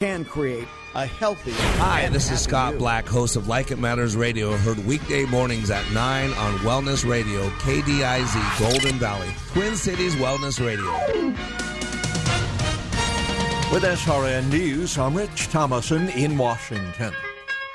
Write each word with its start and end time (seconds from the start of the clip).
Can 0.00 0.24
create 0.24 0.66
a 0.94 1.04
healthy. 1.04 1.52
Hi, 1.52 2.08
this 2.08 2.30
is 2.30 2.40
Scott 2.40 2.78
Black, 2.78 3.06
host 3.06 3.36
of 3.36 3.48
Like 3.48 3.70
It 3.70 3.78
Matters 3.78 4.16
Radio, 4.16 4.56
heard 4.56 4.78
weekday 4.86 5.26
mornings 5.26 5.70
at 5.70 5.84
9 5.92 6.30
on 6.30 6.54
Wellness 6.60 7.06
Radio, 7.06 7.50
KDIZ, 7.58 8.58
Golden 8.58 8.98
Valley, 8.98 9.28
Twin 9.48 9.76
Cities 9.76 10.14
Wellness 10.14 10.58
Radio. 10.58 10.90
With 13.70 13.82
SRN 13.82 14.48
News, 14.48 14.96
I'm 14.96 15.14
Rich 15.14 15.48
Thomason 15.48 16.08
in 16.08 16.38
Washington. 16.38 17.12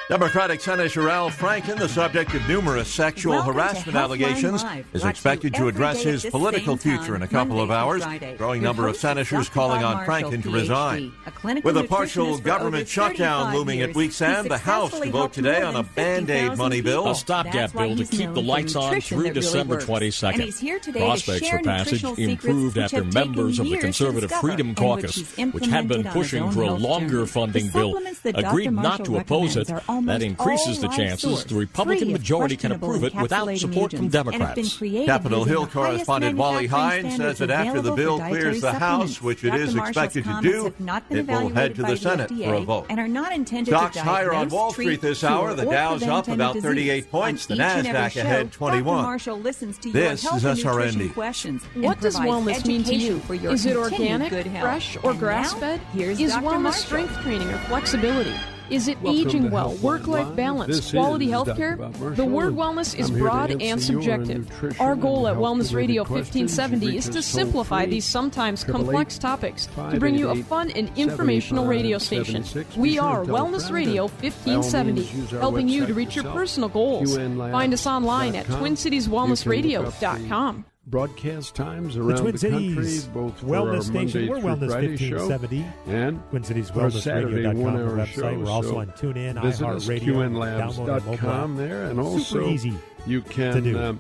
Democratic 0.08 0.62
Senator 0.62 1.10
Al 1.10 1.32
Franken, 1.32 1.80
the 1.80 1.90
subject 1.90 2.32
of 2.36 2.48
numerous 2.48 2.88
sexual 2.88 3.34
Welcome 3.34 3.56
harassment 3.56 3.98
allegations, 3.98 4.62
Live. 4.62 4.86
is 4.94 5.04
expected 5.04 5.52
to 5.56 5.62
to 5.62 5.68
address 5.68 6.04
his 6.04 6.24
political 6.28 6.78
same 6.78 6.98
future 7.00 7.16
in 7.16 7.24
a 7.24 7.28
time, 7.28 7.48
couple 7.48 7.60
of 7.60 7.72
hours. 7.72 8.04
Friday. 8.04 8.38
Growing 8.38 8.62
Your 8.62 8.70
number 8.70 8.88
of 8.88 8.98
senators 8.98 9.50
calling 9.50 9.84
on 9.84 10.06
Marshall, 10.06 10.30
Franken 10.30 10.44
to 10.44 10.52
resign. 10.52 11.12
a 11.26 11.62
With 11.64 11.78
a 11.78 11.86
partial 11.86 12.38
government 12.38 12.88
shutdown 12.88 13.46
35 13.46 13.54
looming 13.56 13.82
at 13.82 13.88
years. 13.88 13.96
week's 13.96 14.22
end, 14.22 14.52
the 14.52 14.60
House 14.60 15.00
to 15.00 15.10
vote 15.10 15.34
today 15.34 15.64
on 15.64 15.76
a 15.76 15.82
band 15.82 16.30
aid 16.30 16.56
money 16.56 16.82
bill. 16.82 17.08
A 17.08 17.16
stopgap 17.16 17.74
bill 17.74 17.96
to 17.96 18.06
keep 18.06 18.32
the 18.32 18.44
lights 18.44 18.76
on 18.76 19.02
through 19.02 19.18
that 19.18 19.24
really 19.24 19.34
December 19.34 19.76
works. 19.76 19.86
22nd. 19.86 20.34
And 20.34 20.44
he's 20.44 20.60
here 20.60 20.78
today 20.78 21.00
to 21.00 21.06
Prospects 21.06 21.50
for 21.50 21.60
passage 21.64 22.04
improved 22.04 22.78
after 22.78 23.04
members 23.04 23.58
of 23.58 23.68
the 23.68 23.78
Conservative 23.78 24.32
Freedom 24.34 24.76
Caucus, 24.76 25.36
which 25.52 25.66
had 25.66 25.88
been 25.88 26.02
implemented 26.02 26.08
on 26.08 26.14
his 26.14 26.14
pushing 26.14 26.52
for 26.52 26.62
a 26.62 26.74
longer 26.74 27.26
funding 27.26 27.70
bill, 27.70 28.00
agreed 28.24 28.72
not 28.72 29.04
to 29.06 29.18
oppose 29.18 29.58
it. 29.58 29.68
Recommends 29.96 30.08
are 30.10 30.20
almost 30.20 30.20
That 30.20 30.26
increases 30.26 30.84
all 30.84 30.90
the 30.90 30.96
chances 30.98 31.46
the 31.46 31.56
Republican 31.56 32.12
majority 32.12 32.58
can 32.58 32.72
approve 32.72 33.04
it 33.04 33.16
without 33.16 33.58
support 33.58 33.92
from 33.92 34.06
agents, 34.06 34.16
and 34.16 34.42
have 34.42 34.56
been 34.56 34.66
Democrats. 34.66 35.06
Capitol 35.06 35.44
Hill 35.44 35.68
correspondent 35.68 36.38
Wally 36.38 36.68
manufacturing 36.68 37.06
Hindes 37.12 37.18
says 37.18 37.38
that 37.40 37.52
after 37.52 37.82
the 37.82 37.92
bill 37.92 38.20
clears 38.20 38.62
the 38.62 38.74
House, 38.74 39.22
which 39.22 39.44
it 39.44 39.50
Dr. 39.52 39.62
is 39.62 39.76
Marshall's 39.76 39.90
expected 39.90 40.24
to 40.26 40.42
do, 40.42 40.64
have 40.66 40.80
not 40.80 41.10
been 41.10 41.18
it 41.20 41.28
will 41.28 41.50
head 41.50 41.76
to 41.76 41.82
by 41.84 41.92
the 41.92 41.98
Senate 41.98 42.30
FDA 42.32 42.46
for 42.46 42.54
a 42.56 42.62
vote. 42.62 42.86
and 42.90 43.00
are 43.00 43.08
not 43.08 43.34
intended 43.34 43.72
Stocks 43.72 43.96
to 43.98 44.04
higher 44.04 44.34
on 44.34 44.50
Wall 44.50 44.72
Street 44.72 45.02
this 45.02 45.24
hour. 45.24 45.54
The 45.54 45.66
or 45.68 45.72
Dow's 45.72 46.04
up 46.04 46.28
any 46.28 46.36
about 46.36 46.54
disease. 46.54 46.70
38 46.70 47.12
points. 47.12 47.50
On 47.50 47.58
The 47.58 47.64
each 47.64 47.70
and 47.70 47.88
every 47.88 48.00
Nasdaq 48.02 48.12
show, 48.12 48.22
ahead 48.22 48.52
21. 48.52 48.96
Dr. 48.98 49.04
Marshall 49.08 49.40
listens 49.40 49.78
to 49.80 49.92
This 49.92 50.24
your 50.24 50.32
health 50.34 50.46
is 50.46 50.64
nutrition 50.66 51.02
SRND. 51.02 51.14
questions. 51.14 51.64
What 51.76 52.02
does 52.02 52.16
wellness 52.18 52.66
mean 52.66 52.84
to 52.84 52.96
you? 52.96 53.20
For 53.20 53.34
your 53.36 53.54
Is 53.54 53.66
it 53.66 53.76
organic, 53.76 54.32
fresh, 54.60 54.98
or 55.04 55.14
grass-fed? 55.14 55.82
Is 55.96 56.32
Dr. 56.32 56.46
wellness 56.46 56.62
Marshall. 56.62 56.82
strength 56.84 57.22
training 57.22 57.48
or 57.50 57.58
flexibility? 57.60 58.34
Is 58.70 58.88
it 58.88 59.00
Welcome 59.02 59.20
aging 59.20 59.52
well, 59.52 59.76
work 59.76 60.08
life 60.08 60.36
balance, 60.36 60.76
This 60.76 60.92
quality 60.92 61.30
health 61.30 61.56
care? 61.56 61.76
The 61.76 62.26
word 62.26 62.56
wellness 62.56 62.98
is 62.98 63.10
I'm 63.10 63.20
broad 63.20 63.62
and 63.62 63.82
subjective. 63.82 64.50
Our 64.80 64.96
goal 64.96 65.28
at 65.28 65.36
Wellness 65.36 65.74
Radio 65.74 66.02
1570 66.04 66.98
is 66.98 67.10
to 67.10 67.22
simplify 67.22 67.86
these 67.86 68.06
sometimes 68.06 68.64
complex 68.64 69.18
topics 69.18 69.68
to 69.68 70.00
bring 70.00 70.16
you 70.16 70.30
a 70.30 70.36
fun 70.44 70.72
and 70.72 70.90
informational 70.98 71.66
radio 71.66 71.98
station. 71.98 72.44
We 72.76 72.90
Be 72.90 72.96
sure 72.96 73.02
to 73.04 73.08
are 73.08 73.26
Wellness 73.26 73.72
Radio 73.72 74.08
and 74.08 74.46
by 74.46 74.52
all 74.54 74.62
1570, 74.62 75.02
means 75.02 75.14
use 75.14 75.34
our 75.34 75.40
helping 75.40 75.70
you 75.70 75.86
to 75.86 75.94
reach 75.94 76.16
your 76.16 76.26
personal 76.26 76.70
goals. 76.70 77.16
Find 77.16 77.74
us 77.74 77.86
online 77.86 78.36
at 78.36 78.48
You 78.48 78.54
can 78.56 78.62
look 78.62 78.62
up 78.62 78.76
TwinCitiesWellnessRadio.com. 78.76 80.66
the 80.86 80.92
Broadcast 80.92 81.56
times 81.56 81.96
The 81.96 82.02
around 82.02 82.18
Twin 82.20 82.36
the 82.36 82.50
country, 82.50 82.74
Cities 82.86 83.06
both 83.08 83.40
for 83.40 83.46
Wellness 83.48 83.76
our 83.76 83.82
Station. 83.82 84.28
We're 84.28 84.38
Wellness 84.38 84.70
Friday 84.72 84.98
show 84.98 85.28
1570. 85.28 85.66
and 85.88 86.30
Twin 86.30 86.44
Cities 86.44 86.72
our 86.72 86.76
Wellness 86.90 87.06
Radio.com 87.26 87.60
one-hour 87.62 87.98
website. 87.98 88.08
show. 88.08 88.40
We're 88.40 88.50
also 88.52 88.70
so 88.70 88.78
on 88.80 88.88
TuneIn, 88.88 89.36
iHeartRadio, 89.36 90.00
download 90.00 90.80
our 90.80 90.86
mobile 90.86 91.18
QNLabs.com 91.18 91.52
app. 91.54 91.58
there, 91.58 91.84
and 91.86 91.96
Super 91.98 92.02
also 92.02 92.48
easy 92.50 92.74
you 93.08 93.22
to 93.22 93.30
can 93.30 93.64
do. 93.64 93.80
um, 93.80 94.00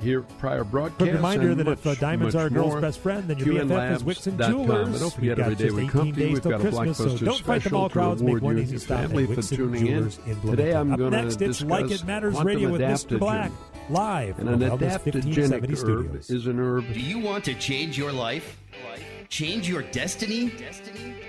hear 0.00 0.22
prior 0.22 0.64
broadcasts. 0.64 0.98
Quick 1.02 1.12
reminder 1.14 1.54
that 1.54 1.68
if 1.68 1.86
uh, 1.86 1.94
diamonds 1.96 2.34
are 2.34 2.46
a 2.46 2.50
girl's 2.50 2.80
best 2.80 3.00
friend, 3.00 3.28
then 3.28 3.38
your 3.38 3.48
BFF 3.48 3.96
is 3.96 4.02
Wixon. 4.02 4.48
Jewelers. 4.48 4.88
And 4.88 4.98
don't 5.00 5.12
forget, 5.12 5.20
We've 5.20 5.36
got 5.36 5.42
every 5.44 5.54
day 5.56 5.64
just 5.64 5.76
we 5.76 5.82
18 5.82 5.90
come 5.90 6.00
to 6.00 6.06
you. 6.08 6.12
days 6.14 6.32
We've 6.34 6.42
got 6.42 6.52
a 6.54 6.58
Christmas, 6.60 6.96
so 6.96 7.04
don't 7.04 7.38
fight 7.40 7.46
them 7.46 7.60
special 7.62 7.78
all 7.78 7.88
crowds. 7.90 8.22
Make 8.22 8.40
one 8.42 8.58
easy 8.58 8.78
stop 8.78 9.00
at 9.00 9.10
Wixon 9.10 9.56
tuning 9.56 9.86
in. 9.86 9.94
Jewelers 9.96 10.18
in 10.26 10.40
Today 10.40 10.40
Bloomington. 10.40 10.76
I'm 10.76 10.92
Up 10.94 10.98
gonna 10.98 11.22
next, 11.22 11.42
it's 11.42 11.60
Like 11.62 11.84
It 11.84 11.88
discuss 11.88 12.06
Matters 12.06 12.42
Radio 12.42 12.70
with 12.72 12.80
Mr. 12.80 13.18
Black, 13.18 13.52
live 13.90 14.38
And 14.38 14.48
an 14.48 14.60
Wellness 14.60 14.70
1570 14.80 15.68
adaptogenic 15.68 15.76
Studios. 15.76 16.30
herb 16.30 16.36
is 16.36 16.46
an 16.46 16.58
herb 16.58 16.92
Do 16.92 17.00
you 17.00 17.18
want 17.18 17.44
to 17.44 17.54
change 17.54 17.96
your 17.96 18.12
life? 18.12 18.58
Change 19.28 19.68
your 19.68 19.82
destiny? 19.82 20.52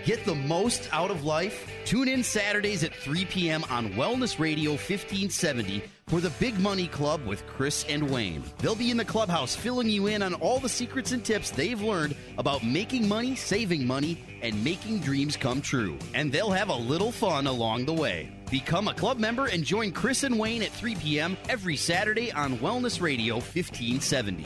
Get 0.06 0.24
the 0.24 0.36
most 0.36 0.88
out 0.92 1.10
of 1.10 1.26
life? 1.26 1.70
Tune 1.84 2.08
in 2.08 2.24
Saturdays 2.24 2.84
at 2.84 2.94
3 2.94 3.26
p.m. 3.26 3.64
on 3.70 3.94
Wellness 3.94 4.40
Radio 4.40 4.72
1570 4.72 5.84
for 6.06 6.22
the 6.22 6.30
Big 6.40 6.58
Money 6.60 6.88
Club 6.88 7.26
with 7.26 7.46
Chris 7.48 7.86
and 7.90 8.10
Wayne. 8.10 8.44
They'll 8.60 8.76
be 8.76 8.92
in 8.92 8.98
the 8.98 9.04
clubhouse 9.04 9.56
filling 9.56 9.90
you 9.90 10.08
in 10.08 10.22
on 10.22 10.36
all 10.36 10.60
the 10.60 10.70
secrets 10.70 11.12
and 11.12 11.26
tips 11.26 11.50
they've 11.50 11.82
learned 11.82 12.16
about 12.38 12.64
making 12.64 13.08
money, 13.08 13.36
saving 13.36 13.86
money, 13.86 14.24
and 14.42 14.64
making 14.64 15.00
dreams 15.00 15.36
come 15.36 15.60
true. 15.60 15.98
And 16.14 16.32
they'll 16.32 16.52
have 16.52 16.70
a 16.70 16.76
little 16.76 17.12
fun 17.12 17.48
along 17.48 17.86
the 17.86 17.94
way. 17.94 18.37
Become 18.50 18.88
a 18.88 18.94
club 18.94 19.20
member 19.20 19.48
and 19.48 19.64
join 19.64 19.92
Chris 19.92 20.24
and 20.24 20.40
Wayne 20.40 20.64
at 20.64 20.72
3 20.72 20.96
p.m. 20.96 21.36
every 21.50 21.76
Saturday 21.76 22.32
on 22.32 22.58
Wellness 22.60 23.02
Radio 23.02 23.36
1570. 23.36 24.46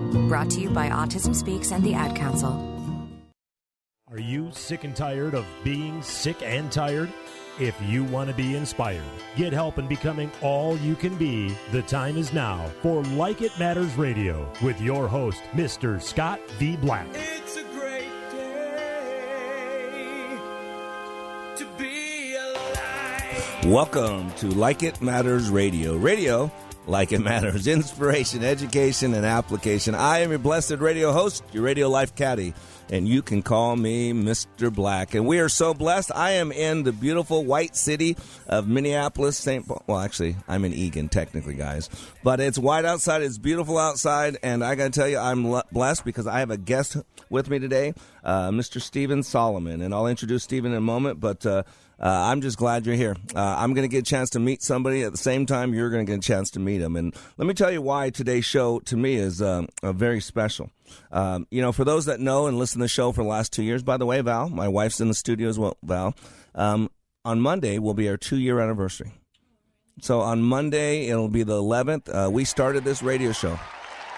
Brought 0.11 0.49
to 0.51 0.59
you 0.59 0.69
by 0.69 0.89
Autism 0.89 1.33
Speaks 1.33 1.71
and 1.71 1.81
the 1.85 1.93
Ad 1.93 2.17
Council. 2.17 2.51
Are 4.09 4.19
you 4.19 4.51
sick 4.51 4.83
and 4.83 4.93
tired 4.93 5.33
of 5.33 5.45
being 5.63 6.01
sick 6.01 6.35
and 6.43 6.69
tired? 6.69 7.09
If 7.61 7.81
you 7.81 8.03
want 8.03 8.29
to 8.29 8.35
be 8.35 8.57
inspired, 8.57 9.05
get 9.37 9.53
help 9.53 9.77
in 9.77 9.87
becoming 9.87 10.29
all 10.41 10.75
you 10.79 10.95
can 10.95 11.15
be, 11.15 11.55
the 11.71 11.81
time 11.83 12.17
is 12.17 12.33
now 12.33 12.69
for 12.81 13.03
Like 13.03 13.41
It 13.41 13.57
Matters 13.57 13.95
Radio 13.95 14.51
with 14.61 14.81
your 14.81 15.07
host, 15.07 15.41
Mr. 15.53 16.01
Scott 16.01 16.41
V. 16.51 16.75
Black. 16.75 17.07
It's 17.13 17.55
a 17.55 17.63
great 17.63 18.09
day 18.31 20.37
to 21.55 21.65
be 21.77 22.35
alive. 22.35 23.65
Welcome 23.65 24.29
to 24.33 24.47
Like 24.47 24.83
It 24.83 25.01
Matters 25.01 25.49
Radio. 25.49 25.95
Radio, 25.95 26.51
like 26.87 27.11
it 27.11 27.19
matters, 27.19 27.67
inspiration, 27.67 28.43
education, 28.43 29.13
and 29.13 29.25
application. 29.25 29.95
I 29.95 30.19
am 30.19 30.29
your 30.29 30.39
blessed 30.39 30.77
radio 30.79 31.11
host, 31.11 31.43
your 31.51 31.63
radio 31.63 31.89
life 31.89 32.15
caddy, 32.15 32.53
and 32.89 33.07
you 33.07 33.21
can 33.21 33.41
call 33.41 33.75
me 33.75 34.13
Mr. 34.13 34.73
Black. 34.73 35.13
And 35.13 35.25
we 35.25 35.39
are 35.39 35.49
so 35.49 35.73
blessed. 35.73 36.11
I 36.13 36.31
am 36.31 36.51
in 36.51 36.83
the 36.83 36.91
beautiful 36.91 37.45
white 37.45 37.75
city 37.75 38.17
of 38.47 38.67
Minneapolis, 38.67 39.37
St. 39.37 39.67
Paul. 39.67 39.83
Well, 39.87 39.99
actually, 39.99 40.35
I'm 40.47 40.65
in 40.65 40.73
Eagan, 40.73 41.09
technically, 41.09 41.55
guys. 41.55 41.89
But 42.23 42.39
it's 42.39 42.57
white 42.57 42.85
outside, 42.85 43.21
it's 43.21 43.37
beautiful 43.37 43.77
outside, 43.77 44.37
and 44.43 44.63
I 44.63 44.75
got 44.75 44.93
to 44.93 44.99
tell 44.99 45.07
you, 45.07 45.17
I'm 45.17 45.49
le- 45.49 45.65
blessed 45.71 46.03
because 46.03 46.27
I 46.27 46.39
have 46.39 46.51
a 46.51 46.57
guest 46.57 46.97
with 47.29 47.49
me 47.49 47.59
today, 47.59 47.93
uh, 48.23 48.49
Mr. 48.49 48.81
Stephen 48.81 49.23
Solomon. 49.23 49.81
And 49.81 49.93
I'll 49.93 50.07
introduce 50.07 50.43
Stephen 50.43 50.71
in 50.71 50.77
a 50.77 50.81
moment, 50.81 51.19
but. 51.19 51.45
Uh, 51.45 51.63
uh, 52.01 52.31
I'm 52.31 52.41
just 52.41 52.57
glad 52.57 52.85
you're 52.85 52.95
here. 52.95 53.15
Uh, 53.35 53.55
I'm 53.59 53.73
going 53.73 53.87
to 53.87 53.91
get 53.91 53.99
a 53.99 54.09
chance 54.09 54.31
to 54.31 54.39
meet 54.39 54.63
somebody 54.63 55.03
at 55.03 55.11
the 55.11 55.17
same 55.17 55.45
time 55.45 55.73
you're 55.73 55.91
going 55.91 56.05
to 56.05 56.11
get 56.11 56.17
a 56.17 56.27
chance 56.27 56.49
to 56.51 56.59
meet 56.59 56.81
him. 56.81 56.95
And 56.95 57.15
let 57.37 57.47
me 57.47 57.53
tell 57.53 57.71
you 57.71 57.81
why 57.81 58.09
today's 58.09 58.45
show 58.45 58.79
to 58.81 58.97
me 58.97 59.15
is 59.15 59.41
um, 59.41 59.67
uh, 59.83 59.93
very 59.93 60.19
special. 60.19 60.71
Um, 61.11 61.45
you 61.51 61.61
know, 61.61 61.71
for 61.71 61.85
those 61.85 62.05
that 62.05 62.19
know 62.19 62.47
and 62.47 62.57
listen 62.57 62.79
to 62.79 62.85
the 62.85 62.89
show 62.89 63.11
for 63.11 63.21
the 63.23 63.29
last 63.29 63.53
two 63.53 63.63
years, 63.63 63.83
by 63.83 63.97
the 63.97 64.05
way, 64.07 64.19
Val, 64.21 64.49
my 64.49 64.67
wife's 64.67 64.99
in 64.99 65.09
the 65.09 65.13
studio 65.13 65.47
as 65.47 65.59
well, 65.59 65.77
Val. 65.83 66.15
Um, 66.55 66.89
on 67.23 67.39
Monday 67.39 67.77
will 67.77 67.93
be 67.93 68.09
our 68.09 68.17
two 68.17 68.37
year 68.37 68.59
anniversary. 68.59 69.11
So 70.01 70.21
on 70.21 70.41
Monday, 70.41 71.07
it'll 71.07 71.29
be 71.29 71.43
the 71.43 71.61
11th. 71.61 72.09
Uh, 72.27 72.31
we 72.31 72.45
started 72.45 72.83
this 72.83 73.03
radio 73.03 73.31
show. 73.31 73.59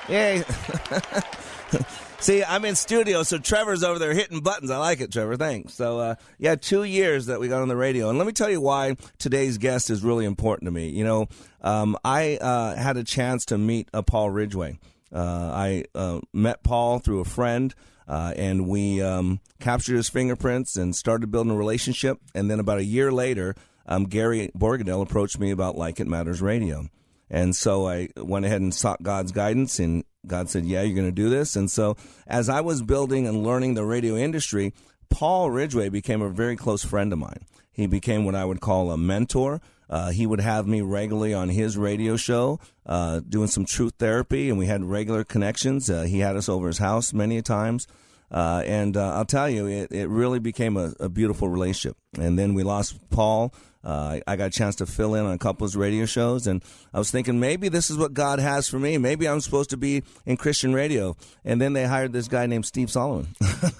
Yay. 0.07 0.43
See, 2.23 2.41
I'm 2.41 2.63
in 2.63 2.77
studio, 2.77 3.23
so 3.23 3.37
Trevor's 3.37 3.83
over 3.83 3.99
there 3.99 4.13
hitting 4.13 4.39
buttons. 4.39 4.71
I 4.71 4.77
like 4.77 5.01
it, 5.01 5.11
Trevor. 5.11 5.35
Thanks. 5.35 5.73
So, 5.73 5.99
uh, 5.99 6.15
yeah, 6.39 6.55
two 6.55 6.85
years 6.85 7.25
that 7.25 7.41
we 7.41 7.49
got 7.49 7.61
on 7.61 7.67
the 7.67 7.75
radio. 7.75 8.07
And 8.07 8.17
let 8.17 8.25
me 8.25 8.31
tell 8.31 8.49
you 8.49 8.61
why 8.61 8.95
today's 9.17 9.57
guest 9.57 9.89
is 9.89 10.05
really 10.05 10.23
important 10.23 10.67
to 10.67 10.71
me. 10.71 10.87
You 10.87 11.03
know, 11.03 11.27
um, 11.59 11.97
I 12.05 12.37
uh, 12.37 12.77
had 12.77 12.95
a 12.95 13.03
chance 13.03 13.43
to 13.47 13.57
meet 13.57 13.89
uh, 13.93 14.03
Paul 14.03 14.29
Ridgway. 14.29 14.79
Uh, 15.13 15.51
I 15.53 15.83
uh, 15.93 16.21
met 16.31 16.63
Paul 16.63 16.99
through 16.99 17.19
a 17.19 17.25
friend. 17.25 17.75
Uh, 18.07 18.33
and 18.37 18.69
we 18.69 19.01
um, 19.01 19.41
captured 19.59 19.97
his 19.97 20.07
fingerprints 20.07 20.77
and 20.77 20.95
started 20.95 21.29
building 21.29 21.51
a 21.51 21.57
relationship. 21.57 22.19
And 22.33 22.49
then 22.49 22.61
about 22.61 22.77
a 22.77 22.85
year 22.85 23.11
later, 23.11 23.53
um, 23.85 24.05
Gary 24.05 24.49
Borgadell 24.57 25.01
approached 25.01 25.39
me 25.39 25.51
about 25.51 25.77
Like 25.77 25.99
It 25.99 26.07
Matters 26.07 26.41
Radio. 26.41 26.87
And 27.29 27.53
so 27.53 27.85
I 27.85 28.07
went 28.15 28.45
ahead 28.45 28.61
and 28.61 28.73
sought 28.73 29.03
God's 29.03 29.33
guidance, 29.33 29.79
and 29.79 30.05
God 30.25 30.49
said, 30.49 30.65
Yeah, 30.65 30.81
you're 30.81 30.95
going 30.95 31.07
to 31.07 31.11
do 31.11 31.29
this. 31.29 31.55
And 31.55 31.69
so 31.69 31.97
as 32.27 32.49
I 32.49 32.61
was 32.61 32.81
building 32.81 33.27
and 33.27 33.43
learning 33.43 33.73
the 33.73 33.85
radio 33.85 34.15
industry, 34.15 34.73
Paul 35.09 35.51
Ridgway 35.51 35.89
became 35.89 36.21
a 36.21 36.29
very 36.29 36.55
close 36.55 36.83
friend 36.83 37.13
of 37.13 37.19
mine. 37.19 37.45
He 37.71 37.87
became 37.87 38.25
what 38.25 38.35
I 38.35 38.45
would 38.45 38.61
call 38.61 38.91
a 38.91 38.97
mentor. 38.97 39.61
Uh, 39.89 40.11
he 40.11 40.25
would 40.25 40.39
have 40.39 40.65
me 40.65 40.81
regularly 40.81 41.33
on 41.33 41.49
his 41.49 41.77
radio 41.77 42.15
show, 42.15 42.59
uh, 42.85 43.19
doing 43.19 43.47
some 43.47 43.65
truth 43.65 43.93
therapy, 43.99 44.49
and 44.49 44.57
we 44.57 44.65
had 44.65 44.83
regular 44.83 45.23
connections. 45.23 45.89
Uh, 45.89 46.03
he 46.03 46.19
had 46.19 46.35
us 46.35 46.49
over 46.49 46.67
his 46.67 46.77
house 46.77 47.13
many 47.13 47.41
times. 47.41 47.87
Uh, 48.33 48.63
and 48.65 48.97
uh, 48.97 49.13
I'll 49.13 49.25
tell 49.25 49.49
you, 49.49 49.67
it, 49.67 49.91
it 49.91 50.09
really 50.09 50.39
became 50.39 50.75
a, 50.75 50.93
a 50.99 51.07
beautiful 51.07 51.47
relationship. 51.47 51.97
And 52.17 52.37
then 52.37 52.55
we 52.55 52.63
lost 52.63 52.97
Paul. 53.09 53.53
Uh, 53.83 54.21
I 54.25 54.37
got 54.37 54.45
a 54.45 54.49
chance 54.49 54.77
to 54.77 54.85
fill 54.85 55.13
in 55.13 55.25
on 55.25 55.33
a 55.33 55.37
couple 55.37 55.67
of 55.67 55.75
radio 55.75 56.05
shows, 56.05 56.47
and 56.47 56.63
I 56.93 56.99
was 56.99 57.11
thinking 57.11 57.41
maybe 57.41 57.67
this 57.67 57.89
is 57.89 57.97
what 57.97 58.13
God 58.13 58.39
has 58.39 58.69
for 58.69 58.79
me. 58.79 58.97
Maybe 58.97 59.27
I'm 59.27 59.41
supposed 59.41 59.71
to 59.71 59.77
be 59.77 60.03
in 60.25 60.37
Christian 60.37 60.73
radio. 60.73 61.17
And 61.43 61.59
then 61.59 61.73
they 61.73 61.85
hired 61.85 62.13
this 62.13 62.29
guy 62.29 62.45
named 62.45 62.65
Steve 62.65 62.89
Solomon 62.89 63.27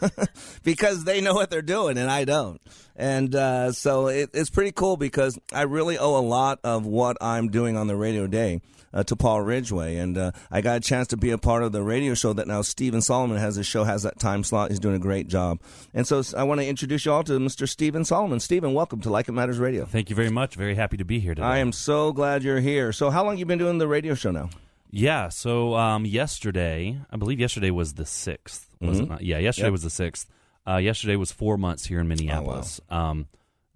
because 0.64 1.06
they 1.06 1.22
know 1.22 1.34
what 1.34 1.50
they're 1.50 1.62
doing, 1.62 1.98
and 1.98 2.12
I 2.12 2.26
don't. 2.26 2.62
And 2.98 3.34
uh, 3.34 3.72
so 3.72 4.08
it, 4.08 4.32
it's 4.34 4.50
pretty 4.50 4.74
cool 4.74 4.98
because 4.98 5.40
I 5.54 5.62
really 5.62 5.98
owe 5.98 6.18
a 6.18 6.22
lot 6.22 6.60
of 6.66 6.86
what 6.86 7.16
I'm 7.22 7.50
doing 7.50 7.78
on 7.78 7.88
the 7.88 7.96
radio 7.96 8.28
day 8.28 8.60
uh, 8.94 9.04
to 9.04 9.16
Paul 9.16 9.42
Ridgway, 9.42 9.96
and 9.98 10.18
uh, 10.18 10.32
I 10.52 10.62
got 10.62 10.78
a 10.78 10.80
chance 10.80 11.08
to 11.10 11.18
be 11.18 11.32
a 11.32 11.38
part 11.38 11.64
of 11.64 11.72
the 11.72 11.82
radio 11.84 12.14
show 12.14 12.34
that 12.34 12.48
now 12.48 12.62
Stephen 12.62 13.02
Solomon 13.02 13.38
has. 13.38 13.56
His 13.56 13.66
show 13.68 13.84
has 13.84 14.04
that 14.04 14.20
time 14.20 14.44
slot. 14.44 14.70
He's 14.70 14.80
doing 14.80 14.96
a 14.96 15.00
great 15.00 15.28
job, 15.28 15.60
and 15.94 16.06
so 16.08 16.22
I 16.38 16.44
want 16.44 16.62
to 16.62 16.68
introduce 16.68 17.06
you 17.06 17.12
all 17.12 17.24
to 17.24 17.34
Mr. 17.40 17.68
Stephen 17.68 18.06
Solomon. 18.06 18.40
Stephen, 18.40 18.74
welcome 18.74 19.02
to 19.02 19.10
Like 19.10 19.28
It 19.28 19.32
Matters 19.34 19.58
Radio. 19.60 19.86
Thank 19.86 20.10
you 20.10 20.16
very 20.16 20.30
much. 20.30 20.56
Very 20.56 20.76
happy 20.76 20.98
to 20.98 21.06
be 21.06 21.20
here 21.20 21.34
today. 21.36 21.46
I 21.48 21.58
am 21.60 21.72
so 21.72 22.12
glad 22.12 22.44
you're 22.44 22.60
here. 22.60 22.92
So, 22.94 23.10
how 23.10 23.24
long 23.26 23.38
you 23.38 23.46
been 23.46 23.60
doing 23.60 23.78
the 23.80 23.88
radio 23.88 24.14
show 24.14 24.32
now? 24.32 24.50
Yeah. 24.96 25.30
So 25.30 25.74
um, 25.76 26.06
yesterday, 26.06 27.00
I 27.10 27.18
believe 27.18 27.40
yesterday 27.40 27.72
was 27.72 27.94
the 27.96 28.04
6th 28.06 28.68
was 28.80 29.00
Mhm. 29.00 29.04
it 29.04 29.10
not? 29.10 29.22
Yeah, 29.24 29.38
yesterday 29.40 29.68
Yep. 29.68 29.72
was 29.72 29.82
the 29.84 29.90
sixth. 29.90 30.28
Uh, 30.68 30.76
yesterday 30.78 31.16
was 31.16 31.32
four 31.32 31.58
months 31.58 31.86
here 31.88 32.00
in 32.00 32.08
Minneapolis. 32.08 32.80
um, 32.90 33.28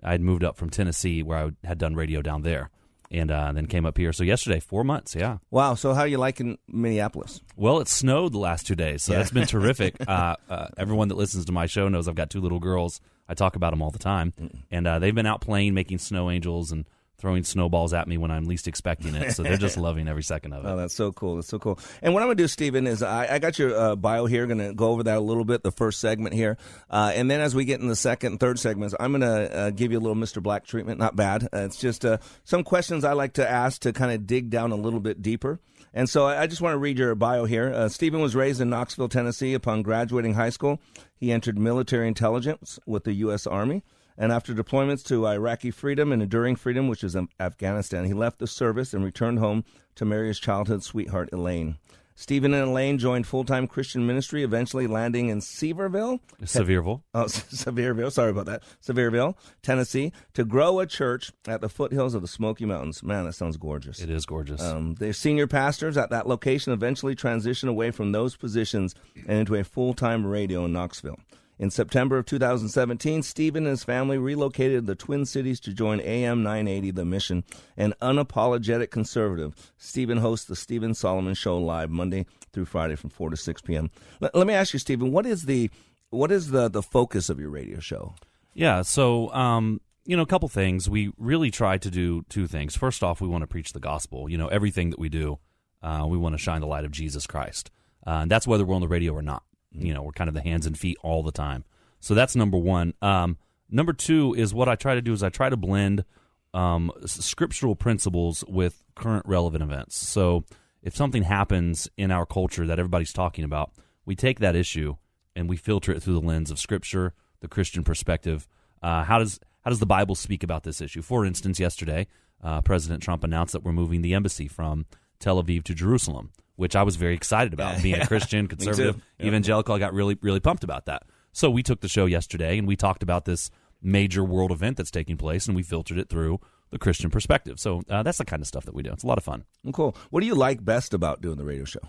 I'd 0.03 0.21
moved 0.21 0.43
up 0.43 0.57
from 0.57 0.69
Tennessee 0.69 1.23
where 1.23 1.37
I 1.37 1.67
had 1.67 1.77
done 1.79 1.95
radio 1.95 2.21
down 2.21 2.43
there, 2.43 2.69
and 3.11 3.31
uh, 3.31 3.51
then 3.53 3.65
came 3.67 3.85
up 3.85 3.97
here. 3.97 4.11
So 4.13 4.23
yesterday, 4.23 4.59
four 4.59 4.83
months. 4.83 5.15
Yeah. 5.15 5.37
Wow. 5.51 5.75
So, 5.75 5.93
how 5.93 6.01
are 6.01 6.07
you 6.07 6.17
liking 6.17 6.57
Minneapolis? 6.67 7.41
Well, 7.55 7.79
it 7.79 7.87
snowed 7.87 8.33
the 8.33 8.37
last 8.39 8.67
two 8.67 8.75
days, 8.75 9.03
so 9.03 9.13
Yeah. 9.13 9.19
that's 9.19 9.31
been 9.31 9.47
terrific. 9.55 9.95
uh, 10.07 10.35
uh, 10.49 10.67
everyone 10.77 11.07
that 11.09 11.15
listens 11.15 11.45
to 11.45 11.51
my 11.51 11.65
show 11.65 11.87
knows 11.87 12.07
I've 12.07 12.15
got 12.15 12.29
two 12.29 12.41
little 12.41 12.59
girls. 12.59 12.99
I 13.29 13.33
talk 13.33 13.55
about 13.55 13.71
them 13.71 13.81
all 13.81 13.91
the 13.91 13.99
time, 13.99 14.33
and 14.71 14.87
uh, 14.87 14.99
they've 14.99 15.13
been 15.15 15.25
out 15.25 15.41
playing, 15.41 15.73
making 15.73 15.97
snow 15.97 16.29
angels, 16.31 16.71
and 16.71 16.85
throwing 17.17 17.43
snowballs 17.43 17.93
at 17.93 18.07
me 18.07 18.17
when 18.17 18.29
I'm 18.29 18.45
least 18.45 18.67
expecting 18.67 19.15
it. 19.15 19.31
So 19.33 19.43
they're 19.43 19.57
just 19.57 19.77
loving 19.77 20.07
every 20.07 20.23
second 20.23 20.53
of 20.53 20.63
it. 20.63 20.67
Oh, 20.67 20.77
that's 20.77 20.93
so 20.93 21.11
cool. 21.11 21.35
That's 21.35 21.47
so 21.47 21.57
cool. 21.59 21.79
And 22.01 22.13
what 22.13 22.21
I'm 22.21 22.27
going 22.27 22.37
to 22.37 22.43
do, 22.43 22.47
Stephen, 22.47 22.85
is 22.85 23.01
I, 23.01 23.35
I 23.35 23.39
got 23.39 23.57
your 23.57 23.75
uh, 23.75 23.95
bio 23.95 24.25
here. 24.25 24.45
Going 24.45 24.59
to 24.59 24.73
go 24.73 24.89
over 24.89 25.03
that 25.03 25.17
a 25.17 25.21
little 25.21 25.45
bit, 25.45 25.63
the 25.63 25.71
first 25.71 25.99
segment 25.99 26.35
here. 26.35 26.57
Uh, 26.89 27.11
and 27.15 27.29
then 27.29 27.41
as 27.41 27.55
we 27.55 27.65
get 27.65 27.81
in 27.81 27.87
the 27.87 27.95
second 27.95 28.33
and 28.33 28.39
third 28.39 28.59
segments, 28.59 28.93
I'm 28.99 29.11
going 29.11 29.21
to 29.21 29.55
uh, 29.55 29.69
give 29.71 29.91
you 29.91 29.97
a 29.97 30.01
little 30.01 30.15
Mr. 30.15 30.41
Black 30.41 30.65
treatment. 30.65 30.99
Not 30.99 31.15
bad. 31.15 31.45
Uh, 31.45 31.65
it's 31.65 31.77
just 31.77 32.05
uh, 32.05 32.17
some 32.43 32.63
questions 32.63 33.03
I 33.03 33.13
like 33.13 33.33
to 33.33 33.49
ask 33.49 33.81
to 33.81 33.93
kind 33.93 34.11
of 34.11 34.27
dig 34.27 34.49
down 34.49 34.71
a 34.71 34.75
little 34.75 34.99
bit 34.99 35.21
deeper. 35.21 35.59
And 35.93 36.07
so 36.09 36.25
I 36.25 36.43
I 36.43 36.47
just 36.47 36.61
want 36.61 36.73
to 36.75 36.77
read 36.77 36.99
your 36.99 37.15
bio 37.15 37.45
here. 37.45 37.73
Uh, 37.73 37.89
Stephen 37.89 38.21
was 38.21 38.35
raised 38.35 38.61
in 38.61 38.69
Knoxville, 38.69 39.09
Tennessee. 39.09 39.53
Upon 39.53 39.81
graduating 39.81 40.35
high 40.35 40.51
school, 40.51 40.79
he 41.15 41.31
entered 41.31 41.57
military 41.57 42.07
intelligence 42.07 42.79
with 42.85 43.03
the 43.03 43.13
U.S. 43.13 43.47
Army. 43.47 43.83
And 44.17 44.31
after 44.31 44.53
deployments 44.53 45.03
to 45.05 45.27
Iraqi 45.27 45.71
freedom 45.71 46.11
and 46.11 46.21
enduring 46.21 46.55
freedom, 46.55 46.87
which 46.87 47.03
is 47.03 47.15
in 47.15 47.29
Afghanistan, 47.39 48.05
he 48.05 48.13
left 48.13 48.39
the 48.39 48.47
service 48.47 48.93
and 48.93 49.03
returned 49.03 49.39
home 49.39 49.63
to 49.95 50.05
marry 50.05 50.27
his 50.27 50.39
childhood 50.39 50.83
sweetheart, 50.83 51.29
Elaine. 51.31 51.77
Stephen 52.19 52.51
and 52.51 52.69
Elaine 52.69 52.97
joined 52.97 53.27
full 53.27 53.43
time 53.43 53.67
Christian 53.67 54.07
ministry, 54.07 54.41
eventually 54.41 54.87
landing 54.87 55.29
in 55.29 55.39
Sevierville. 55.39 56.19
Sevierville. 56.41 57.03
Oh, 57.13 57.25
Sevierville. 57.25 58.11
Sorry 58.11 58.31
about 58.31 58.47
that. 58.47 58.63
Sevierville, 58.83 59.35
Tennessee, 59.61 60.11
to 60.33 60.43
grow 60.43 60.79
a 60.79 60.87
church 60.87 61.31
at 61.47 61.61
the 61.61 61.69
foothills 61.69 62.15
of 62.15 62.23
the 62.23 62.27
Smoky 62.27 62.65
Mountains. 62.65 63.03
Man, 63.03 63.25
that 63.25 63.33
sounds 63.33 63.55
gorgeous. 63.57 63.99
It 64.01 64.09
is 64.09 64.25
gorgeous. 64.25 64.63
Um, 64.63 64.95
their 64.95 65.13
senior 65.13 65.45
pastors 65.45 65.95
at 65.95 66.09
that 66.09 66.27
location 66.27 66.73
eventually 66.73 67.15
transitioned 67.15 67.69
away 67.69 67.91
from 67.91 68.11
those 68.13 68.35
positions 68.35 68.95
and 69.27 69.37
into 69.37 69.53
a 69.53 69.63
full 69.63 69.93
time 69.93 70.25
radio 70.25 70.65
in 70.65 70.73
Knoxville. 70.73 71.19
In 71.59 71.71
September 71.71 72.17
of 72.17 72.25
2017, 72.27 73.23
Stephen 73.23 73.63
and 73.63 73.71
his 73.71 73.83
family 73.83 74.19
relocated 74.19 74.83
to 74.83 74.85
the 74.85 74.95
Twin 74.95 75.25
Cities 75.25 75.59
to 75.61 75.73
join 75.73 75.99
AM 76.01 76.43
980 76.43 76.91
The 76.91 77.05
Mission, 77.05 77.43
an 77.75 77.95
unapologetic 77.99 78.91
conservative. 78.91 79.73
Stephen 79.77 80.19
hosts 80.19 80.45
the 80.45 80.55
Stephen 80.55 80.93
Solomon 80.93 81.33
Show 81.33 81.57
live 81.57 81.89
Monday 81.89 82.27
through 82.53 82.65
Friday 82.65 82.95
from 82.95 83.09
4 83.09 83.31
to 83.31 83.37
6 83.37 83.61
p.m. 83.61 83.89
Let, 84.19 84.35
let 84.35 84.45
me 84.45 84.53
ask 84.53 84.71
you, 84.73 84.79
Stephen, 84.79 85.11
what 85.11 85.25
is 85.25 85.45
the 85.45 85.71
what 86.09 86.31
is 86.31 86.51
the, 86.51 86.69
the 86.69 86.83
focus 86.83 87.29
of 87.29 87.39
your 87.39 87.49
radio 87.49 87.79
show? 87.79 88.15
Yeah, 88.53 88.83
so 88.83 89.33
um, 89.33 89.81
you 90.05 90.15
know, 90.15 90.23
a 90.23 90.27
couple 90.27 90.47
things. 90.49 90.87
We 90.87 91.11
really 91.17 91.49
try 91.49 91.79
to 91.79 91.89
do 91.89 92.23
two 92.29 92.47
things. 92.47 92.77
First 92.77 93.03
off, 93.03 93.19
we 93.19 93.27
want 93.27 93.41
to 93.41 93.47
preach 93.47 93.73
the 93.73 93.79
gospel. 93.79 94.29
You 94.29 94.37
know, 94.37 94.47
everything 94.47 94.91
that 94.91 94.99
we 94.99 95.09
do, 95.09 95.39
uh, 95.81 96.05
we 96.07 96.17
want 96.17 96.33
to 96.33 96.39
shine 96.39 96.61
the 96.61 96.67
light 96.67 96.85
of 96.85 96.91
Jesus 96.91 97.25
Christ, 97.25 97.71
uh, 98.05 98.21
and 98.21 98.31
that's 98.31 98.47
whether 98.47 98.63
we're 98.63 98.75
on 98.75 98.81
the 98.81 98.87
radio 98.87 99.13
or 99.13 99.23
not. 99.23 99.43
You 99.71 99.93
know, 99.93 100.03
we're 100.03 100.11
kind 100.11 100.27
of 100.27 100.33
the 100.33 100.41
hands 100.41 100.65
and 100.65 100.77
feet 100.77 100.97
all 101.03 101.23
the 101.23 101.31
time. 101.31 101.63
So 101.99 102.13
that's 102.13 102.35
number 102.35 102.57
one. 102.57 102.93
Um, 103.01 103.37
number 103.69 103.93
two 103.93 104.33
is 104.35 104.53
what 104.53 104.69
I 104.69 104.75
try 104.75 104.95
to 104.95 105.01
do 105.01 105.13
is 105.13 105.23
I 105.23 105.29
try 105.29 105.49
to 105.49 105.57
blend 105.57 106.05
um, 106.53 106.91
scriptural 107.05 107.75
principles 107.75 108.43
with 108.47 108.83
current 108.95 109.25
relevant 109.27 109.63
events. 109.63 109.97
So 109.97 110.45
if 110.81 110.95
something 110.95 111.23
happens 111.23 111.89
in 111.97 112.11
our 112.11 112.25
culture 112.25 112.65
that 112.67 112.79
everybody's 112.79 113.13
talking 113.13 113.43
about, 113.43 113.71
we 114.05 114.15
take 114.15 114.39
that 114.39 114.55
issue 114.55 114.95
and 115.35 115.49
we 115.49 115.57
filter 115.57 115.91
it 115.91 116.01
through 116.01 116.15
the 116.15 116.25
lens 116.25 116.49
of 116.49 116.59
Scripture, 116.59 117.13
the 117.41 117.47
Christian 117.47 117.83
perspective. 117.83 118.47
Uh, 118.81 119.03
how 119.03 119.19
does 119.19 119.39
how 119.61 119.69
does 119.69 119.79
the 119.79 119.85
Bible 119.85 120.15
speak 120.15 120.43
about 120.43 120.63
this 120.63 120.79
issue? 120.79 121.01
For 121.01 121.25
instance, 121.25 121.59
yesterday, 121.59 122.07
uh, 122.41 122.61
President 122.61 123.03
Trump 123.03 123.23
announced 123.23 123.51
that 123.51 123.63
we're 123.63 123.73
moving 123.73 124.01
the 124.01 124.13
embassy 124.13 124.47
from 124.47 124.85
Tel 125.19 125.43
Aviv 125.43 125.63
to 125.65 125.75
Jerusalem, 125.75 126.31
which 126.57 126.75
I 126.75 126.83
was 126.83 126.97
very 126.97 127.15
excited 127.15 127.53
about. 127.53 127.81
Being 127.81 128.01
a 128.01 128.07
Christian, 128.11 128.47
conservative, 128.47 129.01
evangelical, 129.23 129.73
I 129.73 129.79
got 129.79 129.93
really 129.93 130.17
really 130.21 130.41
pumped 130.41 130.63
about 130.63 130.85
that. 130.85 131.03
So 131.31 131.49
we 131.49 131.63
took 131.63 131.79
the 131.81 131.87
show 131.87 132.05
yesterday 132.05 132.57
and 132.57 132.67
we 132.67 132.75
talked 132.75 133.03
about 133.03 133.25
this 133.25 133.49
major 133.81 134.23
world 134.23 134.51
event 134.51 134.77
that's 134.77 134.91
taking 134.91 135.17
place, 135.17 135.47
and 135.47 135.55
we 135.55 135.63
filtered 135.63 135.97
it 135.97 136.09
through 136.09 136.39
the 136.71 136.79
Christian 136.79 137.09
perspective. 137.09 137.59
So 137.59 137.83
uh, 137.89 138.03
that's 138.03 138.17
the 138.17 138.25
kind 138.25 138.41
of 138.41 138.47
stuff 138.47 138.65
that 138.65 138.73
we 138.73 138.83
do. 138.83 138.91
It's 138.91 139.03
a 139.03 139.07
lot 139.07 139.17
of 139.17 139.23
fun. 139.23 139.45
Cool. 139.71 139.95
What 140.09 140.21
do 140.21 140.27
you 140.27 140.35
like 140.35 140.65
best 140.65 140.93
about 140.93 141.21
doing 141.21 141.37
the 141.37 141.45
radio 141.45 141.65
show? 141.65 141.79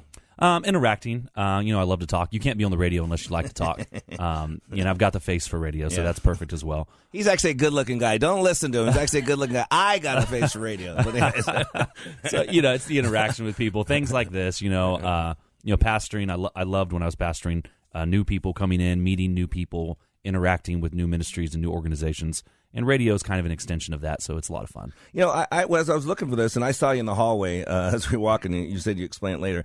Um, 0.40 0.64
interacting. 0.64 1.28
Uh, 1.34 1.60
you 1.64 1.72
know, 1.72 1.80
I 1.80 1.82
love 1.82 2.00
to 2.00 2.06
talk. 2.06 2.32
You 2.32 2.38
can't 2.40 2.56
be 2.58 2.64
on 2.64 2.70
the 2.70 2.78
radio 2.78 3.02
unless 3.04 3.24
you 3.26 3.30
like 3.32 3.48
to 3.48 3.54
talk. 3.54 3.80
um, 4.18 4.60
you 4.72 4.84
know, 4.84 4.90
I've 4.90 4.98
got 4.98 5.12
the 5.12 5.20
face 5.20 5.46
for 5.46 5.58
radio, 5.58 5.88
so 5.88 5.96
Yeah. 5.96 6.04
that's 6.04 6.18
perfect 6.20 6.52
as 6.52 6.62
well. 6.64 6.88
He's 7.10 7.26
actually 7.26 7.50
a 7.50 7.54
good 7.54 7.72
looking 7.72 7.98
guy. 7.98 8.18
Don't 8.18 8.42
listen 8.42 8.70
to 8.72 8.80
him. 8.80 8.86
He's 8.88 8.96
actually 8.96 9.20
a 9.20 9.22
good 9.22 9.38
looking 9.38 9.54
guy. 9.54 9.66
I 9.70 9.98
got 9.98 10.18
a 10.22 10.26
face 10.26 10.52
for 10.52 10.60
radio. 10.60 10.96
So 12.28 12.42
you 12.42 12.62
know, 12.62 12.74
it's 12.74 12.84
the 12.86 12.98
interaction 12.98 13.44
with 13.44 13.56
people, 13.56 13.84
things 13.84 14.12
like 14.12 14.30
this. 14.30 14.60
You 14.60 14.70
know, 14.70 14.96
uh, 14.96 15.34
you 15.62 15.72
know, 15.72 15.76
pastoring. 15.76 16.30
I, 16.30 16.34
lo- 16.34 16.50
I 16.54 16.62
loved 16.64 16.92
when 16.92 17.02
I 17.02 17.06
was 17.06 17.16
pastoring 17.16 17.64
uh, 17.94 18.04
new 18.04 18.24
people 18.24 18.52
coming 18.52 18.80
in, 18.80 19.02
meeting 19.02 19.34
new 19.34 19.46
people, 19.46 19.98
interacting 20.24 20.80
with 20.80 20.94
new 20.94 21.06
ministries 21.06 21.54
and 21.54 21.62
new 21.62 21.70
organizations. 21.70 22.44
And 22.74 22.86
radio 22.86 23.14
is 23.14 23.22
kind 23.22 23.40
of 23.40 23.46
an 23.46 23.52
extension 23.52 23.94
of 23.94 24.02
that, 24.02 24.20
so 24.20 24.36
it's 24.36 24.50
a 24.50 24.52
lot 24.52 24.62
of 24.62 24.68
fun. 24.68 24.92
You 25.14 25.22
know, 25.22 25.30
I, 25.30 25.46
I 25.50 25.64
as 25.64 25.88
I 25.88 25.94
was 25.94 26.04
looking 26.04 26.28
for 26.28 26.36
this, 26.36 26.54
and 26.54 26.62
I 26.62 26.72
saw 26.72 26.90
you 26.90 27.00
in 27.00 27.06
the 27.06 27.14
hallway 27.14 27.64
uh, 27.64 27.90
as 27.94 28.10
we 28.10 28.18
were 28.18 28.24
walking. 28.24 28.52
And 28.54 28.70
you 28.70 28.78
said 28.78 28.98
you 28.98 29.06
explain 29.06 29.34
it 29.36 29.40
later. 29.40 29.64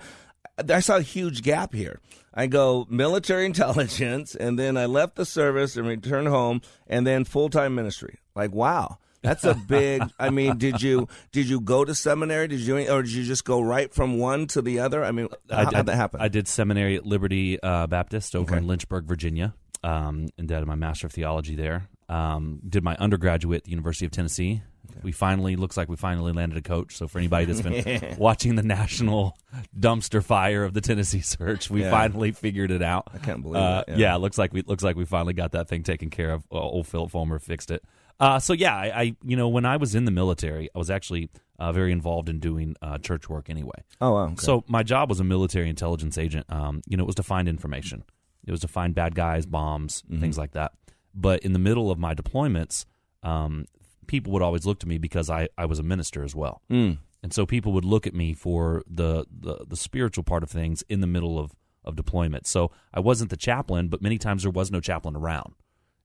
I 0.57 0.79
saw 0.79 0.97
a 0.97 1.01
huge 1.01 1.41
gap 1.41 1.73
here. 1.73 1.99
I 2.33 2.47
go 2.47 2.87
military 2.89 3.45
intelligence, 3.45 4.35
and 4.35 4.57
then 4.57 4.77
I 4.77 4.85
left 4.85 5.15
the 5.15 5.25
service 5.25 5.77
and 5.77 5.87
returned 5.87 6.27
home, 6.27 6.61
and 6.87 7.05
then 7.05 7.25
full 7.25 7.49
time 7.49 7.75
ministry. 7.75 8.19
Like, 8.35 8.51
wow, 8.51 8.97
that's 9.21 9.43
a 9.43 9.53
big. 9.53 10.03
I 10.19 10.29
mean, 10.29 10.57
did 10.57 10.81
you 10.81 11.07
did 11.31 11.47
you 11.47 11.61
go 11.61 11.85
to 11.85 11.95
seminary? 11.95 12.47
Did 12.47 12.59
you 12.59 12.77
or 12.91 13.01
did 13.01 13.11
you 13.11 13.23
just 13.23 13.45
go 13.45 13.61
right 13.61 13.91
from 13.93 14.19
one 14.19 14.47
to 14.47 14.61
the 14.61 14.79
other? 14.79 15.03
I 15.03 15.11
mean, 15.11 15.29
how 15.49 15.59
I, 15.59 15.63
how'd 15.75 15.85
that 15.85 15.95
happen? 15.95 16.21
I 16.21 16.27
did 16.27 16.47
seminary 16.47 16.95
at 16.95 17.05
Liberty 17.05 17.61
uh, 17.61 17.87
Baptist 17.87 18.35
over 18.35 18.55
in 18.55 18.67
Lynchburg, 18.67 19.05
Virginia, 19.05 19.53
um, 19.83 20.29
and 20.37 20.47
did 20.47 20.65
my 20.65 20.75
master 20.75 21.07
of 21.07 21.13
theology 21.13 21.55
there. 21.55 21.87
Um, 22.09 22.59
did 22.67 22.83
my 22.83 22.95
undergraduate 22.97 23.57
at 23.59 23.63
the 23.65 23.71
University 23.71 24.05
of 24.05 24.11
Tennessee. 24.11 24.61
We 25.01 25.11
finally 25.11 25.55
looks 25.55 25.75
like 25.77 25.89
we 25.89 25.95
finally 25.95 26.33
landed 26.33 26.57
a 26.57 26.61
coach. 26.61 26.95
So 26.97 27.07
for 27.07 27.17
anybody 27.17 27.45
that's 27.45 27.61
been 27.61 28.15
watching 28.19 28.55
the 28.55 28.63
national 28.63 29.37
dumpster 29.77 30.23
fire 30.23 30.63
of 30.63 30.73
the 30.73 30.81
Tennessee 30.81 31.21
search, 31.21 31.69
we 31.69 31.81
Yeah. 31.81 31.91
finally 31.91 32.31
figured 32.31 32.69
it 32.71 32.81
out. 32.83 33.07
I 33.13 33.17
can't 33.17 33.41
believe 33.41 33.61
uh, 33.61 33.83
it, 33.87 33.91
Yeah. 33.91 33.97
yeah. 33.97 34.15
it 34.15 34.19
looks 34.19 34.37
like 34.37 34.53
we 34.53 34.61
looks 34.61 34.83
like 34.83 34.95
we 34.95 35.05
finally 35.05 35.33
got 35.33 35.53
that 35.53 35.67
thing 35.67 35.83
taken 35.83 36.09
care 36.09 36.31
of. 36.31 36.43
Uh, 36.51 36.59
old 36.59 36.85
Phillip 36.87 37.11
Fulmer 37.11 37.39
fixed 37.39 37.71
it. 37.71 37.83
Uh, 38.19 38.39
so 38.39 38.53
yeah, 38.53 38.75
I, 38.75 38.85
I 39.01 39.15
you 39.23 39.35
know 39.35 39.47
when 39.49 39.65
I 39.65 39.77
was 39.77 39.95
in 39.95 40.05
the 40.05 40.11
military, 40.11 40.69
I 40.75 40.77
was 40.77 40.91
actually 40.91 41.29
uh, 41.59 41.71
very 41.71 41.91
involved 41.91 42.29
in 42.29 42.39
doing 42.39 42.75
uh, 42.81 42.97
church 42.99 43.29
work 43.29 43.49
anyway. 43.49 43.83
Oh, 44.01 44.11
wow, 44.13 44.23
okay. 44.25 44.35
So 44.39 44.63
my 44.67 44.83
job 44.83 45.09
was 45.09 45.19
a 45.19 45.23
military 45.23 45.69
intelligence 45.69 46.17
agent. 46.17 46.45
Um, 46.49 46.81
you 46.87 46.97
know, 46.97 47.03
it 47.03 47.07
was 47.07 47.15
to 47.15 47.23
find 47.23 47.47
information. 47.47 48.03
It 48.45 48.51
was 48.51 48.59
to 48.61 48.67
find 48.67 48.93
bad 48.93 49.15
guys, 49.15 49.45
bombs, 49.45 50.03
Mhm. 50.11 50.19
things 50.19 50.37
like 50.37 50.51
that. 50.51 50.73
But 51.13 51.41
in 51.41 51.53
the 51.53 51.59
middle 51.59 51.91
of 51.91 51.99
my 51.99 52.15
deployments, 52.15 52.85
um, 53.21 53.65
people 54.07 54.33
would 54.33 54.41
always 54.41 54.65
look 54.65 54.79
to 54.79 54.87
me 54.87 54.97
because 54.97 55.29
I, 55.29 55.49
I 55.57 55.65
was 55.65 55.79
a 55.79 55.83
minister 55.83 56.23
as 56.23 56.35
well. 56.35 56.61
Mm. 56.71 56.97
And 57.21 57.33
so 57.33 57.45
people 57.45 57.71
would 57.73 57.85
look 57.85 58.05
at 58.05 58.13
me 58.13 58.33
for 58.33 58.83
the, 58.87 59.25
the, 59.31 59.65
the 59.67 59.77
spiritual 59.77 60.23
part 60.23 60.43
of 60.43 60.49
things 60.49 60.83
in 60.89 60.99
the 60.99 61.07
middle 61.07 61.39
of, 61.39 61.53
of 61.85 61.95
deployment. 61.95 62.47
So 62.47 62.71
I 62.93 62.99
wasn't 62.99 63.29
the 63.29 63.37
chaplain, 63.37 63.87
but 63.87 64.01
many 64.01 64.17
times 64.17 64.43
there 64.43 64.51
was 64.51 64.71
no 64.71 64.81
chaplain 64.81 65.15
around. 65.15 65.53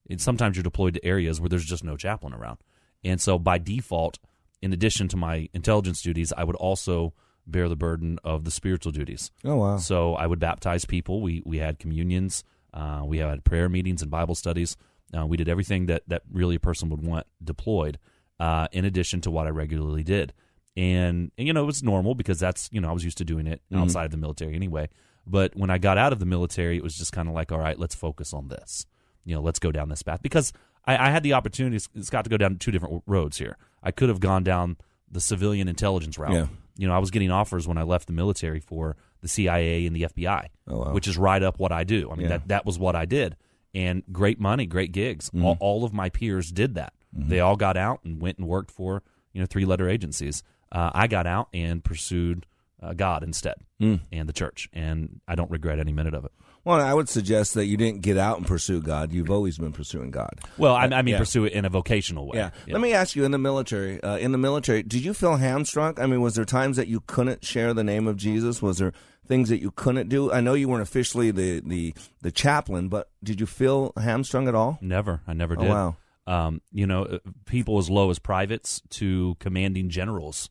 And 0.08 0.20
sometimes 0.20 0.56
you're 0.56 0.62
deployed 0.62 0.94
to 0.94 1.04
areas 1.04 1.40
where 1.40 1.48
there's 1.48 1.64
just 1.64 1.84
no 1.84 1.96
chaplain 1.96 2.32
around. 2.32 2.58
And 3.04 3.20
so 3.20 3.38
by 3.38 3.58
default, 3.58 4.18
in 4.62 4.72
addition 4.72 5.08
to 5.08 5.16
my 5.16 5.48
intelligence 5.52 6.02
duties, 6.02 6.32
I 6.36 6.44
would 6.44 6.56
also 6.56 7.14
bear 7.46 7.68
the 7.68 7.76
burden 7.76 8.18
of 8.24 8.44
the 8.44 8.50
spiritual 8.50 8.92
duties. 8.92 9.30
Oh, 9.44 9.56
wow. 9.56 9.76
So 9.78 10.14
I 10.14 10.26
would 10.26 10.38
baptize 10.38 10.84
people. 10.84 11.20
We 11.22 11.42
we 11.44 11.58
had 11.58 11.78
communions. 11.78 12.44
Uh, 12.72 13.02
we 13.04 13.18
had 13.18 13.44
prayer 13.44 13.68
meetings 13.68 14.02
and 14.02 14.10
Bible 14.10 14.34
studies. 14.34 14.76
Uh, 15.16 15.26
we 15.26 15.36
did 15.36 15.48
everything 15.48 15.86
that 15.86 16.02
that 16.08 16.22
really 16.30 16.56
a 16.56 16.60
person 16.60 16.88
would 16.90 17.02
want 17.04 17.26
deployed. 17.42 17.98
Uh, 18.40 18.68
in 18.72 18.84
addition 18.84 19.20
to 19.22 19.30
what 19.32 19.46
I 19.48 19.50
regularly 19.50 20.04
did, 20.04 20.32
and, 20.76 21.32
and 21.36 21.46
you 21.46 21.52
know 21.52 21.62
it 21.64 21.66
was 21.66 21.82
normal 21.82 22.14
because 22.14 22.38
that's 22.38 22.68
you 22.72 22.80
know 22.80 22.88
I 22.88 22.92
was 22.92 23.04
used 23.04 23.18
to 23.18 23.24
doing 23.24 23.46
it 23.46 23.62
Mhm. 23.72 23.80
outside 23.80 24.04
of 24.04 24.10
the 24.12 24.16
military 24.16 24.54
anyway. 24.54 24.88
But 25.26 25.56
when 25.56 25.70
I 25.70 25.78
got 25.78 25.98
out 25.98 26.12
of 26.12 26.20
the 26.20 26.26
military, 26.26 26.76
it 26.76 26.82
was 26.82 26.96
just 26.96 27.12
kind 27.12 27.28
of 27.28 27.34
like, 27.34 27.50
all 27.52 27.58
right, 27.58 27.78
let's 27.78 27.94
focus 27.94 28.32
on 28.32 28.48
this. 28.48 28.86
You 29.24 29.34
know, 29.34 29.42
let's 29.42 29.58
go 29.58 29.70
down 29.72 29.88
this 29.90 30.02
path 30.02 30.22
because 30.22 30.52
I, 30.86 31.08
I 31.08 31.10
had 31.10 31.22
the 31.22 31.34
opportunity, 31.34 31.78
Scott, 32.00 32.24
to 32.24 32.30
go 32.30 32.36
down 32.38 32.56
two 32.56 32.70
different 32.70 33.02
roads 33.06 33.36
here. 33.38 33.56
I 33.82 33.90
could 33.90 34.08
have 34.08 34.20
gone 34.20 34.42
down 34.44 34.76
the 35.10 35.20
civilian 35.20 35.68
intelligence 35.68 36.16
route. 36.16 36.32
Yeah. 36.32 36.46
You 36.78 36.86
know, 36.86 36.94
I 36.94 36.98
was 36.98 37.10
getting 37.10 37.30
offers 37.30 37.66
when 37.68 37.76
I 37.76 37.82
left 37.82 38.06
the 38.06 38.12
military 38.14 38.60
for 38.60 38.96
the 39.20 39.28
CIA 39.28 39.84
and 39.84 39.94
the 39.96 40.02
FBI, 40.04 40.46
Oh, 40.68 40.78
wow. 40.78 40.92
which 40.92 41.08
is 41.08 41.18
right 41.18 41.42
up 41.42 41.58
what 41.58 41.72
I 41.72 41.82
do. 41.84 42.08
I 42.10 42.14
mean, 42.14 42.22
Yeah. 42.22 42.28
that 42.38 42.48
that 42.48 42.66
was 42.66 42.78
what 42.78 42.94
I 42.96 43.04
did, 43.04 43.36
and 43.74 44.02
great 44.12 44.40
money, 44.40 44.66
great 44.66 44.92
gigs. 44.92 45.30
All, 45.34 45.54
Mhm. 45.54 45.58
all 45.60 45.84
of 45.84 45.92
my 45.92 46.08
peers 46.08 46.50
did 46.50 46.74
that. 46.74 46.92
Mhm. 47.16 47.28
They 47.28 47.40
all 47.40 47.56
got 47.56 47.76
out 47.76 48.00
and 48.04 48.20
went 48.20 48.38
and 48.38 48.46
worked 48.48 48.70
for 48.70 49.02
you 49.32 49.40
know 49.40 49.46
three 49.46 49.64
letter 49.64 49.88
agencies. 49.88 50.42
Uh, 50.72 50.90
I 50.94 51.06
got 51.06 51.26
out 51.26 51.48
and 51.54 51.82
pursued 51.84 52.46
uh, 52.80 52.92
God 52.94 53.24
instead 53.24 53.56
Mm. 53.80 54.00
and 54.12 54.28
the 54.28 54.32
church, 54.32 54.68
and 54.72 55.20
I 55.26 55.34
don't 55.34 55.50
regret 55.50 55.80
any 55.80 55.92
minute 55.92 56.14
of 56.14 56.24
it. 56.24 56.30
Well, 56.64 56.80
I 56.80 56.92
would 56.92 57.08
suggest 57.08 57.54
that 57.54 57.64
you 57.66 57.76
didn't 57.76 58.02
get 58.02 58.18
out 58.18 58.36
and 58.38 58.46
pursue 58.46 58.82
God. 58.82 59.12
You've 59.12 59.30
always 59.30 59.56
been 59.58 59.72
pursuing 59.72 60.10
God. 60.10 60.38
Well, 60.58 60.74
I, 60.74 60.84
I 60.84 61.02
mean, 61.02 61.12
Yeah. 61.12 61.18
pursue 61.18 61.44
it 61.46 61.52
in 61.54 61.64
a 61.64 61.68
vocational 61.70 62.26
way. 62.26 62.38
Yeah. 62.38 62.50
Let 62.66 62.80
me 62.82 62.92
ask 62.92 63.16
you: 63.16 63.24
in 63.24 63.30
the 63.30 63.38
military, 63.38 64.02
uh, 64.02 64.18
in 64.18 64.32
the 64.32 64.38
military, 64.38 64.82
did 64.82 65.04
you 65.04 65.14
feel 65.14 65.36
hamstrung? 65.36 65.98
I 65.98 66.06
mean, 66.06 66.20
was 66.20 66.34
there 66.34 66.44
times 66.44 66.76
that 66.76 66.88
you 66.88 67.00
couldn't 67.06 67.44
share 67.44 67.72
the 67.72 67.84
name 67.84 68.06
of 68.06 68.16
Jesus? 68.16 68.60
Was 68.60 68.78
there 68.78 68.92
things 69.26 69.48
that 69.48 69.60
you 69.60 69.70
couldn't 69.70 70.08
do? 70.08 70.30
I 70.32 70.40
know 70.40 70.54
you 70.54 70.68
weren't 70.68 70.82
officially 70.82 71.30
the 71.30 71.60
the, 71.64 71.94
the 72.22 72.30
chaplain, 72.32 72.88
but 72.88 73.08
did 73.24 73.40
you 73.40 73.46
feel 73.46 73.92
hamstrung 73.98 74.46
at 74.48 74.54
all? 74.54 74.78
Never. 74.82 75.20
I 75.26 75.32
never 75.32 75.54
Oh, 75.58 75.62
did. 75.62 75.68
wow. 75.70 75.96
Um, 76.26 76.60
you 76.72 76.86
know, 76.86 77.04
uh, 77.04 77.18
people 77.46 77.78
as 77.78 77.88
low 77.88 78.10
as 78.10 78.18
privates 78.18 78.82
to 78.90 79.36
commanding 79.40 79.88
generals, 79.88 80.50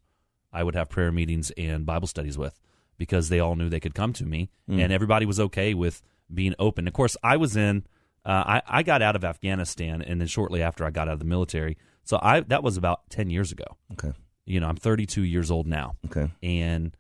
I 0.52 0.64
would 0.64 0.74
have 0.74 0.90
prayer 0.90 1.12
meetings 1.12 1.52
and 1.52 1.86
Bible 1.86 2.08
studies 2.08 2.36
with 2.36 2.60
because 2.98 3.30
they 3.30 3.40
all 3.40 3.56
knew 3.56 3.70
they 3.70 3.80
could 3.80 3.96
come 3.96 4.14
to 4.14 4.26
me, 4.26 4.50
Mm. 4.70 4.82
and 4.82 4.94
everybody 4.94 5.26
was 5.26 5.40
okay 5.40 5.74
with 5.74 6.02
being 6.34 6.56
open. 6.60 6.88
Of 6.88 6.94
course, 6.94 7.16
I 7.24 7.38
was 7.38 7.56
in. 7.56 7.86
Uh, 8.26 8.44
I, 8.46 8.62
I 8.80 8.84
got 8.84 9.02
out 9.02 9.16
of 9.16 9.24
Afghanistan, 9.24 10.02
and 10.02 10.20
then 10.20 10.28
shortly 10.28 10.62
after 10.62 10.84
I 10.84 10.90
got 10.90 11.08
out 11.08 11.14
of 11.14 11.20
the 11.20 11.26
military. 11.26 11.78
So 12.04 12.20
I 12.22 12.42
that 12.42 12.64
was 12.64 12.76
about 12.78 13.10
ten 13.10 13.30
years 13.30 13.52
ago. 13.52 13.66
Okay. 13.94 14.12
You 14.46 14.60
know, 14.62 14.68
I'm 14.68 14.78
32 14.78 15.24
years 15.24 15.52
old 15.52 15.68
now. 15.68 15.96
Okay. 16.06 16.32
And 16.42 16.96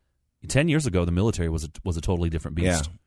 10 0.49 0.67
years 0.67 0.85
ago, 0.85 1.05
the 1.05 1.13
military 1.13 1.47
was 1.47 1.63
a, 1.63 1.69
was 1.85 1.95
a 1.95 2.01
totally 2.01 2.29
different 2.29 2.55
beast. 2.55 2.67
Yeah. 2.85 2.91
Mm. 2.91 2.97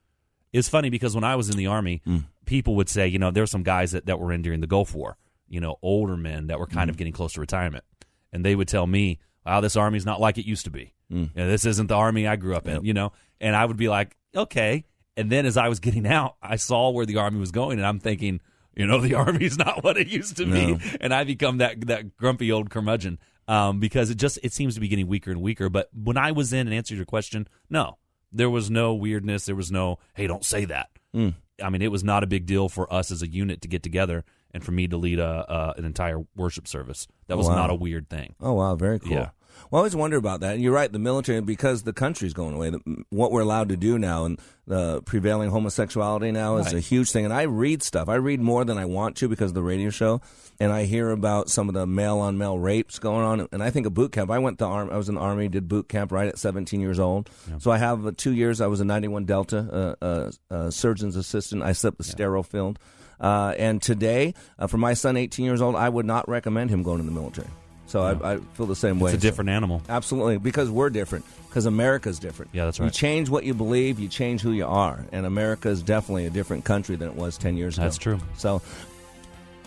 It's 0.54 0.68
funny 0.68 0.88
because 0.88 1.14
when 1.14 1.24
I 1.24 1.36
was 1.36 1.50
in 1.50 1.56
the 1.58 1.66
army, 1.66 2.02
people 2.46 2.74
would 2.76 2.88
say, 2.88 3.06
you 3.06 3.18
know, 3.18 3.30
there 3.30 3.42
were 3.42 3.46
some 3.46 3.62
guys 3.62 3.92
that, 3.92 4.06
that 4.06 4.18
were 4.18 4.32
in 4.32 4.40
during 4.40 4.60
the 4.60 4.66
Gulf 4.66 4.94
War, 4.94 5.18
you 5.48 5.60
know, 5.60 5.76
older 5.82 6.16
men 6.16 6.46
that 6.46 6.58
were 6.58 6.66
kind 6.66 6.88
Mm. 6.88 6.92
of 6.92 6.96
getting 6.96 7.12
close 7.12 7.34
to 7.34 7.40
retirement. 7.40 7.84
And 8.32 8.42
they 8.44 8.56
would 8.56 8.66
tell 8.66 8.86
me, 8.86 9.18
wow, 9.50 9.60
this 9.60 9.76
army's 9.76 10.06
not 10.06 10.20
like 10.20 10.38
it 10.38 10.46
used 10.46 10.64
to 10.64 10.70
be. 10.70 10.92
Mm. 11.12 11.30
You 11.34 11.42
know, 11.42 11.48
this 11.48 11.64
isn't 11.64 11.88
the 11.88 11.96
army 11.96 12.26
I 12.26 12.36
grew 12.36 12.54
up 12.54 12.68
in, 12.68 12.84
you 12.84 12.94
know? 12.94 13.12
And 13.40 13.56
I 13.56 13.64
would 13.64 13.76
be 13.76 13.88
like, 13.88 14.16
okay. 14.34 14.84
And 15.16 15.30
then 15.30 15.44
as 15.44 15.56
I 15.56 15.68
was 15.68 15.80
getting 15.80 16.06
out, 16.06 16.36
I 16.40 16.56
saw 16.56 16.90
where 16.90 17.04
the 17.06 17.16
army 17.16 17.40
was 17.40 17.50
going, 17.50 17.78
and 17.78 17.86
I'm 17.86 17.98
thinking, 17.98 18.40
you 18.76 18.86
know, 18.86 19.00
the 19.06 19.14
army's 19.14 19.58
not 19.58 19.82
what 19.82 19.96
it 19.96 20.06
used 20.06 20.36
to 20.36 20.46
No. 20.46 20.76
be. 20.76 20.90
And 21.00 21.12
I 21.12 21.24
become 21.24 21.58
that, 21.58 21.86
that 21.88 22.16
grumpy 22.16 22.52
old 22.52 22.70
curmudgeon 22.70 23.18
um, 23.48 23.80
because 23.80 24.10
it 24.10 24.16
just 24.18 24.38
it 24.44 24.52
seems 24.52 24.74
to 24.74 24.80
be 24.80 24.86
getting 24.88 25.08
weaker 25.08 25.30
and 25.32 25.42
weaker. 25.42 25.68
But 25.68 25.88
when 25.92 26.16
I 26.16 26.30
was 26.32 26.52
in 26.52 26.66
and 26.68 26.72
answered 26.74 26.96
your 26.96 27.06
question, 27.06 27.48
no, 27.68 27.98
there 28.32 28.48
was 28.50 28.70
no 28.70 28.94
weirdness. 28.94 29.46
There 29.46 29.56
was 29.56 29.72
no, 29.72 29.98
hey, 30.14 30.28
don't 30.28 30.44
say 30.44 30.64
that. 30.66 30.90
Mm. 31.14 31.34
I 31.62 31.68
mean, 31.70 31.82
it 31.82 31.90
was 31.90 32.04
not 32.04 32.22
a 32.22 32.26
big 32.28 32.46
deal 32.46 32.68
for 32.68 32.90
us 32.92 33.10
as 33.10 33.20
a 33.22 33.28
unit 33.28 33.60
to 33.62 33.68
get 33.68 33.82
together 33.82 34.24
and 34.52 34.64
for 34.64 34.70
me 34.72 34.86
to 34.88 34.96
lead 34.96 35.18
a, 35.18 35.24
uh, 35.26 35.74
an 35.76 35.84
entire 35.84 36.20
worship 36.36 36.66
service. 36.68 37.06
That 37.26 37.36
was 37.36 37.48
Wow. 37.48 37.56
not 37.56 37.70
a 37.70 37.74
weird 37.74 38.08
thing. 38.08 38.34
Oh 38.40 38.52
wow, 38.54 38.76
very 38.76 38.98
cool. 39.00 39.10
Yeah. 39.12 39.30
Well, 39.70 39.78
I 39.78 39.80
always 39.80 39.96
wonder 39.96 40.16
about 40.16 40.40
that. 40.40 40.54
And 40.54 40.62
you're 40.62 40.72
right, 40.72 40.90
the 40.90 40.98
military, 40.98 41.40
because 41.40 41.82
the 41.84 41.92
country's 41.92 42.32
going 42.32 42.54
away, 42.54 42.70
the, 42.70 42.80
what 43.10 43.32
we're 43.32 43.40
allowed 43.42 43.68
to 43.70 43.76
do 43.76 43.98
now 43.98 44.24
and 44.24 44.38
the 44.66 45.02
prevailing 45.02 45.50
homosexuality 45.50 46.30
now 46.32 46.56
is 46.58 46.66
Right. 46.66 46.74
a 46.76 46.80
huge 46.80 47.10
thing. 47.10 47.24
And 47.24 47.34
I 47.34 47.42
read 47.42 47.82
stuff. 47.82 48.08
I 48.08 48.14
read 48.16 48.40
more 48.40 48.64
than 48.64 48.78
I 48.78 48.84
want 48.84 49.16
to 49.16 49.28
because 49.28 49.50
of 49.50 49.54
the 49.54 49.62
radio 49.62 49.90
show. 49.90 50.20
And 50.60 50.70
I 50.72 50.84
hear 50.84 51.10
about 51.10 51.48
some 51.50 51.68
of 51.68 51.74
the 51.74 51.86
male 51.86 52.18
on 52.18 52.36
male 52.38 52.58
rapes 52.58 52.98
going 52.98 53.24
on. 53.24 53.48
And 53.52 53.62
I 53.62 53.70
think 53.70 53.86
of 53.86 53.94
boot 53.94 54.12
camp. 54.12 54.30
I 54.30 54.38
went 54.38 54.58
to 54.58 54.66
arm. 54.66 54.90
I 54.90 54.96
was 54.96 55.08
in 55.08 55.14
the 55.16 55.20
army, 55.20 55.48
did 55.48 55.68
boot 55.68 55.88
camp 55.88 56.12
right 56.12 56.28
at 56.28 56.38
17 56.38 56.80
years 56.80 56.98
old. 57.00 57.30
So 57.58 57.70
I 57.70 57.78
have 57.78 58.06
uh, 58.06 58.12
two 58.16 58.32
years. 58.32 58.60
I 58.60 58.66
was 58.68 58.80
a 58.80 58.84
91 58.84 59.24
Delta 59.24 59.96
uh, 60.00 60.04
uh, 60.04 60.30
uh, 60.50 60.70
surgeon's 60.70 61.16
assistant. 61.16 61.62
I 61.62 61.72
slept 61.72 61.98
the 61.98 62.04
sterile 62.04 62.42
field. 62.42 62.78
Uh, 63.18 63.54
and 63.58 63.82
today, 63.82 64.32
uh, 64.58 64.66
for 64.66 64.78
my 64.78 64.94
son, 64.94 65.16
18 65.16 65.44
years 65.44 65.60
old, 65.60 65.76
I 65.76 65.88
would 65.88 66.06
not 66.06 66.28
recommend 66.28 66.70
him 66.70 66.82
going 66.82 67.00
in 67.00 67.06
the 67.06 67.12
military. 67.12 67.48
So 67.90 68.02
I, 68.02 68.34
I 68.34 68.38
feel 68.54 68.66
the 68.66 68.76
same 68.76 69.00
way. 69.00 69.12
It's 69.12 69.18
a 69.18 69.26
different 69.26 69.50
animal. 69.50 69.82
Absolutely, 69.88 70.38
because 70.38 70.70
we're 70.70 70.90
different. 70.90 71.24
Because 71.48 71.66
America's 71.66 72.20
different. 72.20 72.52
Yeah, 72.54 72.66
that's 72.66 72.78
right. 72.78 72.86
You 72.86 72.92
change 72.92 73.28
what 73.28 73.42
you 73.42 73.52
believe, 73.52 73.98
you 73.98 74.06
change 74.06 74.40
who 74.42 74.52
you 74.52 74.64
are, 74.66 75.04
and 75.10 75.26
America 75.26 75.68
is 75.68 75.82
definitely 75.82 76.26
a 76.26 76.30
different 76.30 76.64
country 76.64 76.94
than 76.94 77.08
it 77.08 77.16
was 77.16 77.36
ten 77.36 77.56
years 77.56 77.76
ago. 77.76 77.84
That's 77.84 77.98
true. 77.98 78.20
So 78.36 78.62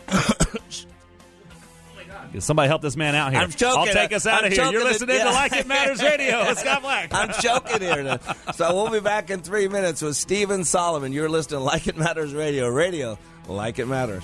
Somebody 2.39 2.68
help 2.68 2.82
this 2.82 2.96
man 2.98 3.13
out 3.13 3.32
here. 3.32 3.42
I'm 3.42 3.51
joking. 3.51 3.80
I'll 3.80 3.86
take 3.94 4.12
us 4.12 4.25
out 4.25 4.39
I'm 4.44 4.48
of 4.48 4.53
here. 4.53 4.63
You're 4.63 4.72
joking. 4.82 4.88
listening 4.88 5.15
Yeah. 5.18 5.24
to 5.25 5.32
Like 5.32 5.53
It 5.53 5.68
Matters 5.68 6.01
Radio 6.01 6.48
with 6.48 6.58
Scott 6.58 6.82
Black. 6.82 7.10
I'm 7.13 7.32
joking 7.39 7.80
here. 7.82 8.20
So 8.56 8.74
we'll 8.74 8.89
be 8.89 9.00
back 9.01 9.30
in 9.30 9.42
three 9.42 9.68
minutes 9.68 10.01
with 10.01 10.15
Stephen 10.15 10.63
Solomon. 10.63 11.13
You're 11.13 11.30
listening 11.30 11.60
to 11.60 11.63
Like 11.65 11.86
It 11.88 11.96
Matters 11.96 12.34
Radio. 12.34 12.70
Radio, 12.70 13.20
like 13.48 13.77
it 13.77 13.88
matters. 13.88 14.24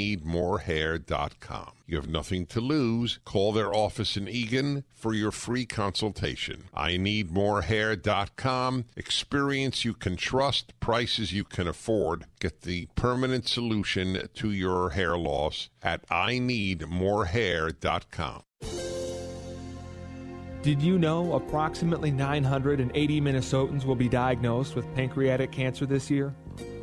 INeedMoreHair.com. 0.01 1.71
You 1.85 1.97
have 1.97 2.09
nothing 2.09 2.47
to 2.47 2.59
lose. 2.61 3.19
Call 3.25 3.51
their 3.51 3.71
office 3.73 4.15
in 4.17 4.27
Eagan 4.27 4.83
for 4.93 5.13
your 5.13 5.31
free 5.31 5.65
consultation. 5.65 6.63
INeedMoreHair.com. 6.75 8.85
Experience 8.95 9.85
you 9.85 9.93
can 9.93 10.15
trust, 10.15 10.79
prices 10.79 11.33
you 11.33 11.43
can 11.43 11.67
afford. 11.67 12.25
Get 12.39 12.61
the 12.61 12.87
permanent 12.95 13.47
solution 13.47 14.29
to 14.33 14.51
your 14.51 14.89
hair 14.91 15.17
loss 15.17 15.69
at 15.83 16.07
INeedMoreHair.com. 16.09 18.43
Did 20.61 20.81
you 20.81 20.99
know 20.99 21.33
approximately 21.33 22.11
980 22.11 23.19
Minnesotans 23.19 23.83
will 23.83 23.95
be 23.95 24.07
diagnosed 24.07 24.75
with 24.75 24.85
pancreatic 24.93 25.51
cancer 25.51 25.87
this 25.87 26.11
year? 26.11 26.35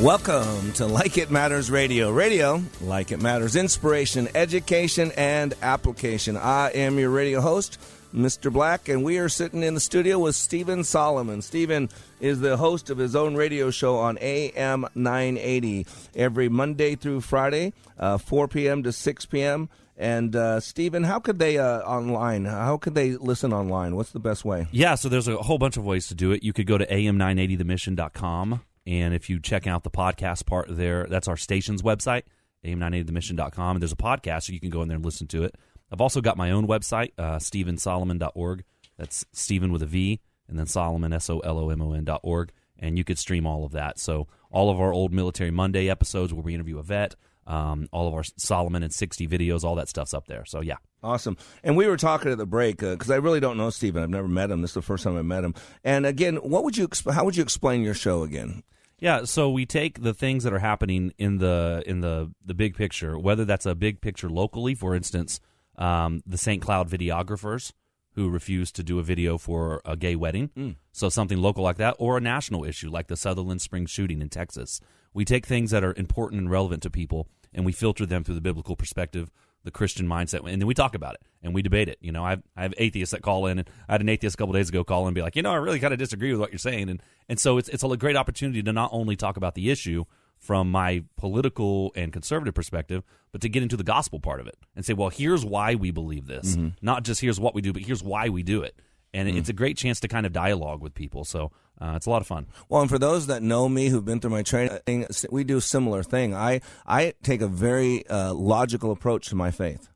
Welcome 0.00 0.72
to 0.74 0.84
Like 0.84 1.16
It 1.16 1.30
Matters 1.30 1.70
Radio. 1.70 2.10
Radio, 2.10 2.62
like 2.82 3.12
it 3.12 3.22
matters, 3.22 3.56
inspiration, 3.56 4.28
education, 4.34 5.10
and 5.16 5.54
application. 5.62 6.36
I 6.36 6.68
am 6.72 6.98
your 6.98 7.08
radio 7.08 7.40
host, 7.40 7.80
Mr. 8.14 8.52
Black, 8.52 8.90
and 8.90 9.02
we 9.02 9.16
are 9.16 9.30
sitting 9.30 9.62
in 9.62 9.72
the 9.72 9.80
studio 9.80 10.18
with 10.18 10.36
Stephen 10.36 10.84
Solomon. 10.84 11.40
Stephen 11.40 11.88
is 12.20 12.40
the 12.40 12.58
host 12.58 12.90
of 12.90 12.98
his 12.98 13.16
own 13.16 13.36
radio 13.36 13.70
show 13.70 13.96
on 13.96 14.18
AM 14.20 14.86
980 14.94 15.86
every 16.14 16.50
Monday 16.50 16.94
through 16.94 17.22
Friday, 17.22 17.72
uh, 17.98 18.18
4 18.18 18.48
p.m. 18.48 18.82
to 18.82 18.92
6 18.92 19.26
p.m. 19.26 19.70
And 19.96 20.36
uh, 20.36 20.60
Stephen, 20.60 21.04
how 21.04 21.20
could 21.20 21.38
they 21.38 21.56
uh, 21.56 21.78
online? 21.80 22.44
How 22.44 22.76
could 22.76 22.94
they 22.94 23.12
listen 23.12 23.50
online? 23.54 23.96
What's 23.96 24.12
the 24.12 24.20
best 24.20 24.44
way? 24.44 24.66
Yeah, 24.72 24.96
so 24.96 25.08
there's 25.08 25.26
a 25.26 25.38
whole 25.38 25.56
bunch 25.56 25.78
of 25.78 25.86
ways 25.86 26.08
to 26.08 26.14
do 26.14 26.32
it. 26.32 26.42
You 26.42 26.52
could 26.52 26.66
go 26.66 26.76
to 26.76 26.84
am980themission.com, 26.84 28.60
and 28.86 29.14
if 29.14 29.28
you 29.28 29.40
check 29.40 29.66
out 29.66 29.82
the 29.82 29.90
podcast 29.90 30.46
part 30.46 30.66
there, 30.70 31.06
that's 31.08 31.28
our 31.28 31.36
station's 31.36 31.82
website, 31.82 32.22
am980themission.com, 32.64 33.76
and 33.76 33.82
there's 33.82 33.92
a 33.92 33.96
podcast, 33.96 34.44
so 34.44 34.52
you 34.52 34.60
can 34.60 34.70
go 34.70 34.82
in 34.82 34.88
there 34.88 34.96
and 34.96 35.04
listen 35.04 35.26
to 35.28 35.44
it. 35.44 35.56
I've 35.92 36.00
also 36.00 36.20
got 36.20 36.36
my 36.36 36.50
own 36.50 36.66
website, 36.66 37.12
uh, 37.18 37.36
stephensolomon.org. 37.36 38.64
That's 38.98 39.24
Stephen 39.32 39.72
with 39.72 39.82
a 39.82 39.86
V, 39.86 40.20
and 40.48 40.58
then 40.58 40.66
Solomon, 40.66 41.12
S 41.12 41.28
O 41.28 41.40
L 41.40 41.58
O 41.58 41.70
M 41.70 41.82
O 41.82 41.92
N 41.92 42.04
dot 42.04 42.20
org, 42.22 42.50
and 42.78 42.96
you 42.96 43.04
could 43.04 43.18
stream 43.18 43.46
all 43.46 43.64
of 43.64 43.72
that. 43.72 43.98
So 43.98 44.26
all 44.50 44.70
of 44.70 44.80
our 44.80 44.92
old 44.92 45.12
Military 45.12 45.50
Monday 45.50 45.90
episodes 45.90 46.32
where 46.32 46.42
we 46.42 46.54
interview 46.54 46.78
a 46.78 46.82
vet, 46.82 47.14
um, 47.46 47.88
all 47.92 48.08
of 48.08 48.14
our 48.14 48.24
Solomon 48.36 48.82
and 48.82 48.92
60 48.92 49.28
videos, 49.28 49.64
all 49.64 49.76
that 49.76 49.88
stuff's 49.88 50.14
up 50.14 50.26
there. 50.26 50.44
So 50.44 50.60
yeah. 50.60 50.76
Awesome. 51.02 51.36
And 51.62 51.76
we 51.76 51.86
were 51.86 51.96
talking 51.96 52.32
at 52.32 52.38
the 52.38 52.46
break 52.46 52.78
because 52.78 53.10
I 53.10 53.16
really 53.16 53.38
don't 53.38 53.56
know 53.56 53.70
Stephen. 53.70 54.02
I've 54.02 54.10
never 54.10 54.26
met 54.26 54.50
him. 54.50 54.62
This 54.62 54.70
is 54.70 54.74
the 54.74 54.82
first 54.82 55.04
time 55.04 55.16
I 55.16 55.22
met 55.22 55.44
him. 55.44 55.54
And 55.84 56.04
again, 56.04 56.36
what 56.36 56.64
would 56.64 56.76
you 56.76 56.88
exp- 56.88 57.12
how 57.12 57.24
would 57.24 57.36
you 57.36 57.42
explain 57.42 57.82
your 57.82 57.94
show 57.94 58.22
again? 58.22 58.62
Yeah, 58.98 59.24
so 59.24 59.50
we 59.50 59.66
take 59.66 60.02
the 60.02 60.14
things 60.14 60.44
that 60.44 60.52
are 60.54 60.58
happening 60.58 61.12
in 61.18 61.38
the 61.38 61.82
in 61.86 62.00
the 62.00 62.32
the 62.44 62.54
big 62.54 62.74
picture, 62.76 63.18
whether 63.18 63.44
that's 63.44 63.66
a 63.66 63.74
big 63.74 64.00
picture 64.00 64.30
locally, 64.30 64.74
for 64.74 64.94
instance, 64.94 65.38
um, 65.76 66.22
the 66.26 66.38
St. 66.38 66.62
Cloud 66.62 66.88
videographers 66.88 67.72
who 68.14 68.30
refused 68.30 68.74
to 68.76 68.82
do 68.82 68.98
a 68.98 69.02
video 69.02 69.36
for 69.36 69.82
a 69.84 69.94
gay 69.94 70.16
wedding, 70.16 70.48
Mm. 70.56 70.76
so 70.92 71.10
something 71.10 71.36
local 71.36 71.62
like 71.62 71.76
that, 71.76 71.94
or 71.98 72.16
a 72.16 72.20
national 72.22 72.64
issue 72.64 72.88
like 72.88 73.08
the 73.08 73.16
Sutherland 73.16 73.60
Springs 73.60 73.90
shooting 73.90 74.22
in 74.22 74.30
Texas. 74.30 74.80
We 75.12 75.26
take 75.26 75.44
things 75.44 75.70
that 75.72 75.84
are 75.84 75.92
important 75.98 76.40
and 76.40 76.50
relevant 76.50 76.82
to 76.84 76.90
people, 76.90 77.28
and 77.52 77.66
we 77.66 77.72
filter 77.72 78.06
them 78.06 78.24
through 78.24 78.36
the 78.36 78.40
biblical 78.40 78.74
perspective, 78.74 79.30
the 79.66 79.70
Christian 79.70 80.06
mindset, 80.08 80.38
and 80.50 80.62
then 80.62 80.66
we 80.66 80.72
talk 80.72 80.94
about 80.94 81.12
it 81.14 81.20
and 81.42 81.54
we 81.54 81.60
debate 81.60 81.88
it. 81.90 81.98
You 82.00 82.10
know, 82.12 82.24
I 82.24 82.30
have, 82.30 82.42
I 82.56 82.62
have 82.62 82.72
atheists 82.78 83.12
that 83.12 83.20
call 83.20 83.44
in, 83.46 83.58
and 83.58 83.68
I 83.88 83.92
had 83.92 84.00
an 84.00 84.08
atheist 84.08 84.34
a 84.34 84.38
couple 84.38 84.54
days 84.54 84.70
ago 84.70 84.82
call 84.82 85.02
in 85.02 85.08
and 85.08 85.14
be 85.14 85.20
like, 85.22 85.36
you 85.36 85.42
know, 85.42 85.52
I 85.52 85.56
really 85.56 85.78
kind 85.80 85.92
of 85.92 85.98
disagree 85.98 86.30
with 86.32 86.40
what 86.40 86.50
you're 86.50 86.58
saying, 86.58 86.88
and 86.88 87.02
and 87.28 87.38
so 87.38 87.58
it's 87.58 87.68
it's 87.68 87.82
a 87.84 87.96
great 87.98 88.16
opportunity 88.16 88.62
to 88.62 88.72
not 88.72 88.88
only 88.92 89.14
talk 89.16 89.36
about 89.36 89.54
the 89.54 89.70
issue 89.70 90.04
from 90.38 90.70
my 90.70 91.02
political 91.16 91.92
and 91.96 92.12
conservative 92.12 92.54
perspective, 92.54 93.02
but 93.32 93.40
to 93.40 93.48
get 93.48 93.62
into 93.62 93.76
the 93.76 93.82
gospel 93.84 94.20
part 94.20 94.38
of 94.40 94.46
it 94.46 94.56
and 94.74 94.84
say, 94.84 94.92
well, 94.94 95.08
here's 95.08 95.44
why 95.44 95.74
we 95.74 95.90
believe 95.90 96.26
this, 96.26 96.56
Mhm. 96.56 96.74
not 96.82 97.04
just 97.04 97.20
here's 97.20 97.40
what 97.40 97.54
we 97.54 97.60
do, 97.62 97.72
but 97.72 97.82
here's 97.82 98.02
why 98.02 98.28
we 98.28 98.42
do 98.42 98.62
it, 98.62 98.78
and 99.14 99.28
Mm. 99.28 99.36
it's 99.38 99.48
a 99.48 99.52
great 99.54 99.76
chance 99.76 99.98
to 100.00 100.08
kind 100.08 100.26
of 100.26 100.32
dialogue 100.32 100.80
with 100.82 100.94
people. 100.94 101.24
So 101.24 101.50
uh, 101.80 101.94
it's 101.96 102.06
a 102.06 102.10
lot 102.10 102.22
of 102.22 102.26
fun. 102.26 102.46
Well, 102.68 102.80
and 102.80 102.90
for 102.90 102.98
those 102.98 103.26
that 103.26 103.42
know 103.42 103.68
me 103.68 103.88
who've 103.88 104.04
been 104.04 104.20
through 104.20 104.30
my 104.30 104.42
training, 104.42 105.06
we 105.30 105.44
do 105.44 105.58
a 105.58 105.60
similar 105.60 106.02
thing. 106.02 106.34
I 106.34 106.60
I 106.86 107.14
take 107.22 107.42
a 107.42 107.48
very 107.48 108.06
uh, 108.06 108.32
logical 108.34 108.92
approach 108.92 109.28
to 109.28 109.34
my 109.34 109.50
faith. 109.50 109.88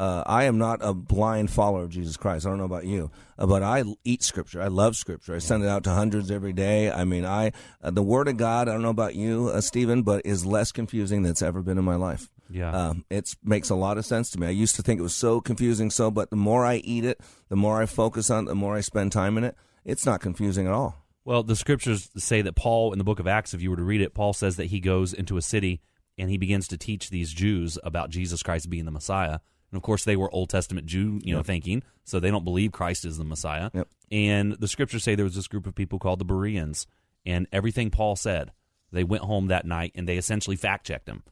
Uh, 0.00 0.22
I 0.26 0.44
am 0.44 0.58
not 0.58 0.78
a 0.80 0.94
blind 0.94 1.50
follower 1.50 1.82
of 1.82 1.90
Jesus 1.90 2.16
Christ. 2.16 2.46
I 2.46 2.50
don't 2.50 2.58
know 2.58 2.64
about 2.64 2.84
you, 2.84 3.10
uh, 3.36 3.46
but 3.46 3.64
I 3.64 3.82
eat 4.04 4.22
Scripture. 4.22 4.62
I 4.62 4.68
love 4.68 4.94
Scripture. 4.94 5.34
I 5.34 5.38
send 5.38 5.64
it 5.64 5.68
out 5.68 5.82
to 5.84 5.90
hundreds 5.90 6.30
every 6.30 6.52
day. 6.52 6.88
I 6.88 7.04
mean, 7.04 7.24
I 7.24 7.50
uh, 7.82 7.90
the 7.90 8.02
Word 8.02 8.28
of 8.28 8.36
God. 8.36 8.68
I 8.68 8.72
don't 8.72 8.82
know 8.82 8.90
about 8.90 9.16
you, 9.16 9.48
uh, 9.48 9.60
Stephen, 9.60 10.02
but 10.02 10.24
is 10.24 10.46
less 10.46 10.70
confusing 10.70 11.22
than 11.22 11.32
it's 11.32 11.42
ever 11.42 11.62
been 11.62 11.78
in 11.78 11.84
my 11.84 11.96
life. 11.96 12.30
Yeah. 12.50 12.70
um, 12.72 13.04
it 13.10 13.34
makes 13.44 13.68
a 13.68 13.74
lot 13.74 13.98
of 13.98 14.06
sense 14.06 14.30
to 14.30 14.40
me. 14.40 14.46
I 14.46 14.50
used 14.50 14.76
to 14.76 14.82
think 14.82 15.00
it 15.00 15.02
was 15.02 15.14
so 15.14 15.40
confusing, 15.40 15.90
so 15.90 16.10
but 16.10 16.30
the 16.30 16.36
more 16.36 16.64
I 16.64 16.76
eat 16.76 17.04
it, 17.04 17.20
the 17.48 17.56
more 17.56 17.82
I 17.82 17.86
focus 17.86 18.30
on 18.30 18.44
it, 18.44 18.46
the 18.46 18.54
more 18.54 18.76
I 18.76 18.80
spend 18.80 19.12
time 19.12 19.36
in 19.36 19.44
it. 19.44 19.56
It's 19.84 20.06
not 20.06 20.20
confusing 20.20 20.66
at 20.66 20.72
all. 20.72 20.96
Well, 21.28 21.42
the 21.42 21.56
scriptures 21.56 22.08
say 22.16 22.40
that 22.40 22.56
Paul, 22.56 22.92
in 22.92 22.98
the 22.98 23.04
book 23.04 23.20
of 23.20 23.26
Acts, 23.26 23.52
if 23.52 23.60
you 23.60 23.68
were 23.68 23.76
to 23.76 23.82
read 23.82 24.00
it, 24.00 24.14
Paul 24.14 24.32
says 24.32 24.56
that 24.56 24.68
he 24.68 24.80
goes 24.80 25.12
into 25.12 25.36
a 25.36 25.42
city 25.42 25.82
and 26.16 26.30
he 26.30 26.38
begins 26.38 26.66
to 26.68 26.78
teach 26.78 27.10
these 27.10 27.34
Jews 27.34 27.76
about 27.84 28.08
Jesus 28.08 28.42
Christ 28.42 28.70
being 28.70 28.86
the 28.86 28.90
Messiah. 28.90 29.38
And 29.70 29.76
of 29.76 29.82
course, 29.82 30.04
they 30.04 30.16
were 30.16 30.34
Old 30.34 30.48
Testament 30.48 30.86
Jew, 30.86 31.20
you 31.22 31.34
know, 31.34 31.40
Yep. 31.40 31.46
thinking, 31.46 31.82
so 32.04 32.18
they 32.18 32.30
don't 32.30 32.44
believe 32.44 32.72
Christ 32.72 33.04
is 33.04 33.18
the 33.18 33.24
Messiah. 33.24 33.68
Yep. 33.74 33.88
And 34.10 34.52
the 34.54 34.68
scriptures 34.68 35.04
say 35.04 35.16
there 35.16 35.24
was 35.26 35.34
this 35.34 35.48
group 35.48 35.66
of 35.66 35.74
people 35.74 35.98
called 35.98 36.18
the 36.18 36.24
Bereans, 36.24 36.86
and 37.26 37.46
everything 37.52 37.90
Paul 37.90 38.16
said, 38.16 38.52
they 38.90 39.04
went 39.04 39.24
home 39.24 39.48
that 39.48 39.66
night 39.66 39.92
and 39.94 40.08
they 40.08 40.16
essentially 40.16 40.56
fact 40.56 40.86
checked 40.86 41.10
him. 41.10 41.24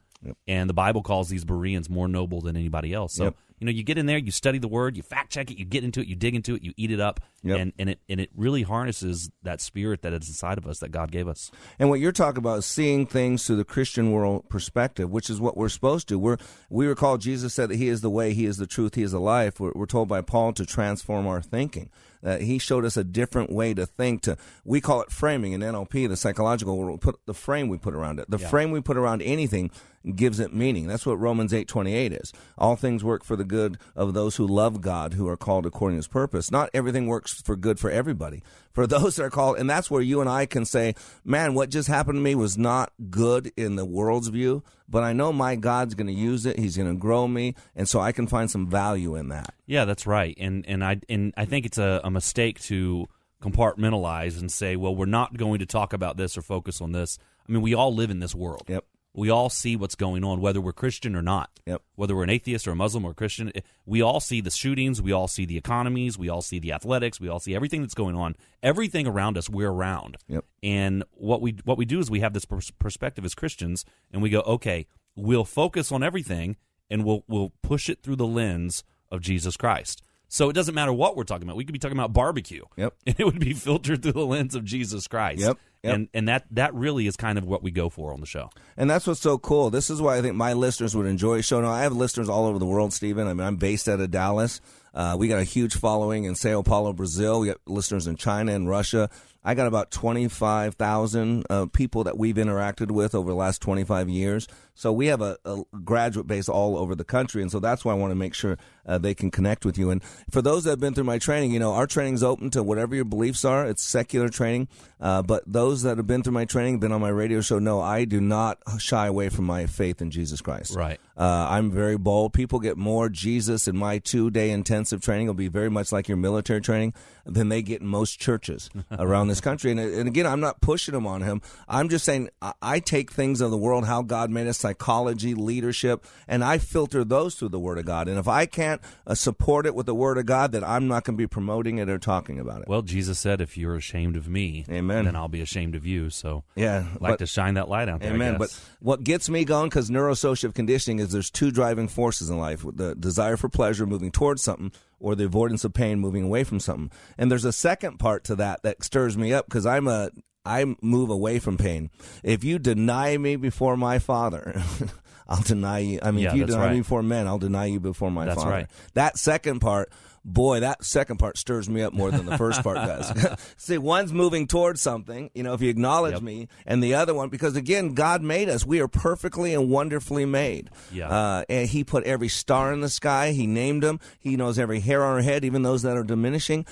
And 0.47 0.69
the 0.69 0.73
Bible 0.73 1.03
calls 1.03 1.29
these 1.29 1.45
Bereans 1.45 1.89
more 1.89 2.07
noble 2.07 2.41
than 2.41 2.57
anybody 2.57 2.93
else. 2.93 3.13
So 3.13 3.25
Yep. 3.25 3.35
you 3.59 3.65
know, 3.65 3.71
you 3.71 3.83
get 3.83 3.97
in 3.97 4.05
there, 4.07 4.17
you 4.17 4.31
study 4.31 4.57
the 4.59 4.67
word, 4.67 4.97
you 4.97 5.03
fact 5.03 5.31
check 5.31 5.49
it, 5.51 5.57
you 5.57 5.65
get 5.65 5.83
into 5.83 5.99
it, 6.01 6.07
you 6.07 6.15
dig 6.15 6.35
into 6.35 6.55
it, 6.55 6.63
you 6.63 6.73
eat 6.75 6.91
it 6.91 6.99
up, 6.99 7.19
Yep. 7.43 7.59
and 7.59 7.73
and 7.77 7.89
it 7.91 7.99
and 8.09 8.19
it 8.19 8.29
really 8.35 8.63
harnesses 8.63 9.29
that 9.43 9.61
spirit 9.61 10.01
that 10.01 10.13
is 10.13 10.27
inside 10.27 10.57
of 10.57 10.65
us 10.65 10.79
that 10.79 10.89
God 10.89 11.11
gave 11.11 11.27
us. 11.27 11.51
And 11.79 11.89
what 11.89 11.99
you're 11.99 12.11
talking 12.11 12.39
about 12.39 12.57
is 12.59 12.65
seeing 12.65 13.05
things 13.05 13.45
through 13.45 13.57
the 13.57 13.63
Christian 13.63 14.11
world 14.11 14.49
perspective, 14.49 15.09
which 15.11 15.29
is 15.29 15.39
what 15.39 15.55
we're 15.55 15.69
supposed 15.69 16.07
to. 16.09 16.17
We're 16.19 16.37
we 16.69 16.87
recall 16.87 17.17
Jesus 17.19 17.53
said 17.53 17.69
that 17.69 17.77
He 17.77 17.87
is 17.87 18.01
the 18.01 18.09
way, 18.09 18.33
He 18.33 18.45
is 18.45 18.57
the 18.57 18.67
truth, 18.67 18.95
He 18.95 19.03
is 19.03 19.11
the 19.11 19.19
life. 19.19 19.59
We're, 19.59 19.71
we're 19.75 19.85
told 19.85 20.07
by 20.09 20.21
Paul 20.21 20.51
to 20.53 20.65
transform 20.65 21.27
our 21.27 21.41
thinking. 21.41 21.89
That 22.23 22.41
he 22.41 22.57
showed 22.57 22.83
us 22.83 22.97
a 22.97 23.03
different 23.03 23.51
way 23.51 23.75
to 23.75 23.85
think. 23.85 24.23
To 24.23 24.37
we 24.65 24.81
call 24.81 25.01
it 25.01 25.11
framing 25.11 25.53
in 25.53 25.61
NLP, 25.61 26.09
the 26.09 26.17
psychological 26.17 26.75
world. 26.75 26.99
Put 26.99 27.19
the 27.27 27.33
frame 27.33 27.69
we 27.69 27.77
put 27.77 27.93
around 27.93 28.19
it. 28.19 28.29
The 28.29 28.39
Yeah. 28.39 28.47
frame 28.49 28.71
we 28.71 28.81
put 28.81 28.97
around 28.97 29.21
anything 29.21 29.69
gives 30.15 30.39
it 30.39 30.53
meaning. 30.53 30.87
That's 30.87 31.05
what 31.05 31.19
Romans 31.19 31.53
eight 31.53 31.67
twenty 31.67 31.93
eight 31.93 32.13
is. 32.13 32.31
All 32.57 32.75
things 32.75 33.03
work 33.03 33.23
for 33.23 33.35
the 33.35 33.43
good 33.43 33.77
of 33.95 34.13
those 34.13 34.35
who 34.35 34.47
love 34.47 34.81
God, 34.81 35.13
who 35.13 35.27
are 35.27 35.37
called 35.37 35.65
according 35.65 35.95
to 35.95 35.99
His 35.99 36.07
purpose. 36.07 36.51
Not 36.51 36.69
everything 36.73 37.07
works 37.07 37.41
for 37.41 37.55
good 37.55 37.79
for 37.79 37.89
everybody. 37.89 38.41
For 38.73 38.85
those 38.85 39.15
that 39.15 39.23
are 39.23 39.29
called, 39.31 39.57
and 39.57 39.69
that's 39.69 39.89
where 39.89 40.03
you 40.03 40.21
and 40.21 40.29
I 40.29 40.45
can 40.45 40.63
say, 40.63 40.93
"Man, 41.25 41.53
what 41.55 41.69
just 41.69 41.87
happened 41.87 42.17
to 42.17 42.21
me 42.21 42.35
was 42.35 42.57
not 42.57 42.93
good 43.09 43.51
in 43.57 43.75
the 43.75 43.85
world's 43.85 44.27
view." 44.27 44.63
But 44.89 45.03
I 45.03 45.13
know 45.13 45.33
my 45.33 45.55
God's 45.55 45.95
going 45.95 46.07
to 46.07 46.13
use 46.13 46.45
it. 46.45 46.57
He's 46.59 46.77
going 46.77 46.89
to 46.89 46.97
grow 46.97 47.27
me, 47.27 47.55
and 47.75 47.89
so 47.89 47.99
I 47.99 48.11
can 48.11 48.27
find 48.27 48.49
some 48.49 48.69
value 48.69 49.15
in 49.15 49.29
that. 49.29 49.53
Yeah, 49.65 49.85
that's 49.85 50.07
right. 50.07 50.37
And 50.39 50.65
and 50.67 50.83
I 50.83 51.01
and 51.09 51.33
I 51.35 51.45
think 51.45 51.65
it's 51.65 51.77
a, 51.77 52.01
a 52.03 52.11
mistake 52.11 52.61
to 52.61 53.07
compartmentalize 53.41 54.39
and 54.39 54.51
say, 54.51 54.75
well, 54.75 54.95
we're 54.95 55.05
not 55.05 55.37
going 55.37 55.59
to 55.59 55.65
talk 55.65 55.93
about 55.93 56.17
this 56.17 56.37
or 56.37 56.41
focus 56.41 56.81
on 56.81 56.91
this. 56.91 57.17
I 57.47 57.51
mean, 57.51 57.61
we 57.61 57.73
all 57.73 57.93
live 57.93 58.09
in 58.09 58.19
this 58.19 58.33
world. 58.33 58.63
Yep. 58.67 58.85
We 59.17 59.31
all 59.31 59.49
see 59.49 59.75
what's 59.75 59.95
going 59.95 60.23
on, 60.23 60.41
whether 60.41 60.61
we're 60.61 60.73
Christian 60.73 61.15
or 61.15 61.23
not. 61.23 61.49
Yep. 61.65 61.81
Whether 61.95 62.15
we're 62.15 62.23
an 62.23 62.29
atheist 62.29 62.67
or 62.67 62.71
a 62.71 62.75
Muslim 62.75 63.03
or 63.03 63.11
a 63.11 63.15
Christian, 63.15 63.51
eh, 63.55 63.61
we 63.83 63.99
all 63.99 64.19
see 64.19 64.41
the 64.41 64.51
shootings, 64.51 65.01
we 65.01 65.11
all 65.11 65.27
see 65.27 65.43
the 65.43 65.57
economies, 65.57 66.19
we 66.19 66.29
all 66.29 66.43
see 66.43 66.59
the 66.59 66.71
athletics, 66.71 67.19
we 67.19 67.27
all 67.27 67.39
see 67.39 67.55
everything 67.55 67.81
that's 67.81 67.95
going 67.95 68.15
on. 68.15 68.35
Everything 68.61 69.07
around 69.07 69.35
us, 69.35 69.49
we're 69.49 69.71
around. 69.71 70.17
Yep. 70.27 70.45
And 70.61 71.03
what 71.13 71.41
we 71.41 71.55
what 71.65 71.79
we 71.79 71.85
do 71.85 71.99
is 71.99 72.11
we 72.11 72.19
have 72.19 72.33
this 72.33 72.45
pers- 72.45 72.69
perspective 72.69 73.25
as 73.25 73.33
Christians, 73.33 73.85
and 74.11 74.21
we 74.21 74.29
go, 74.29 74.41
okay, 74.41 74.85
we'll 75.15 75.45
focus 75.45 75.91
on 75.91 76.03
everything, 76.03 76.55
and 76.87 77.03
we'll 77.03 77.23
we'll 77.27 77.53
push 77.63 77.89
it 77.89 78.03
through 78.03 78.17
the 78.17 78.27
lens 78.27 78.83
of 79.09 79.21
Jesus 79.21 79.57
Christ. 79.57 80.03
So 80.29 80.49
it 80.49 80.53
doesn't 80.53 80.75
matter 80.75 80.91
what 80.91 81.15
we're 81.15 81.23
talking 81.23 81.47
about. 81.47 81.55
We 81.55 81.63
could 81.65 81.73
be 81.73 81.79
talking 81.79 81.97
about 81.97 82.13
barbecue, 82.13 82.63
Yep. 82.75 82.93
and 83.07 83.15
it 83.17 83.25
would 83.25 83.39
be 83.39 83.53
filtered 83.53 84.03
through 84.03 84.11
the 84.13 84.25
lens 84.25 84.55
of 84.55 84.65
Jesus 84.65 85.07
Christ. 85.07 85.41
Yep. 85.41 85.57
Yep. 85.83 85.93
And 85.93 86.09
and 86.13 86.27
that 86.27 86.45
that 86.51 86.73
really 86.73 87.05
is 87.07 87.15
kind 87.15 87.37
of 87.37 87.45
what 87.45 87.61
we 87.61 87.69
go 87.71 87.87
for 87.89 88.11
on 88.11 88.19
the 88.19 88.25
show. 88.25 88.49
And 88.75 88.89
that's 88.89 89.05
what's 89.05 89.19
so 89.21 89.37
cool. 89.37 89.69
This 89.69 89.89
is 89.89 90.01
why 90.01 90.17
I 90.17 90.21
think 90.21 90.35
my 90.35 90.53
listeners 90.53 90.95
would 90.95 91.05
enjoy 91.05 91.35
a 91.35 91.41
show. 91.43 91.61
Now, 91.61 91.69
I 91.71 91.83
have 91.83 91.93
listeners 91.93 92.29
all 92.29 92.47
over 92.47 92.57
the 92.57 92.65
world, 92.65 92.93
Stephen. 92.93 93.27
I 93.27 93.33
mean, 93.33 93.45
I'm 93.45 93.57
based 93.57 93.87
out 93.87 93.99
of 93.99 94.09
Dallas. 94.11 94.59
Uh, 94.93 95.15
we 95.17 95.27
got 95.27 95.37
a 95.39 95.43
huge 95.43 95.75
following 95.75 96.23
in 96.23 96.33
Sao 96.33 96.63
Paulo, 96.63 96.91
Brazil. 96.93 97.41
We 97.41 97.47
got 97.47 97.57
listeners 97.67 98.07
in 98.07 98.15
China 98.15 98.53
and 98.53 98.67
Russia. 98.67 99.11
I 99.43 99.53
got 99.53 99.67
about 99.67 99.91
25,000 99.91 101.45
uh, 101.49 101.65
people 101.67 102.03
that 102.05 102.17
we've 102.17 102.35
interacted 102.35 102.91
with 102.91 103.15
over 103.15 103.29
the 103.29 103.35
last 103.35 103.61
25 103.61 104.09
years. 104.09 104.47
So 104.73 104.91
we 104.91 105.07
have 105.07 105.21
a, 105.21 105.37
a 105.45 105.61
graduate 105.83 106.27
base 106.27 106.49
all 106.49 106.77
over 106.77 106.95
the 106.95 107.03
country. 107.03 107.41
And 107.41 107.51
so 107.51 107.59
that's 107.59 107.85
why 107.85 107.91
I 107.93 107.95
want 107.95 108.11
to 108.11 108.15
make 108.15 108.33
sure 108.33 108.57
uh, 108.87 108.97
they 108.97 109.13
can 109.13 109.29
connect 109.31 109.65
with 109.65 109.77
you. 109.77 109.89
And 109.89 110.01
for 110.31 110.41
those 110.41 110.63
that 110.63 110.71
have 110.71 110.79
been 110.79 110.93
through 110.93 111.03
my 111.03 111.19
training, 111.19 111.51
you 111.51 111.59
know, 111.59 111.73
our 111.73 111.87
training's 111.87 112.23
open 112.23 112.49
to 112.51 112.63
whatever 112.63 112.95
your 112.95 113.05
beliefs 113.05 113.45
are. 113.45 113.65
It's 113.65 113.83
secular 113.83 114.29
training. 114.29 114.67
Uh, 114.99 115.21
but 115.21 115.43
those 115.45 115.83
that 115.83 115.97
have 115.97 116.07
been 116.07 116.23
through 116.23 116.33
my 116.33 116.45
training, 116.45 116.79
been 116.79 116.91
on 116.91 117.01
my 117.01 117.09
radio 117.09 117.41
show, 117.41 117.59
know 117.59 117.79
I 117.81 118.05
do 118.05 118.19
not 118.19 118.57
shy 118.79 119.07
away 119.07 119.29
from 119.29 119.45
my 119.45 119.65
faith 119.67 120.01
in 120.01 120.09
Jesus 120.09 120.41
Christ. 120.41 120.75
Right. 120.75 120.99
Uh, 121.15 121.47
I'm 121.49 121.71
very 121.71 121.97
bold. 121.97 122.33
People 122.33 122.59
get 122.59 122.77
more 122.77 123.09
Jesus 123.09 123.67
in 123.67 123.77
my 123.77 123.99
two 123.99 124.29
day 124.29 124.49
intensive 124.49 125.01
training. 125.01 125.27
It'll 125.27 125.35
be 125.35 125.47
very 125.47 125.69
much 125.69 125.91
like 125.91 126.07
your 126.07 126.17
military 126.17 126.61
training 126.61 126.93
than 127.25 127.49
they 127.49 127.61
get 127.61 127.81
in 127.81 127.87
most 127.87 128.19
churches 128.19 128.69
around 128.91 129.27
this 129.27 129.41
country. 129.41 129.71
And, 129.71 129.79
and 129.79 130.07
again, 130.07 130.25
I'm 130.25 130.39
not 130.39 130.61
pushing 130.61 130.93
them 130.93 131.05
on 131.05 131.21
him. 131.21 131.41
I'm 131.67 131.89
just 131.89 132.05
saying 132.05 132.29
I, 132.41 132.53
I 132.61 132.79
take 132.79 133.11
things 133.11 133.41
of 133.41 133.51
the 133.51 133.57
world, 133.57 133.85
how 133.85 134.01
God 134.01 134.31
made 134.31 134.47
us, 134.47 134.57
psychology, 134.57 135.33
leadership, 135.33 136.05
and 136.27 136.43
I 136.43 136.57
filter 136.57 137.03
those 137.03 137.35
through 137.35 137.49
the 137.49 137.59
Word 137.59 137.77
of 137.77 137.85
God. 137.85 138.07
And 138.07 138.17
if 138.17 138.27
I 138.27 138.45
can't 138.45 138.76
uh, 139.05 139.15
support 139.15 139.65
it 139.65 139.75
with 139.75 139.85
the 139.85 139.95
Word 139.95 140.17
of 140.17 140.25
God, 140.25 140.51
then 140.51 140.63
I'm 140.63 140.87
not 140.87 141.03
going 141.03 141.15
to 141.15 141.21
be 141.21 141.27
promoting 141.27 141.77
it 141.77 141.89
or 141.89 141.97
talking 141.97 142.39
about 142.39 142.61
it. 142.61 142.67
Well, 142.67 142.81
Jesus 142.81 143.19
said, 143.19 143.41
"If 143.41 143.57
you're 143.57 143.75
ashamed 143.75 144.15
of 144.15 144.27
me, 144.27 144.65
Amen. 144.69 145.05
then 145.05 145.15
I'll 145.15 145.27
be 145.27 145.41
ashamed 145.41 145.75
of 145.75 145.85
you." 145.85 146.09
So, 146.09 146.43
Yeah, 146.55 146.85
I'd 146.95 147.01
like 147.01 147.13
but- 147.13 147.19
to 147.19 147.25
shine 147.27 147.55
that 147.55 147.69
light 147.69 147.89
out 147.89 148.01
there. 148.01 148.13
Amen. 148.13 148.37
But 148.37 148.57
what 148.79 149.03
gets 149.03 149.29
me 149.29 149.45
going, 149.45 149.69
because 149.69 149.89
neuro-associative 149.89 150.53
conditioning 150.53 150.99
is 150.99 151.11
there's 151.11 151.29
two 151.31 151.51
driving 151.51 151.87
forces 151.87 152.29
in 152.29 152.37
life: 152.37 152.63
the 152.73 152.95
desire 152.95 153.37
for 153.37 153.49
pleasure, 153.49 153.85
moving 153.85 154.11
towards 154.11 154.41
something, 154.43 154.71
or 154.99 155.15
the 155.15 155.25
avoidance 155.25 155.63
of 155.63 155.73
pain, 155.73 155.99
moving 155.99 156.23
away 156.23 156.43
from 156.43 156.59
something. 156.59 156.91
And 157.17 157.31
there's 157.31 157.45
a 157.45 157.53
second 157.53 157.97
part 157.97 158.23
to 158.25 158.35
that 158.35 158.63
that 158.63 158.83
stirs 158.83 159.17
me 159.17 159.33
up 159.33 159.45
because 159.45 159.65
I'm 159.65 159.87
a 159.87 160.11
I 160.45 160.63
move 160.81 161.09
away 161.09 161.39
from 161.39 161.57
pain. 161.57 161.89
If 162.23 162.43
you 162.43 162.57
deny 162.57 163.17
me 163.17 163.35
before 163.35 163.75
my 163.75 163.99
Father. 163.99 164.61
I'll 165.27 165.41
deny 165.41 165.79
you. 165.79 165.99
I 166.01 166.11
mean, 166.11 166.23
Yeah, 166.23 166.31
if 166.31 166.37
you 166.37 166.45
deny 166.45 166.59
right. 166.67 166.73
me 166.73 166.79
before 166.79 167.03
men, 167.03 167.27
I'll 167.27 167.37
deny 167.37 167.65
you 167.65 167.79
before 167.79 168.09
my 168.11 168.25
That's 168.25 168.37
Father. 168.41 168.51
right. 168.51 168.67
That 168.93 169.17
second 169.17 169.59
part, 169.59 169.91
boy, 170.27 170.59
that 170.59 170.83
second 170.83 171.17
part 171.17 171.37
stirs 171.37 171.69
me 171.69 171.81
up 171.81 171.93
more 171.93 172.11
than 172.11 172.25
the 172.25 172.37
first 172.37 172.61
part 172.61 172.75
does. 172.75 173.11
See, 173.57 173.77
one's 173.77 174.11
moving 174.13 174.45
towards 174.45 174.81
something, 174.81 175.31
you 175.33 175.41
know, 175.41 175.53
if 175.53 175.61
you 175.61 175.69
acknowledge 175.69 176.21
me, 176.21 176.49
and 176.65 176.83
the 176.83 176.93
other 176.95 177.13
one, 177.13 177.29
because 177.29 177.55
again, 177.55 177.93
God 177.93 178.21
made 178.21 178.49
us. 178.49 178.65
We 178.65 178.81
are 178.81 178.87
perfectly 178.87 179.53
and 179.53 179.69
wonderfully 179.69 180.25
made. 180.25 180.69
Yeah. 180.91 181.09
Uh, 181.09 181.43
and 181.49 181.67
He 181.69 181.83
put 181.83 182.03
every 182.03 182.27
star 182.27 182.73
in 182.73 182.81
the 182.81 182.89
sky. 182.89 183.31
He 183.31 183.47
named 183.47 183.83
them. 183.83 183.99
He 184.19 184.35
knows 184.35 184.59
every 184.59 184.81
hair 184.81 185.03
on 185.03 185.13
our 185.15 185.21
head, 185.21 185.45
even 185.45 185.61
those 185.63 185.81
that 185.83 185.95
are 185.95 186.03
diminishing. 186.03 186.65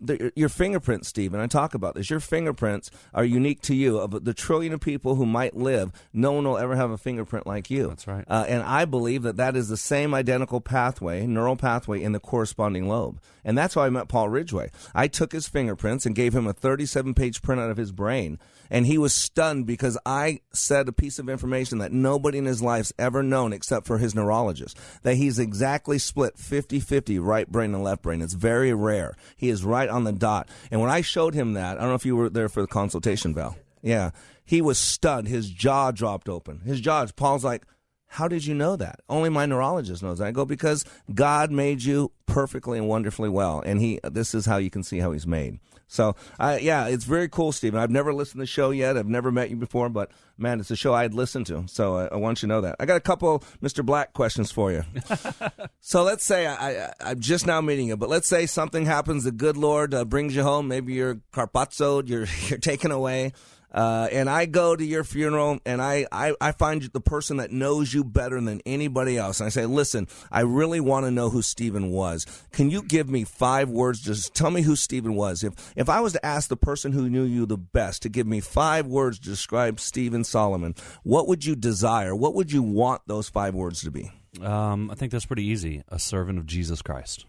The- 0.00 0.32
Your 0.34 0.48
fingerprints, 0.48 1.08
Stephen, 1.08 1.38
I 1.40 1.46
talk 1.46 1.74
about 1.74 1.94
this. 1.94 2.10
Your 2.10 2.20
fingerprints 2.20 2.90
are 3.14 3.24
unique 3.24 3.60
to 3.62 3.74
you. 3.74 3.98
Of 3.98 4.24
the 4.24 4.34
trillion 4.34 4.72
of 4.72 4.80
people 4.80 5.14
who 5.14 5.24
might 5.26 5.56
live, 5.56 5.92
no 6.12 6.32
one 6.32 6.44
will 6.44 6.58
ever 6.58 6.74
have 6.76 6.90
a 6.90 6.98
fingerprint 6.98 7.46
like 7.46 7.70
you. 7.70 7.88
That's 7.88 8.06
right. 8.08 8.24
Uh, 8.26 8.44
and 8.48 8.62
I 8.62 8.84
believe 8.84 9.22
that 9.22 9.36
that 9.36 9.54
is 9.56 9.68
the 9.68 9.76
same 9.76 10.14
identical 10.14 10.60
pathway, 10.60 11.26
neural 11.26 11.56
pathway, 11.56 12.02
in 12.02 12.12
the 12.12 12.20
corresponding 12.20 12.87
lobe. 12.88 13.20
And 13.44 13.56
that's 13.56 13.74
how 13.74 13.82
I 13.82 13.90
met 13.90 14.08
Paul 14.08 14.28
Ridgway. 14.28 14.70
I 14.94 15.08
took 15.08 15.32
his 15.32 15.48
fingerprints 15.48 16.04
and 16.04 16.14
gave 16.14 16.34
him 16.34 16.46
a 16.46 16.52
37 16.52 17.14
page 17.14 17.42
printout 17.42 17.70
of 17.70 17.76
his 17.76 17.92
brain. 17.92 18.38
And 18.70 18.86
he 18.86 18.98
was 18.98 19.14
stunned 19.14 19.66
because 19.66 19.96
I 20.04 20.40
said 20.52 20.88
a 20.88 20.92
piece 20.92 21.18
of 21.18 21.28
information 21.28 21.78
that 21.78 21.92
nobody 21.92 22.38
in 22.38 22.44
his 22.44 22.62
life's 22.62 22.92
ever 22.98 23.22
known 23.22 23.52
except 23.52 23.86
for 23.86 23.98
his 23.98 24.14
neurologist. 24.14 24.76
That 25.02 25.16
he's 25.16 25.38
exactly 25.38 25.98
split 25.98 26.38
50 26.38 26.80
50 26.80 27.18
right 27.18 27.50
brain 27.50 27.74
and 27.74 27.82
left 27.82 28.02
brain. 28.02 28.20
It's 28.20 28.34
very 28.34 28.74
rare. 28.74 29.14
He 29.36 29.48
is 29.48 29.64
right 29.64 29.88
on 29.88 30.04
the 30.04 30.12
dot. 30.12 30.48
And 30.70 30.80
when 30.80 30.90
I 30.90 31.00
showed 31.00 31.34
him 31.34 31.54
that, 31.54 31.78
I 31.78 31.80
don't 31.80 31.90
know 31.90 31.94
if 31.94 32.06
you 32.06 32.16
were 32.16 32.28
there 32.28 32.48
for 32.48 32.60
the 32.60 32.66
consultation, 32.66 33.34
Val. 33.34 33.56
Yeah. 33.82 34.10
He 34.44 34.60
was 34.62 34.78
stunned. 34.78 35.28
His 35.28 35.50
jaw 35.50 35.90
dropped 35.90 36.28
open. 36.28 36.60
His 36.60 36.80
jaw, 36.80 37.06
Paul's 37.16 37.44
like, 37.44 37.64
how 38.08 38.26
did 38.26 38.46
you 38.46 38.54
know 38.54 38.74
that? 38.76 39.00
Only 39.08 39.28
my 39.28 39.46
neurologist 39.46 40.02
knows 40.02 40.18
that. 40.18 40.26
I 40.26 40.32
go 40.32 40.44
because 40.44 40.84
God 41.14 41.50
made 41.50 41.82
you 41.82 42.10
perfectly 42.26 42.78
and 42.78 42.88
wonderfully 42.88 43.28
well, 43.28 43.62
and 43.64 43.80
he. 43.80 44.00
This 44.02 44.34
is 44.34 44.46
how 44.46 44.56
you 44.56 44.70
can 44.70 44.82
see 44.82 44.98
how 44.98 45.12
He's 45.12 45.26
made. 45.26 45.60
So, 45.88 46.16
uh, 46.38 46.58
yeah, 46.60 46.86
it's 46.86 47.04
very 47.04 47.28
cool, 47.28 47.50
Stephen. 47.50 47.80
I've 47.80 47.90
never 47.90 48.12
listened 48.12 48.38
to 48.38 48.42
the 48.42 48.46
show 48.46 48.70
yet. 48.70 48.98
I've 48.98 49.08
never 49.08 49.32
met 49.32 49.48
you 49.48 49.56
before, 49.56 49.88
but 49.88 50.10
man, 50.36 50.60
it's 50.60 50.70
a 50.70 50.76
show 50.76 50.92
I'd 50.92 51.14
listen 51.14 51.44
to. 51.44 51.64
So 51.66 51.96
I, 51.96 52.06
I 52.06 52.16
want 52.16 52.42
you 52.42 52.46
to 52.46 52.54
know 52.54 52.60
that. 52.60 52.76
I 52.78 52.84
got 52.84 52.96
a 52.96 53.00
couple 53.00 53.42
Mr. 53.62 53.84
Black 53.84 54.12
questions 54.12 54.52
for 54.52 54.70
you. 54.70 54.84
so 55.80 56.02
let's 56.02 56.24
say 56.24 56.46
I, 56.46 56.84
I, 56.84 56.92
I'm 57.00 57.20
just 57.20 57.46
now 57.46 57.62
meeting 57.62 57.88
you, 57.88 57.96
but 57.96 58.10
let's 58.10 58.28
say 58.28 58.44
something 58.44 58.84
happens. 58.84 59.24
The 59.24 59.32
good 59.32 59.56
Lord 59.56 59.94
uh, 59.94 60.04
brings 60.04 60.36
you 60.36 60.42
home. 60.42 60.68
Maybe 60.68 60.92
you're 60.92 61.20
carpazzoed. 61.32 62.08
You're 62.08 62.26
you're 62.48 62.58
taken 62.58 62.90
away. 62.90 63.32
Uh, 63.72 64.08
and 64.10 64.30
I 64.30 64.46
go 64.46 64.74
to 64.74 64.84
your 64.84 65.04
funeral 65.04 65.58
and 65.66 65.82
I, 65.82 66.06
I, 66.10 66.34
I 66.40 66.52
find 66.52 66.82
the 66.82 67.00
person 67.00 67.36
that 67.36 67.50
knows 67.50 67.92
you 67.92 68.02
better 68.02 68.40
than 68.40 68.62
anybody 68.64 69.18
else. 69.18 69.40
And 69.40 69.46
I 69.46 69.50
say, 69.50 69.66
listen, 69.66 70.08
I 70.32 70.40
really 70.40 70.80
want 70.80 71.04
to 71.06 71.10
know 71.10 71.28
who 71.30 71.42
Stephen 71.42 71.90
was. 71.90 72.24
Can 72.52 72.70
you 72.70 72.82
give 72.82 73.08
me 73.08 73.24
five 73.24 73.68
words? 73.68 74.00
Just 74.00 74.34
tell 74.34 74.50
me 74.50 74.62
who 74.62 74.74
Stephen 74.74 75.14
was. 75.14 75.44
If, 75.44 75.54
if 75.76 75.88
I 75.88 76.00
was 76.00 76.14
to 76.14 76.24
ask 76.24 76.48
the 76.48 76.56
person 76.56 76.92
who 76.92 77.10
knew 77.10 77.24
you 77.24 77.44
the 77.44 77.58
best 77.58 78.02
to 78.02 78.08
give 78.08 78.26
me 78.26 78.40
five 78.40 78.86
words 78.86 79.18
to 79.18 79.28
describe 79.28 79.80
Stephen 79.80 80.24
Solomon, 80.24 80.74
what 81.02 81.28
would 81.28 81.44
you 81.44 81.54
desire? 81.54 82.14
What 82.14 82.34
would 82.34 82.50
you 82.50 82.62
want 82.62 83.02
those 83.06 83.28
five 83.28 83.54
words 83.54 83.82
to 83.82 83.90
be? 83.90 84.10
Um, 84.42 84.90
I 84.90 84.94
think 84.94 85.12
that's 85.12 85.26
pretty 85.26 85.44
easy. 85.44 85.82
A 85.88 85.98
servant 85.98 86.38
of 86.38 86.46
Jesus 86.46 86.80
Christ. 86.80 87.26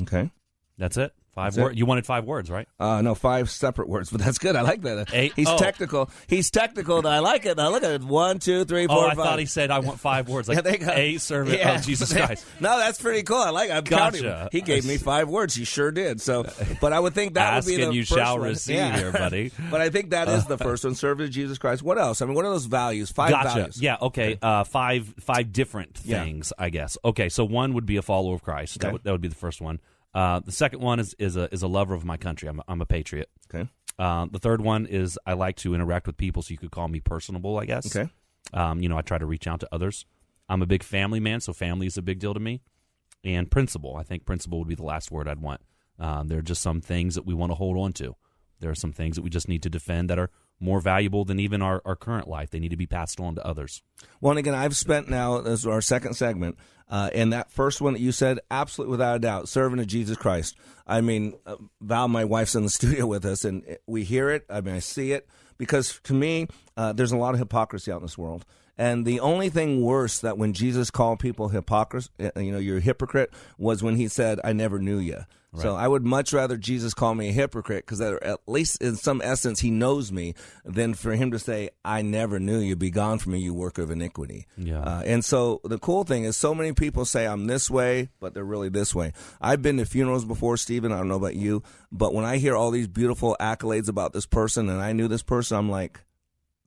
Okay. 0.00 0.30
That's 0.78 0.96
it. 0.96 1.12
Five 1.36 1.52
That's 1.54 1.62
words. 1.64 1.78
You 1.78 1.84
wanted 1.84 2.06
five 2.06 2.24
words, 2.24 2.50
right? 2.50 2.66
Uh, 2.80 3.02
no, 3.02 3.14
five 3.14 3.50
separate 3.50 3.90
words, 3.90 4.08
but 4.10 4.22
that's 4.22 4.38
good. 4.38 4.56
I 4.56 4.62
like 4.62 4.80
that. 4.80 5.10
Eight- 5.12 5.34
He's 5.36 5.46
oh. 5.48 5.58
technical. 5.58 6.08
He's 6.28 6.50
technical. 6.50 6.96
And 6.96 7.06
I 7.06 7.18
like 7.18 7.44
it. 7.44 7.58
Now 7.58 7.68
look 7.70 7.82
at 7.84 7.90
it. 7.90 8.02
One, 8.02 8.38
two, 8.38 8.64
three, 8.64 8.86
Oh, 8.86 8.94
four, 8.94 9.04
I 9.04 9.14
five. 9.14 9.16
thought 9.18 9.38
he 9.38 9.44
said 9.44 9.70
I 9.70 9.80
want 9.80 10.00
five 10.00 10.30
words, 10.30 10.48
like 10.48 10.56
Yeah, 10.56 10.62
they 10.62 10.78
got- 10.78 10.96
a 10.96 11.18
servant 11.18 11.58
Yeah. 11.58 11.74
of 11.78 11.84
Jesus 11.84 12.10
Christ. 12.10 12.46
no, 12.60 12.78
that's 12.78 12.98
pretty 12.98 13.22
cool. 13.22 13.36
I 13.36 13.50
like. 13.50 13.68
it. 13.68 13.74
I'm 13.74 13.84
counting. 13.84 14.22
Gotcha. 14.22 14.48
He 14.50 14.62
gave 14.62 14.86
me 14.86 14.96
five 14.96 15.28
words. 15.28 15.54
He 15.54 15.64
sure 15.66 15.90
did. 15.92 16.22
So, 16.22 16.46
but 16.80 16.94
I 16.94 17.00
would 17.00 17.12
think 17.12 17.34
that 17.34 17.54
would 17.54 17.66
be 17.66 17.84
the 17.84 17.92
you 17.92 18.02
first 18.06 18.18
shall 18.18 18.38
one. 18.38 18.48
receive 18.48 18.76
Yeah. 18.76 18.96
here, 18.96 19.12
buddy. 19.12 19.52
but 19.70 19.82
I 19.82 19.90
think 19.90 20.10
that 20.12 20.28
is 20.30 20.46
the 20.46 20.56
first 20.56 20.84
one. 20.84 20.94
Serve 20.94 21.18
to 21.18 21.28
Jesus 21.28 21.58
Christ. 21.58 21.82
What 21.82 21.98
else? 21.98 22.22
I 22.22 22.24
mean, 22.24 22.34
what 22.34 22.46
are 22.46 22.50
those 22.50 22.64
values? 22.64 23.12
Five 23.12 23.28
gotcha. 23.28 23.48
values. 23.58 23.82
Yeah. 23.82 23.98
Okay. 24.00 24.38
Uh, 24.40 24.64
five 24.64 25.12
five 25.20 25.52
different 25.52 26.00
Yeah. 26.02 26.24
things, 26.24 26.54
I 26.58 26.70
guess. 26.70 26.96
Okay. 27.04 27.28
So 27.28 27.44
one 27.44 27.74
would 27.74 27.84
be 27.84 27.98
a 27.98 28.02
follower 28.02 28.34
of 28.36 28.42
Christ. 28.42 28.80
That, 28.80 28.94
would, 28.94 29.04
that 29.04 29.12
would 29.12 29.20
be 29.20 29.28
the 29.28 29.34
first 29.34 29.60
one. 29.60 29.80
Uh, 30.16 30.40
the 30.40 30.50
second 30.50 30.80
one 30.80 30.98
is 30.98 31.14
is 31.18 31.36
a 31.36 31.52
is 31.52 31.62
a 31.62 31.68
lover 31.68 31.92
of 31.92 32.02
my 32.02 32.16
country. 32.16 32.48
I'm 32.48 32.58
a, 32.58 32.64
I'm 32.66 32.80
a 32.80 32.86
patriot. 32.86 33.28
Okay. 33.52 33.68
Uh, 33.98 34.26
the 34.30 34.38
third 34.38 34.62
one 34.62 34.86
is 34.86 35.18
I 35.26 35.34
like 35.34 35.56
to 35.56 35.74
interact 35.74 36.06
with 36.06 36.16
people, 36.16 36.40
so 36.40 36.52
you 36.52 36.58
could 36.58 36.70
call 36.70 36.88
me 36.88 37.00
personable. 37.00 37.58
I 37.58 37.66
guess. 37.66 37.94
Okay. 37.94 38.10
Um, 38.54 38.80
you 38.80 38.88
know, 38.88 38.96
I 38.96 39.02
try 39.02 39.18
to 39.18 39.26
reach 39.26 39.46
out 39.46 39.60
to 39.60 39.68
others. 39.70 40.06
I'm 40.48 40.62
a 40.62 40.66
big 40.66 40.82
family 40.82 41.20
man, 41.20 41.40
so 41.40 41.52
family 41.52 41.86
is 41.86 41.98
a 41.98 42.02
big 42.02 42.18
deal 42.18 42.32
to 42.32 42.40
me. 42.40 42.62
And 43.24 43.50
principle, 43.50 43.94
I 43.96 44.04
think 44.04 44.24
principle 44.24 44.58
would 44.58 44.68
be 44.68 44.74
the 44.74 44.84
last 44.84 45.10
word 45.10 45.28
I'd 45.28 45.40
want. 45.40 45.60
Um, 45.98 46.28
there 46.28 46.38
are 46.38 46.42
just 46.42 46.62
some 46.62 46.80
things 46.80 47.14
that 47.16 47.26
we 47.26 47.34
want 47.34 47.50
to 47.50 47.56
hold 47.56 47.76
on 47.76 47.92
to. 47.94 48.16
There 48.60 48.70
are 48.70 48.76
some 48.76 48.92
things 48.92 49.16
that 49.16 49.22
we 49.22 49.28
just 49.28 49.48
need 49.48 49.62
to 49.64 49.70
defend 49.70 50.08
that 50.08 50.18
are 50.18 50.30
more 50.60 50.80
valuable 50.80 51.24
than 51.24 51.38
even 51.38 51.62
our, 51.62 51.82
our 51.84 51.96
current 51.96 52.28
life. 52.28 52.50
They 52.50 52.58
need 52.58 52.70
to 52.70 52.76
be 52.76 52.86
passed 52.86 53.20
on 53.20 53.34
to 53.34 53.46
others. 53.46 53.82
Well, 54.20 54.30
and 54.30 54.38
again, 54.38 54.54
I've 54.54 54.76
spent 54.76 55.08
now, 55.08 55.40
this 55.40 55.60
is 55.60 55.66
our 55.66 55.80
second 55.80 56.14
segment, 56.14 56.56
uh, 56.88 57.10
and 57.12 57.32
that 57.32 57.50
first 57.50 57.80
one 57.80 57.94
that 57.94 58.00
you 58.00 58.12
said, 58.12 58.40
absolutely 58.50 58.92
without 58.92 59.16
a 59.16 59.18
doubt, 59.18 59.48
serving 59.48 59.78
to 59.78 59.86
Jesus 59.86 60.16
Christ. 60.16 60.56
I 60.86 61.00
mean, 61.00 61.34
uh, 61.44 61.56
Val, 61.80 62.08
my 62.08 62.24
wife's 62.24 62.54
in 62.54 62.62
the 62.62 62.70
studio 62.70 63.06
with 63.06 63.24
us, 63.24 63.44
and 63.44 63.76
we 63.86 64.04
hear 64.04 64.30
it. 64.30 64.46
I 64.48 64.60
mean, 64.60 64.74
I 64.74 64.80
see 64.80 65.12
it. 65.12 65.28
Because 65.58 66.00
to 66.04 66.12
me, 66.12 66.48
uh, 66.76 66.92
there's 66.92 67.12
a 67.12 67.16
lot 67.16 67.32
of 67.34 67.40
hypocrisy 67.40 67.90
out 67.90 67.96
in 67.96 68.02
this 68.02 68.18
world. 68.18 68.44
And 68.78 69.06
the 69.06 69.20
only 69.20 69.48
thing 69.48 69.80
worse 69.80 70.18
that 70.20 70.36
when 70.36 70.52
Jesus 70.52 70.90
called 70.90 71.18
people 71.18 71.48
hypocrisy, 71.48 72.10
uh, 72.20 72.38
you 72.38 72.52
know, 72.52 72.58
you're 72.58 72.78
a 72.78 72.82
hypocrite, 72.82 73.32
was 73.58 73.82
when 73.82 73.96
he 73.96 74.08
said, 74.08 74.40
I 74.44 74.52
never 74.52 74.78
knew 74.78 74.98
you. 74.98 75.24
So 75.58 75.74
I 75.74 75.88
would 75.88 76.04
much 76.04 76.32
rather 76.32 76.56
Jesus 76.56 76.94
call 76.94 77.14
me 77.14 77.30
a 77.30 77.32
hypocrite 77.32 77.86
because 77.86 78.00
at 78.00 78.40
least 78.46 78.82
in 78.82 78.96
some 78.96 79.20
essence 79.24 79.60
he 79.60 79.70
knows 79.70 80.12
me 80.12 80.34
than 80.64 80.94
for 80.94 81.12
him 81.12 81.30
to 81.30 81.38
say, 81.38 81.70
I 81.84 82.02
never 82.02 82.38
knew 82.38 82.58
you. 82.58 82.76
Be 82.76 82.90
gone 82.90 83.18
from 83.18 83.32
me, 83.32 83.38
you 83.38 83.54
worker 83.54 83.82
of 83.82 83.90
iniquity. 83.90 84.46
Yeah. 84.56 84.80
Uh, 84.80 85.02
and 85.04 85.24
so 85.24 85.60
the 85.64 85.78
cool 85.78 86.04
thing 86.04 86.24
is 86.24 86.36
so 86.36 86.54
many 86.54 86.72
people 86.72 87.04
say 87.04 87.26
I'm 87.26 87.46
this 87.46 87.70
way, 87.70 88.10
but 88.20 88.34
they're 88.34 88.44
really 88.44 88.68
this 88.68 88.94
way. 88.94 89.12
I've 89.40 89.62
been 89.62 89.78
to 89.78 89.86
funerals 89.86 90.24
before, 90.24 90.56
Stephen. 90.56 90.92
I 90.92 90.98
don't 90.98 91.08
know 91.08 91.16
about 91.16 91.36
you, 91.36 91.62
but 91.90 92.12
when 92.12 92.24
I 92.24 92.36
hear 92.36 92.54
all 92.54 92.70
these 92.70 92.88
beautiful 92.88 93.36
accolades 93.40 93.88
about 93.88 94.12
this 94.12 94.26
person 94.26 94.68
and 94.68 94.82
I 94.82 94.92
knew 94.92 95.08
this 95.08 95.22
person, 95.22 95.56
I'm 95.56 95.70
like, 95.70 96.00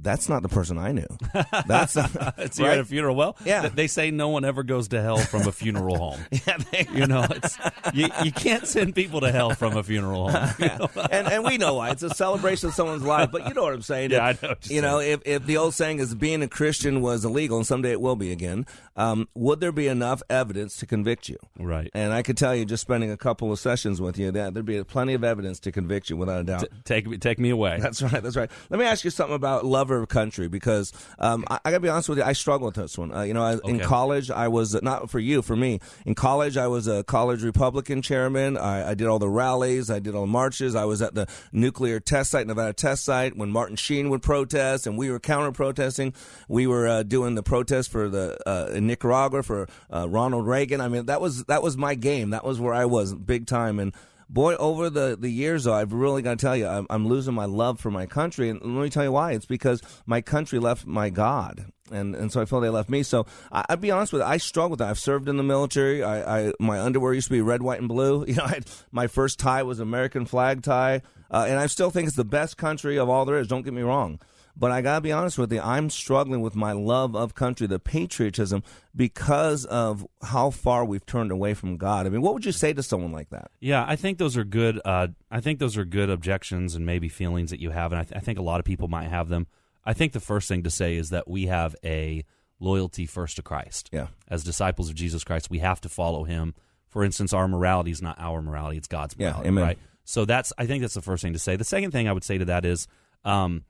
that's 0.01 0.29
not 0.29 0.41
the 0.43 0.49
person 0.49 0.77
I 0.77 0.91
knew. 0.93 1.05
That's 1.67 1.93
so 1.93 2.09
you're 2.57 2.69
at 2.71 2.79
a 2.79 2.85
funeral. 2.85 3.15
Well, 3.15 3.35
Yeah. 3.43 3.62
th- 3.62 3.73
they 3.73 3.88
say 3.88 4.12
no 4.12 4.29
one 4.29 4.45
ever 4.45 4.63
goes 4.63 4.88
to 4.89 5.01
hell 5.01 5.17
from 5.17 5.47
a 5.47 5.51
funeral 5.51 5.97
home. 5.97 6.19
Yeah, 6.47 6.57
you 6.93 7.05
know, 7.05 7.25
it's, 7.29 7.57
you, 7.93 8.07
you 8.23 8.31
can't 8.31 8.65
send 8.65 8.95
people 8.95 9.19
to 9.21 9.31
hell 9.31 9.51
from 9.51 9.75
a 9.75 9.83
funeral 9.83 10.29
home. 10.31 10.49
you 10.59 10.65
know? 10.67 10.89
and 11.12 11.27
and 11.27 11.43
we 11.43 11.57
know 11.57 11.73
why 11.75 11.89
it's 11.91 12.03
a 12.03 12.09
celebration 12.12 12.69
of 12.69 12.75
someone's 12.75 13.03
life. 13.03 13.29
But 13.31 13.47
you 13.47 13.53
know 13.53 13.63
what 13.63 13.73
I'm 13.73 13.81
saying? 13.81 14.12
Yeah, 14.12 14.29
If- 14.29 14.43
I 14.43 14.47
know 14.47 14.55
you 14.63 14.81
know, 14.81 14.99
if 14.99 15.21
if 15.25 15.45
the 15.45 15.57
old 15.57 15.73
saying 15.73 15.99
is 15.99 16.15
being 16.15 16.41
a 16.43 16.47
Christian 16.47 17.01
was 17.01 17.25
illegal, 17.25 17.57
and 17.57 17.67
someday 17.67 17.91
it 17.91 18.01
will 18.01 18.15
be 18.15 18.31
again, 18.31 18.65
um, 18.99 19.29
would 19.33 19.62
there 19.62 19.71
be 19.71 19.88
enough 19.88 20.21
evidence 20.29 20.75
to 20.77 20.85
convict 20.85 21.29
you? 21.29 21.38
Right. 21.57 21.89
And 21.93 22.12
I 22.12 22.21
could 22.21 22.35
tell 22.35 22.53
you, 22.53 22.65
just 22.65 22.81
spending 22.81 23.12
a 23.12 23.15
couple 23.17 23.49
of 23.49 23.57
sessions 23.57 24.01
with 24.01 24.17
you, 24.17 24.29
that 24.31 24.53
there'd 24.53 24.65
be 24.65 24.83
plenty 24.83 25.13
of 25.13 25.23
evidence 25.23 25.62
to 25.62 25.71
convict 25.71 26.09
you 26.09 26.17
without 26.17 26.41
a 26.41 26.43
doubt. 26.43 26.65
Take 26.83 27.07
me, 27.07 27.17
take 27.17 27.39
me 27.39 27.49
away. 27.49 27.79
That's 27.81 28.01
right. 28.01 28.21
That's 28.21 28.35
right. 28.35 28.51
Let 28.69 28.77
me 28.77 28.85
ask 28.85 29.05
you 29.05 29.09
something 29.09 29.35
about 29.35 29.65
lover 29.65 30.01
of 30.01 30.09
country 30.09 30.49
because 30.49 30.91
um, 31.17 31.45
I, 31.49 31.59
I 31.63 31.71
got 31.71 31.77
to 31.77 31.79
be 31.79 31.88
honest 31.88 32.09
with 32.09 32.17
you. 32.17 32.25
I 32.25 32.33
struggle 32.33 32.65
with 32.65 32.75
this 32.75 32.97
one. 32.97 33.13
Uh, 33.13 33.21
you 33.21 33.33
know, 33.33 33.41
I, 33.41 33.57
in 33.63 33.79
college, 33.79 34.29
I 34.29 34.49
was 34.49 34.79
not 34.81 35.09
for 35.09 35.19
you, 35.19 35.41
for 35.41 35.55
me. 35.55 35.79
In 36.05 36.13
college, 36.13 36.57
I 36.57 36.67
was 36.67 36.85
a 36.88 37.05
college 37.05 37.41
Republican 37.41 38.01
chairman. 38.01 38.57
I, 38.57 38.89
I 38.89 38.93
did 38.95 39.07
all 39.07 39.19
the 39.19 39.29
rallies. 39.29 39.89
I 39.89 39.99
did 39.99 40.13
all 40.13 40.21
the 40.21 40.27
marches. 40.27 40.75
I 40.75 40.83
was 40.83 41.01
at 41.01 41.15
the 41.15 41.25
nuclear 41.53 42.01
test 42.01 42.31
site, 42.31 42.47
Nevada 42.47 42.73
test 42.73 43.05
site, 43.05 43.38
when 43.38 43.49
Martin 43.49 43.77
Sheen 43.77 44.09
would 44.09 44.23
protest, 44.23 44.88
and 44.88 44.97
we 44.97 45.09
were 45.09 45.21
counter 45.21 45.53
protesting. 45.53 46.13
We 46.49 46.67
were 46.67 46.85
uh, 46.85 47.03
doing 47.03 47.35
the 47.35 47.43
protest 47.43 47.91
for 47.91 48.09
the 48.09 48.38
uh, 48.45 48.69
Nicaragua 48.89 49.43
for 49.43 49.67
uh, 49.93 50.08
Ronald 50.10 50.47
Reagan. 50.47 50.82
I 50.82 50.88
mean, 50.88 51.06
that 51.06 51.21
was 51.21 51.45
that 51.45 51.63
was 51.63 51.78
my 51.78 51.95
game. 51.95 52.32
That 52.32 52.43
was 52.43 52.60
where 52.60 52.73
I 52.73 52.86
was 52.86 53.13
big 53.13 53.47
time 53.47 53.80
and 53.80 53.93
boy, 54.30 54.56
over 54.56 54.89
the, 54.89 55.17
the 55.19 55.30
years, 55.30 55.63
though, 55.63 55.73
I've 55.73 55.91
really 55.91 56.21
got 56.21 56.38
to 56.38 56.45
tell 56.45 56.56
you, 56.56 56.67
I'm, 56.67 56.86
I'm 56.89 57.08
losing 57.08 57.34
my 57.34 57.45
love 57.45 57.80
for 57.80 57.91
my 57.91 58.06
country. 58.06 58.49
And 58.49 58.62
let 58.62 58.84
me 58.84 58.89
tell 58.89 59.04
you 59.04 59.12
why. 59.12 59.32
It's 59.32 59.45
because 59.45 59.82
my 60.06 60.21
country 60.21 60.60
left 60.60 60.86
my 60.86 61.10
God. 61.10 61.65
And, 61.91 62.15
and 62.15 62.32
so 62.32 62.39
I 62.39 62.45
feel 62.45 62.60
they 62.60 62.69
left 62.69 62.89
me. 62.89 63.02
So 63.02 63.25
I, 63.52 63.65
I'll 63.69 63.78
be 63.78 63.89
honest 63.89 64.13
with 64.13 64.21
you, 64.21 64.28
I 64.28 64.38
struggle 64.38 64.71
with 64.71 64.80
that. 64.80 64.89
I've 64.89 64.99
served 64.99 65.28
in 65.28 65.38
the 65.38 65.43
military. 65.43 66.04
I, 66.04 66.49
I 66.49 66.54
my 66.60 66.80
underwear 66.80 67.13
used 67.13 67.28
to 67.28 67.34
be 67.34 67.41
red, 67.41 67.63
white, 67.63 67.80
and 67.80 67.89
blue. 67.89 68.25
You 68.30 68.36
know, 68.36 68.43
I 68.43 68.60
my 68.91 69.08
first 69.08 69.39
tie 69.39 69.63
was 69.63 69.80
American 69.80 70.25
flag 70.25 70.62
tie, 70.62 71.02
uh, 71.32 71.47
and 71.49 71.58
I 71.58 71.65
still 71.65 71.89
think 71.89 72.06
it's 72.06 72.15
the 72.15 72.23
best 72.23 72.58
country 72.58 72.99
of 72.99 73.10
all 73.10 73.25
there 73.25 73.39
is. 73.39 73.47
Don't 73.47 73.63
get 73.63 73.73
me 73.73 73.82
wrong. 73.82 74.19
But 74.60 74.72
I 74.72 74.82
gotta 74.82 75.00
be 75.00 75.13
honest 75.13 75.38
with 75.38 75.54
you, 75.54 75.62
I'm 75.62 75.89
struggling 75.89 76.41
with 76.41 76.54
my 76.54 76.74
love 76.74 77.15
of 77.15 77.34
country, 77.34 77.65
the 77.65 77.80
patriotism, 77.80 78.62
because 78.93 79.63
of 79.63 80.06
how 80.22 80.50
far 80.50 80.84
we've 80.84 81.06
turned 81.06 81.32
away 81.32 81.54
from 81.54 81.78
God. 81.78 82.06
I 82.06 82.10
mean, 82.10 82.22
what 82.22 82.34
would 82.34 82.43
you 82.45 82.52
say 82.52 82.74
to 82.74 82.84
someone 82.84 83.13
like 83.13 83.30
that? 83.30 83.52
Yeah, 83.62 83.86
I 83.88 83.95
think 83.95 84.17
those 84.17 84.36
are 84.36 84.43
good. 84.43 84.82
Uh, 84.84 85.08
I 85.32 85.39
think 85.39 85.60
those 85.60 85.78
are 85.78 85.86
good 85.86 86.10
objections 86.10 86.76
and 86.76 86.86
maybe 86.86 87.08
feelings 87.08 87.52
that 87.52 87.62
you 87.62 87.69
have, 87.69 87.93
and 87.93 88.02
I, 88.02 88.04
th- 88.04 88.17
I 88.17 88.19
think 88.19 88.38
a 88.38 88.41
lot 88.41 88.60
of 88.60 88.65
people 88.65 88.89
might 88.89 89.08
have 89.08 89.30
them. 89.30 89.48
I 89.86 89.93
think 89.93 90.12
the 90.12 90.19
first 90.19 90.50
thing 90.50 90.63
to 90.63 90.69
say 90.69 90.98
is 90.98 91.10
that 91.12 91.30
we 91.30 91.45
have 91.45 91.74
a 91.86 92.26
loyalty 92.60 93.06
first 93.06 93.38
to 93.38 93.41
Christ. 93.41 93.89
Yeah. 93.93 94.08
As 94.28 94.43
disciples 94.43 94.89
of 94.89 94.95
Jesus 94.95 95.24
Christ, 95.24 95.50
we 95.50 95.60
have 95.60 95.80
to 95.82 95.89
follow 95.89 96.26
Him. 96.26 96.54
For 96.89 97.06
instance, 97.06 97.32
our 97.32 97.48
morality 97.48 97.91
is 97.91 98.02
not 98.02 98.17
our 98.19 98.41
morality; 98.41 98.76
it's 98.78 98.89
God's 98.89 99.15
Yeah, 99.17 99.30
morality. 99.30 99.48
amen. 99.48 99.63
Right. 99.63 99.80
So 100.04 100.26
that's. 100.26 100.52
I 100.58 100.65
think 100.65 100.82
that's 100.82 100.95
the 100.95 101.02
first 101.02 101.24
thing 101.24 101.32
to 101.34 101.39
say. 101.39 101.56
The 101.56 101.63
second 101.63 101.91
thing 101.91 102.10
I 102.10 102.12
would 102.12 102.26
say 102.26 102.38
to 102.39 102.45
that 102.45 102.65
is, 102.65 102.88
um, 103.24 103.63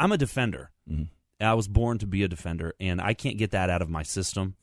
I'm 0.00 0.10
a 0.12 0.18
defender. 0.18 0.70
Mm-hmm. 0.90 1.04
I 1.44 1.54
was 1.54 1.68
born 1.68 1.98
to 1.98 2.06
be 2.06 2.22
a 2.24 2.28
defender, 2.28 2.74
and 2.80 3.00
I 3.00 3.14
can't 3.14 3.38
get 3.38 3.52
that 3.52 3.70
out 3.70 3.80
of 3.82 3.88
my 3.88 4.02
system. 4.02 4.56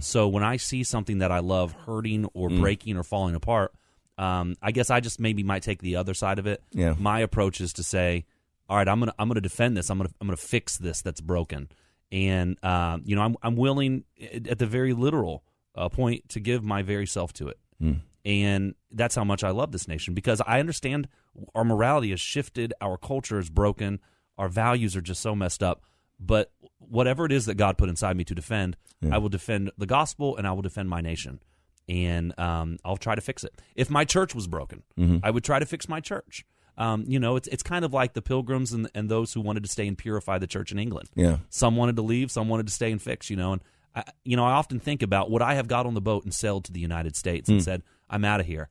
So 0.00 0.28
when 0.28 0.42
I 0.42 0.58
see 0.58 0.82
something 0.84 1.18
that 1.18 1.32
I 1.32 1.38
love 1.38 1.72
hurting 1.72 2.26
or 2.34 2.50
Mm. 2.50 2.60
breaking 2.60 2.98
or 2.98 3.02
falling 3.02 3.34
apart, 3.34 3.72
um, 4.18 4.54
I 4.60 4.72
guess 4.72 4.90
I 4.90 5.00
just 5.00 5.18
maybe 5.18 5.42
might 5.42 5.62
take 5.62 5.80
the 5.80 5.96
other 5.96 6.12
side 6.12 6.38
of 6.38 6.46
it. 6.46 6.62
Yeah. 6.72 6.94
My 6.98 7.20
approach 7.20 7.62
is 7.62 7.72
to 7.74 7.82
say, 7.82 8.26
all 8.68 8.76
right, 8.76 8.86
I'm 8.86 8.98
gonna 8.98 9.14
I'm 9.18 9.26
gonna 9.28 9.40
defend 9.40 9.78
this. 9.78 9.88
I'm 9.88 9.96
gonna 9.96 10.10
I'm 10.20 10.26
gonna 10.26 10.36
fix 10.36 10.76
this 10.76 11.00
that's 11.00 11.22
broken, 11.22 11.70
and 12.12 12.62
um, 12.62 13.02
you 13.06 13.16
know 13.16 13.22
I'm 13.22 13.36
I'm 13.42 13.56
willing 13.56 14.04
at 14.44 14.58
the 14.58 14.66
very 14.66 14.92
literal 14.92 15.44
a 15.74 15.88
point 15.88 16.28
to 16.30 16.40
give 16.40 16.62
my 16.62 16.82
very 16.82 17.06
self 17.06 17.32
to 17.34 17.48
it. 17.48 17.58
Hmm. 17.80 17.92
And 18.22 18.74
that's 18.92 19.14
how 19.14 19.24
much 19.24 19.42
I 19.42 19.48
love 19.50 19.72
this 19.72 19.88
nation 19.88 20.12
because 20.12 20.42
I 20.46 20.60
understand 20.60 21.08
our 21.54 21.64
morality 21.64 22.10
has 22.10 22.20
shifted, 22.20 22.74
our 22.82 22.98
culture 22.98 23.38
is 23.38 23.48
broken, 23.48 23.98
our 24.40 24.48
values 24.48 24.96
are 24.96 25.00
just 25.00 25.20
so 25.20 25.34
messed 25.36 25.62
up. 25.62 25.82
But 26.18 26.50
whatever 26.78 27.24
it 27.24 27.32
is 27.32 27.46
that 27.46 27.54
God 27.54 27.78
put 27.78 27.88
inside 27.88 28.16
me 28.16 28.24
to 28.24 28.34
defend, 28.34 28.76
Yeah. 29.00 29.14
I 29.14 29.18
will 29.18 29.28
defend 29.30 29.70
the 29.78 29.86
gospel 29.86 30.36
and 30.36 30.46
I 30.46 30.52
will 30.52 30.62
defend 30.62 30.88
my 30.90 31.00
nation. 31.00 31.40
And 31.88 32.38
um, 32.38 32.78
I'll 32.84 32.96
try 32.98 33.14
to 33.14 33.20
fix 33.20 33.42
it. 33.44 33.52
If 33.74 33.88
my 33.90 34.04
church 34.04 34.34
was 34.34 34.46
broken, 34.46 34.82
Mhm. 34.98 35.20
I 35.22 35.30
would 35.30 35.44
try 35.44 35.58
to 35.58 35.66
fix 35.66 35.88
my 35.88 36.00
church. 36.00 36.44
Um, 36.76 37.04
you 37.06 37.18
know, 37.18 37.36
it's 37.36 37.48
it's 37.48 37.62
kind 37.62 37.84
of 37.84 37.92
like 37.92 38.12
the 38.14 38.22
pilgrims 38.22 38.72
and, 38.72 38.88
and 38.94 39.08
those 39.10 39.32
who 39.34 39.40
wanted 39.40 39.62
to 39.64 39.68
stay 39.70 39.86
and 39.88 39.96
purify 39.98 40.38
the 40.38 40.46
church 40.46 40.72
in 40.72 40.78
England. 40.78 41.08
Yeah. 41.14 41.38
Some 41.48 41.76
wanted 41.76 41.96
to 41.96 42.02
leave, 42.02 42.30
some 42.30 42.48
wanted 42.48 42.66
to 42.66 42.72
stay 42.72 42.90
and 42.92 43.00
fix. 43.02 43.28
You 43.30 43.36
know, 43.36 43.52
and 43.54 43.62
I, 43.94 44.04
you 44.24 44.36
know, 44.36 44.44
I 44.44 44.52
often 44.52 44.78
think 44.80 45.02
about 45.02 45.30
would 45.30 45.42
I 45.42 45.54
have 45.54 45.68
got 45.68 45.84
on 45.86 45.94
the 45.94 46.00
boat 46.00 46.24
and 46.24 46.32
sailed 46.32 46.64
to 46.66 46.72
the 46.72 46.80
United 46.80 47.16
States 47.16 47.48
and 47.48 47.58
Hmm. 47.60 47.64
said, 47.64 47.82
"I'm 48.08 48.24
out 48.24 48.40
of 48.40 48.46
here." 48.46 48.68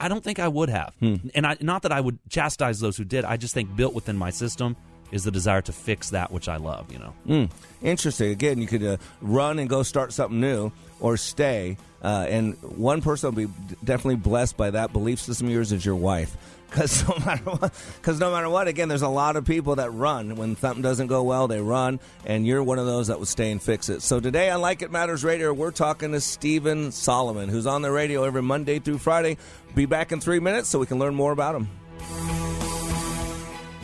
I 0.00 0.08
don't 0.08 0.24
think 0.24 0.38
I 0.38 0.48
would 0.48 0.68
have, 0.68 0.94
Hmm. 1.00 1.16
and 1.34 1.46
I, 1.46 1.56
not 1.60 1.82
that 1.82 1.92
I 1.92 2.00
would 2.00 2.18
chastise 2.28 2.80
those 2.80 2.96
who 2.96 3.04
did. 3.04 3.24
I 3.24 3.36
just 3.36 3.54
think 3.54 3.74
built 3.76 3.94
within 3.94 4.16
my 4.16 4.30
system 4.30 4.76
is 5.12 5.24
the 5.24 5.30
desire 5.30 5.62
to 5.62 5.72
fix 5.72 6.10
that 6.10 6.32
which 6.32 6.48
I 6.48 6.56
love. 6.56 6.92
You 6.92 6.98
know. 6.98 7.14
Mm, 7.28 7.50
interesting. 7.82 8.32
Again, 8.32 8.60
you 8.60 8.66
could 8.66 8.82
uh, 8.82 8.96
run 9.20 9.58
and 9.58 9.68
go 9.68 9.84
start 9.84 10.12
something 10.12 10.40
new, 10.40 10.72
or 10.98 11.16
stay. 11.16 11.76
Uh, 12.02 12.26
and 12.28 12.54
one 12.62 13.00
person 13.00 13.32
will 13.32 13.46
be 13.46 13.52
definitely 13.84 14.16
blessed 14.16 14.56
by 14.56 14.70
that 14.70 14.92
belief 14.92 15.20
system 15.20 15.46
of 15.46 15.52
yours 15.52 15.70
is 15.70 15.84
your 15.84 15.94
wife. 15.94 16.36
Because 16.68 17.06
no 17.08 17.16
matter 17.24 17.44
what, 17.44 17.72
because 17.96 18.18
no 18.18 18.32
matter 18.32 18.48
what, 18.48 18.66
again, 18.66 18.88
there's 18.88 19.02
a 19.02 19.08
lot 19.08 19.36
of 19.36 19.44
people 19.44 19.76
that 19.76 19.90
run 19.92 20.36
when 20.36 20.56
something 20.56 20.82
doesn't 20.82 21.08
go 21.08 21.22
well. 21.22 21.46
They 21.46 21.60
run, 21.60 22.00
and 22.24 22.46
you're 22.46 22.62
one 22.62 22.78
of 22.78 22.86
those 22.86 23.08
that 23.08 23.18
would 23.18 23.28
stay 23.28 23.52
and 23.52 23.62
fix 23.62 23.88
it. 23.88 24.00
So 24.02 24.18
today 24.20 24.50
on 24.50 24.60
Like 24.62 24.82
It 24.82 24.90
Matters 24.90 25.22
Radio, 25.22 25.52
we're 25.52 25.70
talking 25.70 26.12
to 26.12 26.20
Stephen 26.20 26.90
Solomon, 26.90 27.48
who's 27.50 27.66
on 27.66 27.82
the 27.82 27.92
radio 27.92 28.24
every 28.24 28.42
Monday 28.42 28.78
through 28.78 28.98
Friday. 28.98 29.36
Be 29.74 29.86
back 29.86 30.12
in 30.12 30.20
three 30.20 30.40
minutes 30.40 30.68
so 30.68 30.78
we 30.78 30.86
can 30.86 30.98
learn 30.98 31.14
more 31.14 31.32
about 31.32 31.54
him. 31.54 31.68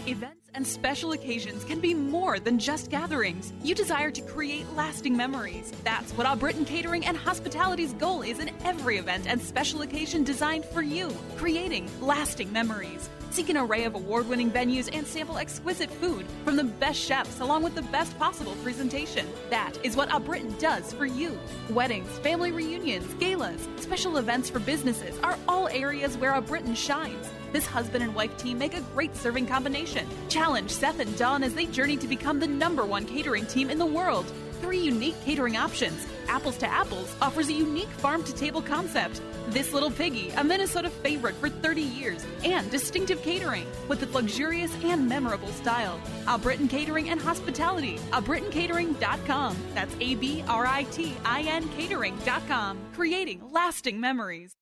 Events 0.06 0.38
and 0.59 0.66
special 0.66 1.12
occasions 1.12 1.62
can 1.62 1.79
be 1.79 1.94
more 1.94 2.40
than 2.40 2.59
just 2.59 2.90
gatherings. 2.90 3.53
You 3.62 3.77
desire 3.77 4.11
to 4.11 4.21
create 4.21 4.66
lasting 4.75 5.16
memories. 5.16 5.73
That's 5.85 6.11
what 6.14 6.27
our 6.27 6.35
Britain 6.35 6.64
Catering 6.64 7.07
and 7.07 7.16
Hospitality's 7.16 7.92
goal 7.92 8.23
is 8.23 8.40
in 8.40 8.51
every 8.64 8.99
event 8.99 9.29
and 9.29 9.40
special 9.40 9.83
occasion 9.83 10.25
designed 10.25 10.64
for 10.64 10.83
you, 10.83 11.16
creating 11.37 11.88
lasting 12.01 12.53
memories. 12.53 13.09
Seek 13.30 13.50
an 13.50 13.56
array 13.56 13.84
of 13.84 13.94
award 13.94 14.28
winning 14.28 14.50
venues 14.50 14.88
and 14.92 15.06
sample 15.06 15.38
exquisite 15.38 15.90
food 15.90 16.26
from 16.44 16.56
the 16.56 16.64
best 16.64 16.98
chefs 16.98 17.40
along 17.40 17.62
with 17.62 17.74
the 17.74 17.82
best 17.82 18.18
possible 18.18 18.54
presentation. 18.62 19.26
That 19.50 19.78
is 19.84 19.96
what 19.96 20.12
A 20.12 20.18
Britain 20.18 20.54
does 20.58 20.92
for 20.92 21.06
you. 21.06 21.38
Weddings, 21.70 22.10
family 22.18 22.52
reunions, 22.52 23.12
galas, 23.14 23.68
special 23.76 24.16
events 24.16 24.48
for 24.50 24.58
businesses 24.58 25.18
are 25.22 25.38
all 25.46 25.68
areas 25.68 26.16
where 26.16 26.34
A 26.34 26.40
Britain 26.40 26.74
shines. 26.74 27.28
This 27.52 27.66
husband 27.66 28.02
and 28.02 28.14
wife 28.14 28.36
team 28.36 28.58
make 28.58 28.74
a 28.74 28.80
great 28.94 29.14
serving 29.14 29.46
combination. 29.46 30.08
Challenge 30.28 30.70
Seth 30.70 30.98
and 30.98 31.16
Dawn 31.16 31.42
as 31.42 31.54
they 31.54 31.66
journey 31.66 31.96
to 31.98 32.08
become 32.08 32.40
the 32.40 32.46
number 32.46 32.84
one 32.84 33.04
catering 33.04 33.46
team 33.46 33.70
in 33.70 33.78
the 33.78 33.86
world. 33.86 34.30
Three 34.61 34.79
unique 34.79 35.21
catering 35.25 35.57
options. 35.57 36.07
Apples 36.29 36.59
to 36.59 36.66
Apples 36.66 37.14
offers 37.23 37.49
a 37.49 37.53
unique 37.53 37.88
farm 37.88 38.23
to 38.25 38.35
table 38.35 38.61
concept. 38.61 39.23
This 39.49 39.73
Little 39.73 39.90
Piggy, 39.90 40.31
a 40.31 40.44
Minnesota 40.44 40.90
favorite 40.90 41.37
for 41.37 41.49
30 41.49 41.81
years, 41.81 42.27
and 42.44 42.71
distinctive 42.71 43.23
catering 43.23 43.66
with 43.88 44.03
its 44.03 44.12
luxurious 44.12 44.73
and 44.85 45.09
memorable 45.09 45.49
style. 45.49 45.99
Our 46.27 46.38
Britain 46.38 46.68
Catering 46.68 47.09
and 47.09 47.21
Hospitality, 47.21 47.99
abritancatering.com. 48.11 49.57
That's 49.75 49.94
A 50.01 50.14
B 50.16 50.44
R 50.49 50.66
I 50.66 50.83
T 50.85 51.14
I 51.25 51.42
N 51.42 51.68
catering.com. 51.71 52.79
Creating 52.94 53.40
lasting 53.51 54.01
memories. 54.01 54.58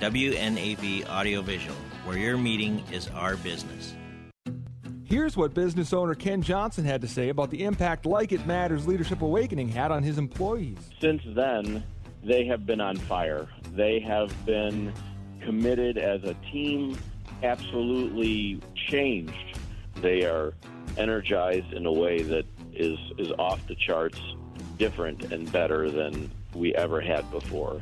WNAV 0.00 1.08
Audiovisual, 1.08 1.76
where 2.04 2.16
your 2.16 2.36
meeting 2.36 2.84
is 2.92 3.08
our 3.08 3.36
business. 3.36 3.94
Here's 5.02 5.36
what 5.36 5.54
business 5.54 5.92
owner 5.92 6.14
Ken 6.14 6.40
Johnson 6.40 6.84
had 6.84 7.00
to 7.00 7.08
say 7.08 7.30
about 7.30 7.50
the 7.50 7.64
impact 7.64 8.06
Like 8.06 8.30
It 8.30 8.46
Matters 8.46 8.86
Leadership 8.86 9.22
Awakening 9.22 9.68
had 9.68 9.90
on 9.90 10.04
his 10.04 10.18
employees. 10.18 10.78
Since 11.00 11.22
then, 11.34 11.82
they 12.22 12.44
have 12.44 12.64
been 12.64 12.80
on 12.80 12.96
fire. 12.96 13.48
They 13.74 13.98
have 14.00 14.32
been 14.46 14.92
committed 15.40 15.98
as 15.98 16.22
a 16.22 16.34
team, 16.52 16.96
absolutely 17.42 18.60
changed. 18.76 19.58
They 19.96 20.24
are 20.24 20.52
energized 20.96 21.72
in 21.72 21.86
a 21.86 21.92
way 21.92 22.22
that 22.22 22.44
is, 22.72 22.98
is 23.16 23.32
off 23.38 23.66
the 23.66 23.74
charts, 23.74 24.20
different 24.76 25.32
and 25.32 25.50
better 25.50 25.90
than 25.90 26.30
we 26.54 26.74
ever 26.74 27.00
had 27.00 27.28
before. 27.32 27.80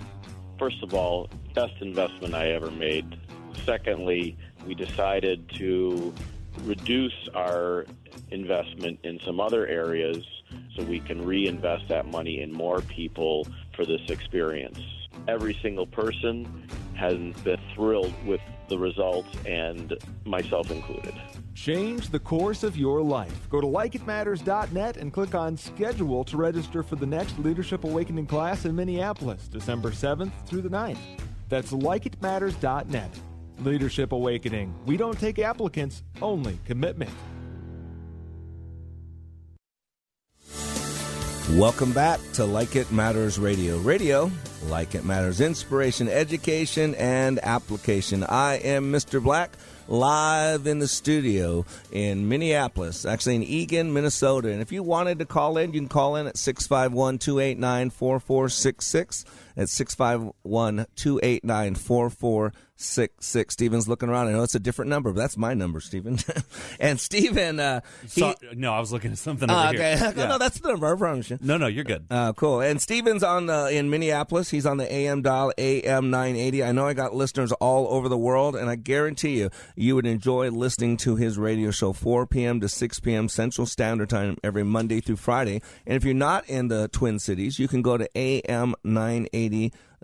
First 0.58 0.82
of 0.82 0.94
all, 0.94 1.28
best 1.54 1.74
investment 1.80 2.34
I 2.34 2.48
ever 2.52 2.70
made. 2.70 3.18
Secondly, 3.64 4.36
we 4.66 4.74
decided 4.74 5.48
to 5.54 6.14
reduce 6.62 7.28
our 7.34 7.86
investment 8.30 8.98
in 9.02 9.20
some 9.20 9.38
other 9.38 9.66
areas 9.66 10.24
so 10.74 10.82
we 10.84 11.00
can 11.00 11.24
reinvest 11.24 11.88
that 11.88 12.06
money 12.06 12.40
in 12.40 12.52
more 12.52 12.80
people 12.80 13.46
for 13.74 13.84
this 13.84 14.00
experience. 14.08 14.80
Every 15.28 15.54
single 15.60 15.86
person 15.86 16.68
has 16.94 17.16
been 17.42 17.60
thrilled 17.74 18.14
with 18.24 18.40
the 18.68 18.78
results, 18.78 19.28
and 19.44 19.94
myself 20.24 20.70
included. 20.70 21.14
Change 21.56 22.10
the 22.10 22.18
course 22.18 22.62
of 22.62 22.76
your 22.76 23.00
life. 23.00 23.48
Go 23.48 23.62
to 23.62 23.66
likeitmatters.net 23.66 24.98
and 24.98 25.10
click 25.10 25.34
on 25.34 25.56
schedule 25.56 26.22
to 26.24 26.36
register 26.36 26.82
for 26.82 26.96
the 26.96 27.06
next 27.06 27.38
Leadership 27.38 27.84
Awakening 27.84 28.26
class 28.26 28.66
in 28.66 28.76
Minneapolis, 28.76 29.48
December 29.48 29.90
7th 29.90 30.32
through 30.46 30.60
the 30.60 30.68
9th. 30.68 30.98
That's 31.48 31.72
likeitmatters.net. 31.72 33.10
Leadership 33.60 34.12
Awakening. 34.12 34.74
We 34.84 34.98
don't 34.98 35.18
take 35.18 35.38
applicants, 35.38 36.02
only 36.20 36.58
commitment. 36.66 37.10
Welcome 41.52 41.92
back 41.92 42.20
to 42.34 42.44
Like 42.44 42.76
It 42.76 42.92
Matters 42.92 43.38
Radio. 43.38 43.78
Radio, 43.78 44.30
like 44.66 44.94
it 44.94 45.06
matters, 45.06 45.40
inspiration, 45.40 46.06
education, 46.06 46.94
and 46.96 47.38
application. 47.42 48.24
I 48.24 48.56
am 48.56 48.92
Mr. 48.92 49.22
Black, 49.22 49.52
live 49.88 50.66
in 50.66 50.78
the 50.78 50.88
studio 50.88 51.64
in 51.92 52.28
Minneapolis, 52.28 53.04
actually 53.04 53.36
in 53.36 53.42
Eagan, 53.42 53.92
Minnesota. 53.92 54.50
And 54.50 54.60
if 54.60 54.72
you 54.72 54.82
wanted 54.82 55.18
to 55.18 55.26
call 55.26 55.58
in, 55.58 55.72
you 55.72 55.80
can 55.80 55.88
call 55.88 56.16
in 56.16 56.26
at 56.26 56.36
651 56.36 57.18
289 57.18 57.90
4466. 57.90 59.24
That's 59.56 59.72
651 59.72 60.86
289 60.96 61.74
4466. 61.76 63.52
Steven's 63.54 63.88
looking 63.88 64.10
around. 64.10 64.28
I 64.28 64.32
know 64.32 64.42
it's 64.42 64.54
a 64.54 64.60
different 64.60 64.90
number, 64.90 65.10
but 65.12 65.18
that's 65.18 65.38
my 65.38 65.54
number, 65.54 65.80
Steven. 65.80 66.18
and 66.80 67.00
Steven, 67.00 67.58
uh, 67.58 67.80
he, 68.06 68.34
no, 68.54 68.74
I 68.74 68.80
was 68.80 68.92
looking 68.92 69.12
at 69.12 69.18
something 69.18 69.50
over 69.50 69.72
here. 69.72 69.80
okay. 69.80 70.12
Yeah. 70.16 70.28
no, 70.28 70.36
that's 70.38 70.60
the 70.60 70.68
number. 70.68 70.94
I 70.94 70.98
promise 70.98 71.30
you. 71.30 71.38
No, 71.40 71.56
no, 71.56 71.66
you're 71.68 71.84
good. 71.84 72.04
Uh, 72.10 72.34
cool. 72.34 72.60
And 72.60 72.80
Steven's 72.82 73.22
on 73.22 73.46
the 73.46 73.68
in 73.68 73.88
Minneapolis. 73.88 74.50
He's 74.50 74.66
on 74.66 74.76
the 74.76 74.92
AM 74.92 75.22
dial 75.22 75.52
AM 75.56 76.10
980. 76.10 76.62
I 76.62 76.72
know 76.72 76.86
I 76.86 76.92
got 76.92 77.14
listeners 77.14 77.52
all 77.52 77.88
over 77.88 78.10
the 78.10 78.18
world, 78.18 78.56
and 78.56 78.68
I 78.68 78.76
guarantee 78.76 79.38
you, 79.38 79.48
you 79.74 79.94
would 79.94 80.06
enjoy 80.06 80.50
listening 80.50 80.98
to 80.98 81.16
his 81.16 81.38
radio 81.38 81.70
show 81.70 81.94
4 81.94 82.26
p.m. 82.26 82.60
to 82.60 82.68
6 82.68 83.00
p.m. 83.00 83.30
Central 83.30 83.66
Standard 83.66 84.10
Time 84.10 84.36
every 84.44 84.64
Monday 84.64 85.00
through 85.00 85.16
Friday. 85.16 85.62
And 85.86 85.96
if 85.96 86.04
you're 86.04 86.12
not 86.12 86.46
in 86.46 86.68
the 86.68 86.88
Twin 86.88 87.18
Cities, 87.18 87.58
you 87.58 87.68
can 87.68 87.80
go 87.80 87.96
to 87.96 88.06
AM 88.18 88.74
980 88.84 89.45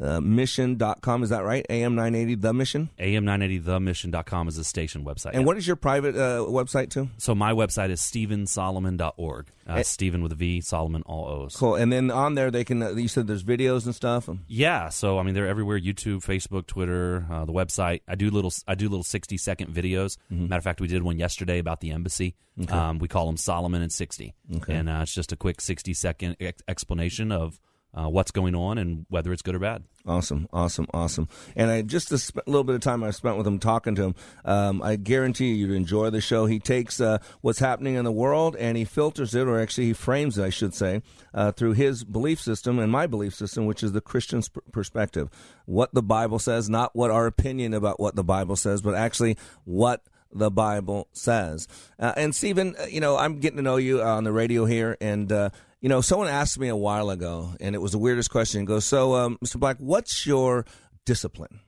uh, 0.01 0.20
mission.com. 0.20 1.22
Is 1.22 1.28
that 1.30 1.45
right? 1.45 1.66
AM980 1.68 2.40
The 2.40 2.53
Mission? 2.55 2.88
AM980themission.com 2.99 4.49
is 4.49 4.57
the 4.57 4.64
station 4.64 5.05
website. 5.05 5.32
And 5.32 5.40
yeah. 5.43 5.47
what 5.47 5.57
is 5.59 5.66
your 5.66 5.76
private 5.76 6.16
uh, 6.16 6.38
website 6.49 6.90
too? 6.90 7.09
So 7.18 7.34
my 7.34 7.53
website 7.53 7.90
is 7.90 8.01
stevensolomon.org. 8.01 9.47
Uh, 9.68 9.72
Eh. 9.74 9.82
Stephen 9.82 10.22
with 10.24 10.32
a 10.32 10.34
V, 10.34 10.61
Solomon, 10.61 11.03
all 11.07 11.28
O's. 11.28 11.55
Cool. 11.57 11.76
And 11.76 11.93
then 11.93 12.11
on 12.11 12.34
there, 12.34 12.51
they 12.51 12.64
can. 12.64 12.82
Uh, 12.82 12.90
you 12.90 13.07
said 13.07 13.28
there's 13.28 13.45
videos 13.45 13.84
and 13.86 13.95
stuff. 13.95 14.28
Yeah, 14.49 14.88
so 14.88 15.18
I 15.18 15.22
mean 15.22 15.34
they're 15.34 15.47
everywhere: 15.47 15.78
YouTube, 15.78 16.24
Facebook, 16.24 16.66
Twitter, 16.66 17.24
uh, 17.30 17.45
the 17.45 17.53
website. 17.53 18.01
I 18.09 18.16
do 18.16 18.28
little, 18.30 18.53
I 18.66 18.74
do 18.74 18.88
little 18.88 19.05
sixty 19.05 19.36
second 19.36 19.72
videos. 19.72 20.18
Matter 20.30 20.59
of 20.59 20.64
fact, 20.64 20.80
we 20.80 20.88
did 20.88 21.05
one 21.05 21.16
yesterday 21.16 21.59
about 21.61 21.80
the 21.80 21.93
embassy. 21.93 22.34
Mm-hmm. 22.59 22.62
Okay. 22.64 22.76
Um, 22.76 22.99
we 22.99 23.07
call 23.07 23.26
them 23.26 23.36
Solomon 23.36 23.82
and 23.82 23.93
sixty, 23.93 24.34
Okay. 24.57 24.74
and 24.74 24.88
uh, 24.88 25.01
it's 25.03 25.14
just 25.14 25.30
a 25.30 25.36
quick 25.36 25.61
sixty 25.61 25.95
second 25.95 26.36
ex- 26.40 26.62
explanation 26.66 27.30
of 27.30 27.61
uh, 27.95 28.09
what's 28.09 28.30
going 28.30 28.55
on 28.55 28.78
and 28.78 29.07
whether 29.09 29.32
it's 29.32 29.43
good 29.43 29.55
or 29.55 29.59
bad. 29.59 29.84
Awesome, 30.07 30.49
awesome, 30.53 30.86
awesome. 30.93 31.28
And 31.55 31.70
I 31.70 31.82
just 31.82 32.11
a 32.11 32.18
sp- 32.18 32.43
little 32.47 32.64
bit 32.64 32.74
of 32.74 32.80
time 32.80 33.05
I 33.05 33.11
spent 33.11 33.36
with 33.36 33.47
him 33.47 33.59
talking 33.59 33.95
to 33.95 34.03
him. 34.03 34.14
Um, 34.45 34.82
I 34.82 34.97
guarantee 34.97 35.49
you, 35.53 35.66
you'd 35.66 35.76
enjoy 35.76 36.11
the 36.11 36.20
show. 36.20 36.47
He 36.47 36.59
takes 36.59 37.01
uh, 37.01 37.18
what's 37.40 37.61
happening 37.61 37.95
in 37.95 38.05
the 38.05 38.12
world 38.12 38.57
and 38.57 38.76
he 38.76 38.84
filters 38.84 39.34
it, 39.34 39.47
or 39.47 39.61
actually 39.61 39.86
he 39.86 39.93
frames 39.93 40.38
it, 40.38 40.45
I 40.45 40.51
should 40.51 40.74
say, 40.74 41.03
uh, 41.34 41.53
through 41.53 41.74
his 41.74 42.03
belief 42.03 42.40
system 42.40 42.78
and 42.78 42.90
my 42.90 43.07
belief 43.07 43.34
system, 43.34 43.66
which 43.66 43.82
is 43.82 43.93
the 43.93 44.01
Christian 44.01 44.43
sp- 44.43 44.64
perspective. 44.72 45.28
What 45.66 45.95
the 45.95 46.03
Bible 46.03 46.38
says, 46.38 46.68
not 46.68 46.97
what 46.97 47.11
our 47.11 47.26
opinion 47.26 47.74
about 47.74 48.01
what 48.01 48.16
the 48.16 48.24
Bible 48.24 48.57
says, 48.57 48.82
but 48.82 48.95
actually 48.95 49.36
what 49.64 50.03
the 50.32 50.51
Bible 50.51 51.09
says. 51.12 51.68
Uh, 51.99 52.12
and 52.16 52.34
Stephen, 52.34 52.74
uh, 52.80 52.86
you 52.86 53.01
know, 53.01 53.16
I'm 53.16 53.38
getting 53.38 53.59
to 53.59 53.62
know 53.62 53.76
you 53.76 54.03
on 54.03 54.24
the 54.24 54.32
radio 54.32 54.64
here, 54.64 54.97
and 55.01 55.30
uh, 55.30 55.51
you 55.83 55.89
know, 55.89 56.01
someone 56.01 56.28
asked 56.28 56.59
me 56.61 56.68
a 56.68 56.76
while 56.76 57.11
ago, 57.11 57.55
and 57.61 57.74
it 57.74 57.80
was 57.80 57.91
the 57.91 57.99
weirdest 57.99 58.30
question. 58.30 58.64
Goes, 58.64 58.85
so, 58.85 59.16
um, 59.16 59.37
Mr. 59.45 59.59
Black, 59.59 59.78
what's 59.78 60.24
your 60.24 60.64
discipline? 61.05 61.59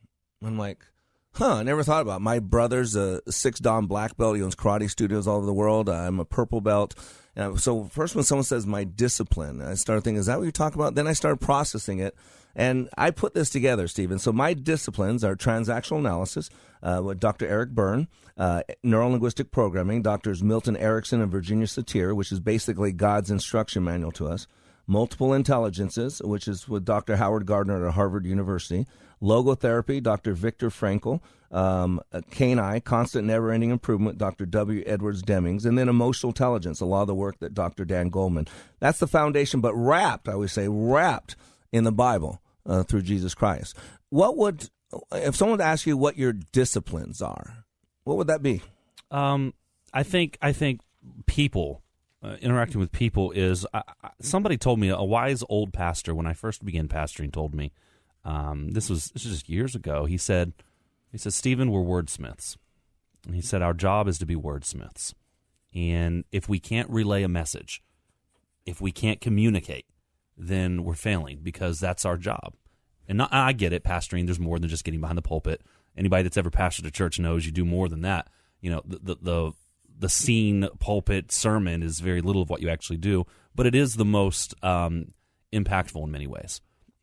I'm 0.40 0.56
like, 0.56 0.86
huh, 1.32 1.56
I 1.56 1.62
never 1.64 1.82
thought 1.82 2.02
about 2.02 2.18
it. 2.18 2.22
My 2.22 2.38
brother's 2.38 2.94
a 2.94 3.20
six 3.28 3.58
dan 3.58 3.86
black 3.86 4.16
belt. 4.16 4.36
He 4.36 4.42
owns 4.42 4.54
karate 4.54 4.88
studios 4.88 5.26
all 5.26 5.38
over 5.38 5.46
the 5.46 5.52
world. 5.52 5.88
I'm 5.88 6.20
a 6.20 6.24
purple 6.24 6.60
belt. 6.60 6.94
And 7.34 7.60
so 7.60 7.84
first 7.84 8.14
when 8.14 8.22
someone 8.22 8.44
says 8.44 8.66
my 8.66 8.84
discipline, 8.84 9.60
I 9.60 9.74
started 9.74 10.02
thinking, 10.02 10.20
is 10.20 10.26
that 10.26 10.38
what 10.38 10.44
you 10.44 10.52
talk 10.52 10.76
about? 10.76 10.94
Then 10.94 11.08
I 11.08 11.12
started 11.12 11.40
processing 11.40 11.98
it. 11.98 12.14
And 12.56 12.88
I 12.96 13.10
put 13.10 13.34
this 13.34 13.50
together, 13.50 13.88
Stephen. 13.88 14.18
So 14.18 14.32
my 14.32 14.54
disciplines 14.54 15.24
are 15.24 15.34
transactional 15.34 15.98
analysis 15.98 16.50
uh, 16.82 17.00
with 17.04 17.18
Dr. 17.18 17.46
Eric 17.46 17.70
Berne, 17.70 18.08
uh, 18.36 18.62
neurolinguistic 18.84 19.50
programming, 19.50 20.02
Doctors 20.02 20.42
Milton 20.42 20.76
Erickson 20.76 21.20
and 21.20 21.32
Virginia 21.32 21.66
Satir, 21.66 22.14
which 22.14 22.30
is 22.30 22.40
basically 22.40 22.92
God's 22.92 23.30
instruction 23.30 23.84
manual 23.84 24.12
to 24.12 24.28
us. 24.28 24.46
Multiple 24.86 25.32
intelligences, 25.32 26.20
which 26.22 26.46
is 26.46 26.68
with 26.68 26.84
Dr. 26.84 27.16
Howard 27.16 27.46
Gardner 27.46 27.86
at 27.86 27.94
Harvard 27.94 28.26
University. 28.26 28.86
Logotherapy, 29.22 30.02
Dr. 30.02 30.34
Viktor 30.34 30.68
Frankl. 30.68 31.20
Um, 31.50 32.00
uh, 32.12 32.20
CANI, 32.32 32.80
Constant 32.80 33.26
Never 33.28 33.52
Ending 33.52 33.70
Improvement, 33.70 34.18
Dr. 34.18 34.44
W. 34.44 34.82
Edwards 34.86 35.22
Demings. 35.22 35.64
And 35.64 35.78
then 35.78 35.88
Emotional 35.88 36.30
Intelligence, 36.30 36.80
a 36.80 36.84
lot 36.84 37.02
of 37.02 37.06
the 37.06 37.14
work 37.14 37.38
that 37.38 37.54
Dr. 37.54 37.84
Dan 37.84 38.10
Goleman. 38.10 38.48
That's 38.80 38.98
the 38.98 39.06
foundation, 39.06 39.60
but 39.60 39.72
wrapped, 39.74 40.28
I 40.28 40.34
would 40.34 40.50
say, 40.50 40.66
wrapped 40.68 41.36
in 41.72 41.84
the 41.84 41.92
Bible 41.92 42.40
uh, 42.66 42.82
through 42.82 43.02
Jesus 43.02 43.34
Christ. 43.34 43.76
What 44.10 44.36
would, 44.36 44.68
if 45.12 45.36
someone 45.36 45.60
asked 45.60 45.86
you 45.86 45.96
what 45.96 46.16
your 46.16 46.32
disciplines 46.32 47.20
are, 47.22 47.64
what 48.04 48.16
would 48.16 48.26
that 48.28 48.42
be? 48.42 48.62
Um, 49.10 49.54
I 49.92 50.02
think 50.02 50.38
I 50.42 50.52
think 50.52 50.80
people 51.26 51.82
uh, 52.22 52.36
interacting 52.40 52.80
with 52.80 52.92
people 52.92 53.30
is 53.30 53.66
I, 53.72 53.82
somebody 54.20 54.56
told 54.56 54.80
me 54.80 54.88
a 54.88 55.02
wise 55.02 55.42
old 55.48 55.72
pastor 55.72 56.14
when 56.14 56.26
I 56.26 56.32
first 56.32 56.64
began 56.64 56.88
pastoring 56.88 57.32
told 57.32 57.54
me 57.54 57.72
um, 58.24 58.70
this 58.70 58.88
was 58.88 59.10
this 59.10 59.24
was 59.24 59.34
just 59.34 59.48
years 59.48 59.74
ago. 59.74 60.04
He 60.04 60.16
said 60.16 60.52
he 61.12 61.18
said 61.18 61.32
Stephen, 61.32 61.70
we're 61.70 61.80
wordsmiths. 61.80 62.56
And 63.26 63.34
he 63.34 63.40
said 63.40 63.62
our 63.62 63.72
job 63.72 64.08
is 64.08 64.18
to 64.18 64.26
be 64.26 64.34
wordsmiths, 64.34 65.14
and 65.74 66.24
if 66.30 66.46
we 66.46 66.58
can't 66.58 66.90
relay 66.90 67.22
a 67.22 67.28
message, 67.28 67.82
if 68.66 68.82
we 68.82 68.92
can't 68.92 69.20
communicate, 69.20 69.86
then 70.36 70.84
we're 70.84 70.94
failing 70.94 71.40
because 71.42 71.78
that's 71.78 72.04
our 72.04 72.16
job. 72.16 72.54
And 73.06 73.18
not, 73.18 73.32
I 73.32 73.52
get 73.52 73.72
it, 73.72 73.84
pastoring. 73.84 74.26
There's 74.26 74.40
more 74.40 74.58
than 74.58 74.70
just 74.70 74.84
getting 74.84 75.00
behind 75.00 75.18
the 75.18 75.22
pulpit. 75.22 75.62
Anybody 75.96 76.22
that's 76.24 76.36
ever 76.36 76.50
pastored 76.50 76.86
a 76.86 76.90
church 76.90 77.18
knows 77.18 77.46
you 77.46 77.52
do 77.52 77.64
more 77.64 77.88
than 77.88 78.02
that. 78.02 78.28
You 78.60 78.70
know, 78.70 78.82
the 78.84 78.98
the 78.98 79.16
the, 79.20 79.52
the 79.98 80.08
scene 80.08 80.66
pulpit 80.80 81.30
sermon 81.30 81.82
is 81.82 82.00
very 82.00 82.20
little 82.20 82.42
of 82.42 82.50
what 82.50 82.62
you 82.62 82.68
actually 82.68 82.96
do, 82.96 83.26
but 83.54 83.66
it 83.66 83.74
is 83.74 83.94
the 83.94 84.04
most 84.04 84.54
um, 84.64 85.12
impactful 85.52 86.02
in 86.02 86.10
many 86.10 86.26
ways. 86.26 86.60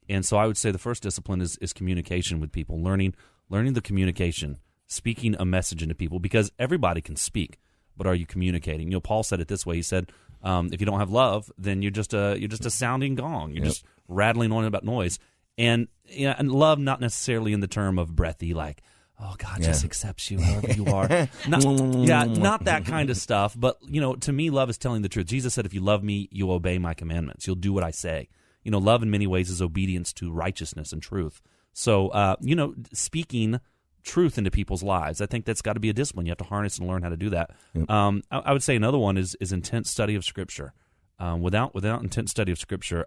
And 0.10 0.26
so 0.26 0.38
I 0.38 0.48
would 0.48 0.58
say 0.58 0.72
the 0.72 0.78
first 0.78 1.04
discipline 1.04 1.40
is 1.40 1.58
is 1.58 1.72
communication 1.72 2.40
with 2.40 2.52
people, 2.52 2.82
learning 2.82 3.14
learning 3.50 3.74
the 3.74 3.82
communication, 3.82 4.58
speaking 4.88 5.36
a 5.40 5.46
message 5.46 5.84
into 5.84 5.96
people 5.96 6.20
because 6.20 6.52
everybody 6.58 7.02
can 7.02 7.16
speak, 7.16 7.60
but 7.96 8.08
are 8.08 8.16
you 8.16 8.26
communicating? 8.26 8.88
You 8.88 8.94
know, 8.94 9.02
Paul 9.02 9.24
said 9.24 9.40
it 9.40 9.48
this 9.48 9.66
way. 9.66 9.76
He 9.76 9.82
said, 9.82 10.12
um, 10.44 10.70
"If 10.72 10.80
you 10.80 10.86
don't 10.86 11.00
have 11.00 11.10
love, 11.12 11.52
then 11.58 11.82
you're 11.82 11.92
just 11.92 12.14
a 12.14 12.36
you're 12.40 12.48
just 12.50 12.66
a 12.66 12.70
sounding 12.72 13.16
gong. 13.16 13.52
You're 13.52 13.64
Yep. 13.64 13.72
just 13.72 13.86
rattling 14.08 14.52
on 14.52 14.66
about 14.66 14.84
noise." 14.84 15.20
And 15.58 15.88
yeah, 16.06 16.36
and 16.38 16.52
love 16.52 16.80
not 16.80 17.02
necessarily 17.02 17.54
in 17.54 17.60
the 17.60 17.68
term 17.68 18.00
of 18.00 18.16
breathy, 18.16 18.54
like 18.54 18.82
oh 19.20 19.36
God 19.38 19.62
just 19.62 19.86
accepts 19.86 20.32
you 20.32 20.42
however 20.42 20.72
you 20.72 20.90
are. 20.90 21.08
not, 21.48 21.62
yeah, 22.04 22.24
not 22.30 22.64
that 22.66 22.86
kind 22.86 23.10
of 23.12 23.18
stuff. 23.18 23.56
But 23.58 23.78
you 23.88 24.02
know, 24.02 24.16
to 24.16 24.32
me, 24.32 24.50
love 24.50 24.70
is 24.70 24.78
telling 24.78 25.02
the 25.04 25.10
truth. 25.10 25.28
Jesus 25.28 25.54
said, 25.54 25.66
"If 25.66 25.74
you 25.74 25.82
love 25.82 26.04
me, 26.04 26.28
you'll 26.32 26.52
obey 26.52 26.78
my 26.80 26.94
commandments. 26.94 27.46
You'll 27.46 27.56
do 27.58 27.74
what 27.74 27.84
I 27.84 27.92
say." 27.92 28.30
You 28.64 28.72
know, 28.72 28.78
love 28.80 29.02
in 29.04 29.10
many 29.12 29.28
ways 29.28 29.50
is 29.50 29.62
obedience 29.62 30.14
to 30.14 30.32
righteousness 30.32 30.94
and 30.94 31.02
truth. 31.02 31.42
So, 31.74 32.10
uh, 32.10 32.36
you 32.42 32.56
know, 32.56 32.76
speaking 32.94 33.60
truth 34.04 34.38
into 34.38 34.52
people's 34.52 34.84
lives, 34.84 35.22
I 35.22 35.26
think 35.26 35.46
that's 35.46 35.62
got 35.62 35.74
to 35.74 35.80
be 35.80 35.90
a 35.90 35.94
discipline. 35.94 36.26
You 36.26 36.32
have 36.32 36.38
to 36.40 36.44
harness 36.44 36.78
and 36.78 36.88
learn 36.88 37.04
how 37.04 37.10
to 37.10 37.18
do 37.18 37.30
that. 37.32 37.52
Um, 37.90 38.24
I, 38.32 38.40
I 38.40 38.54
would 38.54 38.64
say 38.64 38.76
another 38.76 38.98
one 38.98 39.18
is 39.18 39.36
is 39.40 39.52
intense 39.52 39.90
study 39.90 40.16
of 40.16 40.26
Scripture. 40.26 40.74
Um, 41.20 41.42
without 41.42 41.76
without 41.76 42.02
intense 42.02 42.32
study 42.32 42.52
of 42.52 42.60
Scripture, 42.60 43.06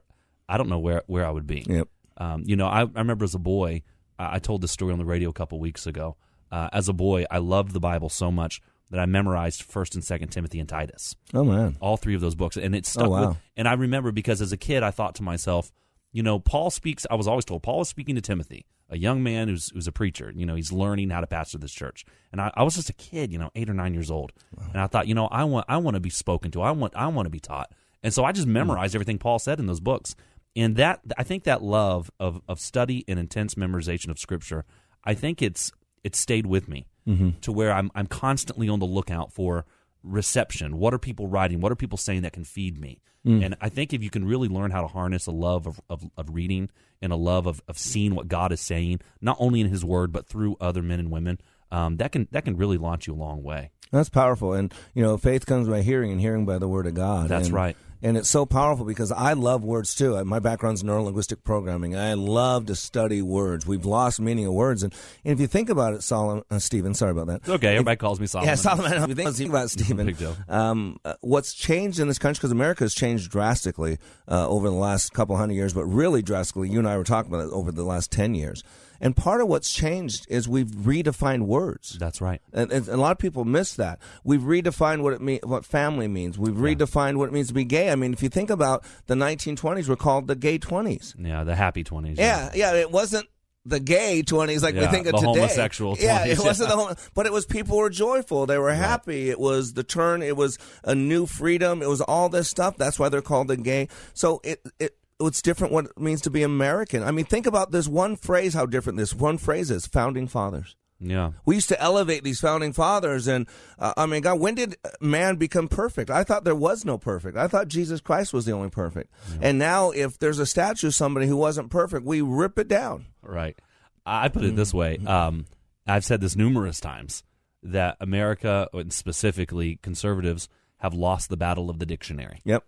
I 0.49 0.57
don't 0.57 0.69
know 0.69 0.79
where 0.79 1.03
where 1.07 1.27
I 1.27 1.31
would 1.31 1.47
be. 1.47 1.65
Yep. 1.67 1.89
Um, 2.17 2.43
you 2.47 2.57
know, 2.57 2.67
I, 2.67 2.83
I 2.83 2.99
remember 2.99 3.25
as 3.25 3.35
a 3.35 3.41
boy, 3.41 3.83
I, 4.19 4.37
I 4.37 4.39
told 4.39 4.61
this 4.63 4.71
story 4.71 4.93
on 4.93 4.99
the 4.99 5.05
radio 5.05 5.31
a 5.31 5.33
couple 5.33 5.59
weeks 5.59 5.87
ago. 5.87 6.17
Uh, 6.51 6.69
as 6.73 6.89
a 6.89 6.93
boy, 6.93 7.25
I 7.31 7.39
loved 7.39 7.73
the 7.73 7.81
Bible 7.81 8.09
so 8.09 8.31
much 8.31 8.61
that 8.91 9.01
I 9.01 9.07
memorized 9.07 9.63
First 9.63 9.97
and 9.97 10.05
Second 10.05 10.29
Timothy 10.29 10.61
and 10.61 10.69
Titus. 10.69 11.17
Oh, 11.33 11.43
man. 11.43 11.77
all 11.81 11.97
three 11.97 12.15
of 12.15 12.21
those 12.21 12.37
books, 12.37 12.57
and 12.57 12.77
it 12.77 12.87
stuck. 12.87 13.07
Oh, 13.07 13.11
wow. 13.11 13.29
with, 13.31 13.39
and 13.57 13.67
I 13.67 13.73
remember 13.73 14.13
because 14.13 14.41
as 14.41 14.53
a 14.53 14.57
kid, 14.57 14.85
I 14.85 14.93
thought 14.93 15.17
to 15.17 15.25
myself, 15.25 15.73
you 16.15 16.23
know, 16.23 16.39
Paul 16.39 16.71
speaks. 16.71 17.05
I 17.11 17.15
was 17.17 17.29
always 17.29 17.45
told 17.45 17.63
Paul 17.63 17.83
is 17.83 17.89
speaking 17.89 18.15
to 18.15 18.23
Timothy, 18.23 18.65
a 18.89 18.97
young 18.97 19.23
man 19.23 19.49
who's 19.49 19.69
who's 19.71 19.87
a 19.87 19.93
preacher. 19.93 20.33
You 20.35 20.47
know, 20.47 20.55
he's 20.55 20.73
learning 20.73 21.11
how 21.11 21.21
to 21.21 21.27
pastor 21.27 21.59
this 21.59 21.73
church. 21.73 22.07
And 22.33 22.41
I, 22.41 22.51
I 22.55 22.63
was 22.63 22.77
just 22.77 22.89
a 22.89 22.93
kid, 22.95 23.31
you 23.33 23.39
know, 23.39 23.51
eight 23.55 23.69
or 23.69 23.75
nine 23.75 23.93
years 23.93 24.11
old, 24.11 24.33
and 24.73 24.81
I 24.81 24.87
thought, 24.87 25.07
you 25.09 25.15
know, 25.15 25.27
I 25.27 25.45
want 25.45 25.67
I 25.69 25.77
want 25.77 25.97
to 25.97 26.01
be 26.01 26.09
spoken 26.11 26.51
to. 26.53 26.63
I 26.63 26.71
want 26.71 26.95
I 26.97 27.09
want 27.09 27.27
to 27.27 27.31
be 27.31 27.41
taught. 27.41 27.71
And 28.03 28.15
so 28.15 28.25
I 28.25 28.33
just 28.33 28.47
memorized 28.47 28.95
everything 28.95 29.19
Paul 29.19 29.39
said 29.39 29.59
in 29.59 29.67
those 29.67 29.81
books. 29.81 30.15
And 30.57 30.77
that 30.77 31.01
I 31.19 31.25
think 31.25 31.45
that 31.45 31.63
love 31.63 32.11
of 32.21 32.41
of 32.49 32.61
study 32.61 33.05
and 33.09 33.19
intense 33.19 33.57
memorization 33.57 34.09
of 34.09 34.19
Scripture, 34.19 34.65
I 35.05 35.15
think 35.15 35.43
it's 35.43 35.73
it 36.05 36.15
stayed 36.15 36.47
with 36.47 36.69
me 36.69 36.87
Mhm. 37.09 37.41
to 37.41 37.51
where 37.51 37.73
I'm 37.73 37.91
I'm 37.95 38.07
constantly 38.07 38.69
on 38.69 38.79
the 38.79 38.87
lookout 38.87 39.33
for 39.33 39.67
reception. 40.05 40.77
What 40.77 40.95
are 40.95 40.99
people 40.99 41.27
writing? 41.27 41.61
What 41.61 41.73
are 41.73 41.77
people 41.77 41.99
saying 41.99 42.23
that 42.23 42.33
can 42.33 42.45
feed 42.45 42.79
me? 42.79 43.01
Mm. 43.27 43.45
And 43.45 43.57
I 43.61 43.71
think 43.71 43.93
if 43.93 44.03
you 44.03 44.11
can 44.11 44.27
really 44.27 44.49
learn 44.49 44.71
how 44.71 44.83
to 44.83 44.87
harness 44.87 45.27
a 45.27 45.33
love 45.33 45.67
of, 45.67 45.81
of, 45.89 46.05
of 46.17 46.35
reading 46.35 46.69
and 47.01 47.13
a 47.13 47.17
love 47.17 47.47
of, 47.47 47.63
of 47.67 47.79
seeing 47.79 48.15
what 48.15 48.29
God 48.29 48.53
is 48.53 48.61
saying, 48.61 49.01
not 49.21 49.37
only 49.41 49.61
in 49.61 49.69
His 49.69 49.85
Word 49.85 50.13
but 50.13 50.27
through 50.27 50.57
other 50.61 50.83
men 50.83 51.01
and 51.01 51.11
women, 51.11 51.41
um, 51.75 51.97
that 51.99 52.13
can 52.13 52.29
that 52.33 52.45
can 52.45 52.57
really 52.57 52.79
launch 52.79 53.07
you 53.07 53.15
a 53.15 53.21
long 53.27 53.43
way. 53.43 53.71
That's 53.91 54.09
powerful. 54.09 54.55
And, 54.55 54.75
you 54.95 55.03
know, 55.05 55.17
faith 55.17 55.47
comes 55.47 55.69
by 55.69 55.83
hearing 55.83 56.11
and 56.11 56.21
hearing 56.21 56.45
by 56.47 56.59
the 56.59 56.67
word 56.67 56.87
of 56.89 56.95
God. 56.95 57.29
That's 57.29 57.47
And- 57.47 57.55
right. 57.55 57.77
And 58.03 58.19
it's 58.19 58.29
so 58.29 58.45
powerful 58.45 58.85
because 58.85 59.11
I 59.11 59.33
love 59.33 59.65
words 59.65 59.95
too. 59.95 60.23
My 60.25 60.39
background's 60.39 60.83
neurolinguistic 60.83 61.43
programming. 61.43 61.97
I 61.97 62.13
love 62.15 62.67
to 62.67 62.75
study 62.75 63.23
words. 63.23 63.67
We've 63.67 63.87
lost 63.87 64.21
meaning 64.21 64.45
of 64.47 64.53
words. 64.53 64.83
And, 64.83 64.93
and 65.25 65.33
if 65.33 65.41
you 65.41 65.47
think 65.47 65.71
about 65.71 65.95
it, 65.95 66.03
Solomon, 66.03 66.45
uh, 66.51 66.59
Stephen, 66.59 66.93
sorry 66.93 67.13
about 67.13 67.29
that. 67.29 67.37
It's 67.43 67.49
okay. 67.49 67.69
Everybody 67.77 67.97
calls 67.97 68.21
me 68.21 68.27
Solomon. 68.27 68.49
Yeah, 68.51 68.57
Solomon. 68.57 68.93
If 69.05 69.09
you 69.09 69.15
think, 69.33 69.49
about 69.49 69.71
Stephen, 69.71 70.05
Big 70.07 70.19
deal. 70.19 70.37
um, 70.51 70.99
uh, 71.05 71.15
what's 71.23 71.55
changed 71.55 71.99
in 71.99 72.09
this 72.09 72.19
country, 72.19 72.41
because 72.41 72.53
America 72.53 72.85
has 72.85 72.95
changed 72.95 73.31
drastically 73.31 73.97
uh, 74.29 74.47
over 74.49 74.69
the 74.69 74.75
last 74.77 75.15
couple 75.15 75.35
hundred 75.39 75.55
years, 75.55 75.73
but 75.73 75.85
really 75.87 76.21
drastically, 76.21 76.69
you 76.69 76.79
and 76.81 76.89
I 76.89 76.99
were 76.99 77.05
talking 77.05 77.33
about 77.33 77.47
it 77.47 77.53
over 77.53 77.73
the 77.73 77.85
last 77.85 78.11
10 78.13 78.35
years. 78.35 78.63
And 79.01 79.17
part 79.17 79.41
of 79.41 79.49
what's 79.49 79.73
changed 79.73 80.27
is 80.29 80.49
we've 80.49 80.69
redefined 80.69 81.43
words. 81.43 81.97
That's 81.99 82.21
right. 82.21 82.41
And, 82.53 82.71
and 82.73 82.89
a 82.89 82.97
lot 82.97 83.13
of 83.13 83.19
people 83.19 83.45
miss 83.45 83.75
that. 83.75 83.99
We've 84.23 84.41
redefined 84.43 85.03
what 85.03 85.13
it 85.13 85.21
mean, 85.21 85.41
what 85.43 85.65
family 85.65 86.09
means. 86.09 86.39
We've 86.39 86.55
redefined 86.55 87.17
what 87.17 87.29
it 87.29 87.33
means 87.33 87.49
to 87.49 87.55
be 87.55 87.65
gay. 87.65 87.91
I 87.91 87.97
mean, 87.97 88.13
if 88.13 88.23
you 88.23 88.29
think 88.29 88.51
about 88.51 88.85
the 89.07 89.15
1920s, 89.15 89.89
were 89.89 89.97
called 89.97 90.27
the 90.27 90.37
gay 90.37 90.59
20s. 90.59 91.15
Yeah, 91.19 91.45
the 91.45 91.55
happy 91.57 91.85
twenties. 91.85 92.19
Yeah, 92.19 92.51
yeah. 92.55 92.75
It 92.75 92.91
wasn't 92.91 93.27
the 93.67 93.81
gay 93.81 94.23
20s 94.23 94.63
like 94.63 94.75
we 94.75 94.87
think 94.89 95.07
of 95.07 95.13
the 95.13 95.19
today. 95.19 95.41
homosexual 95.41 95.97
Yeah, 95.99 96.27
20s, 96.27 96.33
it 96.33 96.39
wasn't 96.45 96.69
the 96.69 96.77
homo- 96.77 96.97
but 97.15 97.25
it 97.27 97.33
was 97.33 97.47
people 97.47 97.79
were 97.79 97.89
joyful. 97.89 98.45
They 98.47 98.59
were 98.59 98.75
happy. 98.75 99.31
It 99.31 99.41
was 99.41 99.73
the 99.73 99.83
turn. 99.83 100.23
It 100.23 100.37
was 100.37 100.59
a 100.85 100.95
new 100.95 101.25
freedom. 101.27 101.83
It 101.83 101.89
was 101.89 102.03
all 102.03 102.29
this 102.29 102.49
stuff. 102.51 102.77
That's 102.77 102.99
why 102.99 103.09
they're 103.09 103.23
called 103.23 103.49
the 103.49 103.57
gay. 103.57 103.89
So 104.13 104.41
it 104.45 104.61
it 104.79 104.97
what's 105.19 105.43
different 105.43 105.73
what 105.73 105.87
it 105.87 105.99
means 105.99 106.21
to 106.23 106.31
be 106.31 106.43
American. 106.43 107.03
I 107.03 107.11
mean, 107.11 107.25
think 107.25 107.47
about 107.47 107.71
this 107.71 107.89
one 107.89 108.17
phrase, 108.17 108.55
how 108.55 108.67
different 108.67 108.99
this 108.99 109.15
one 109.15 109.39
phrase 109.39 109.71
is 109.71 109.87
founding 109.87 110.29
fathers. 110.29 110.77
Yeah. 111.01 111.33
We 111.45 111.57
used 111.57 111.69
to 111.69 111.81
elevate 111.81 112.25
these 112.25 112.41
founding 112.41 112.73
fathers, 112.73 113.27
and 113.27 113.47
uh, 113.79 113.93
I 113.97 114.07
mean, 114.07 114.23
God, 114.23 114.41
when 114.41 114.55
did 114.55 114.77
man 115.01 115.37
become 115.37 115.69
perfect? 115.69 116.09
I 116.11 116.25
thought 116.25 116.45
there 116.45 116.55
was 116.55 116.85
no 116.85 116.99
perfect. 116.99 117.37
I 117.37 117.49
thought 117.49 117.69
Jesus 117.69 118.01
Christ 118.01 118.33
was 118.33 118.47
the 118.47 118.53
only 118.53 118.71
perfect. 118.71 119.13
And 119.41 119.59
now, 119.59 119.91
if 119.91 120.19
there's 120.19 120.39
a 120.39 120.47
statue 120.47 120.87
of 120.87 120.95
somebody 120.95 121.27
who 121.27 121.37
wasn't 121.37 121.71
perfect, 121.71 122.07
we 122.07 122.21
rip 122.21 122.59
it 122.59 122.69
down. 122.69 123.07
Right. 123.23 123.59
I 124.07 124.29
put 124.29 124.45
it 124.45 124.57
this 124.57 124.73
way. 124.73 124.99
Um, 124.99 125.47
I've 125.87 126.05
said 126.05 126.21
this 126.21 126.37
numerous 126.37 126.81
times 126.81 127.23
that 127.63 127.97
America, 128.01 128.69
and 128.73 128.93
specifically 128.93 129.79
conservatives, 129.83 130.49
have 130.79 130.95
lost 130.95 131.29
the 131.29 131.37
battle 131.37 131.71
of 131.71 131.79
the 131.79 131.87
dictionary. 131.87 132.41
Yep. 132.45 132.65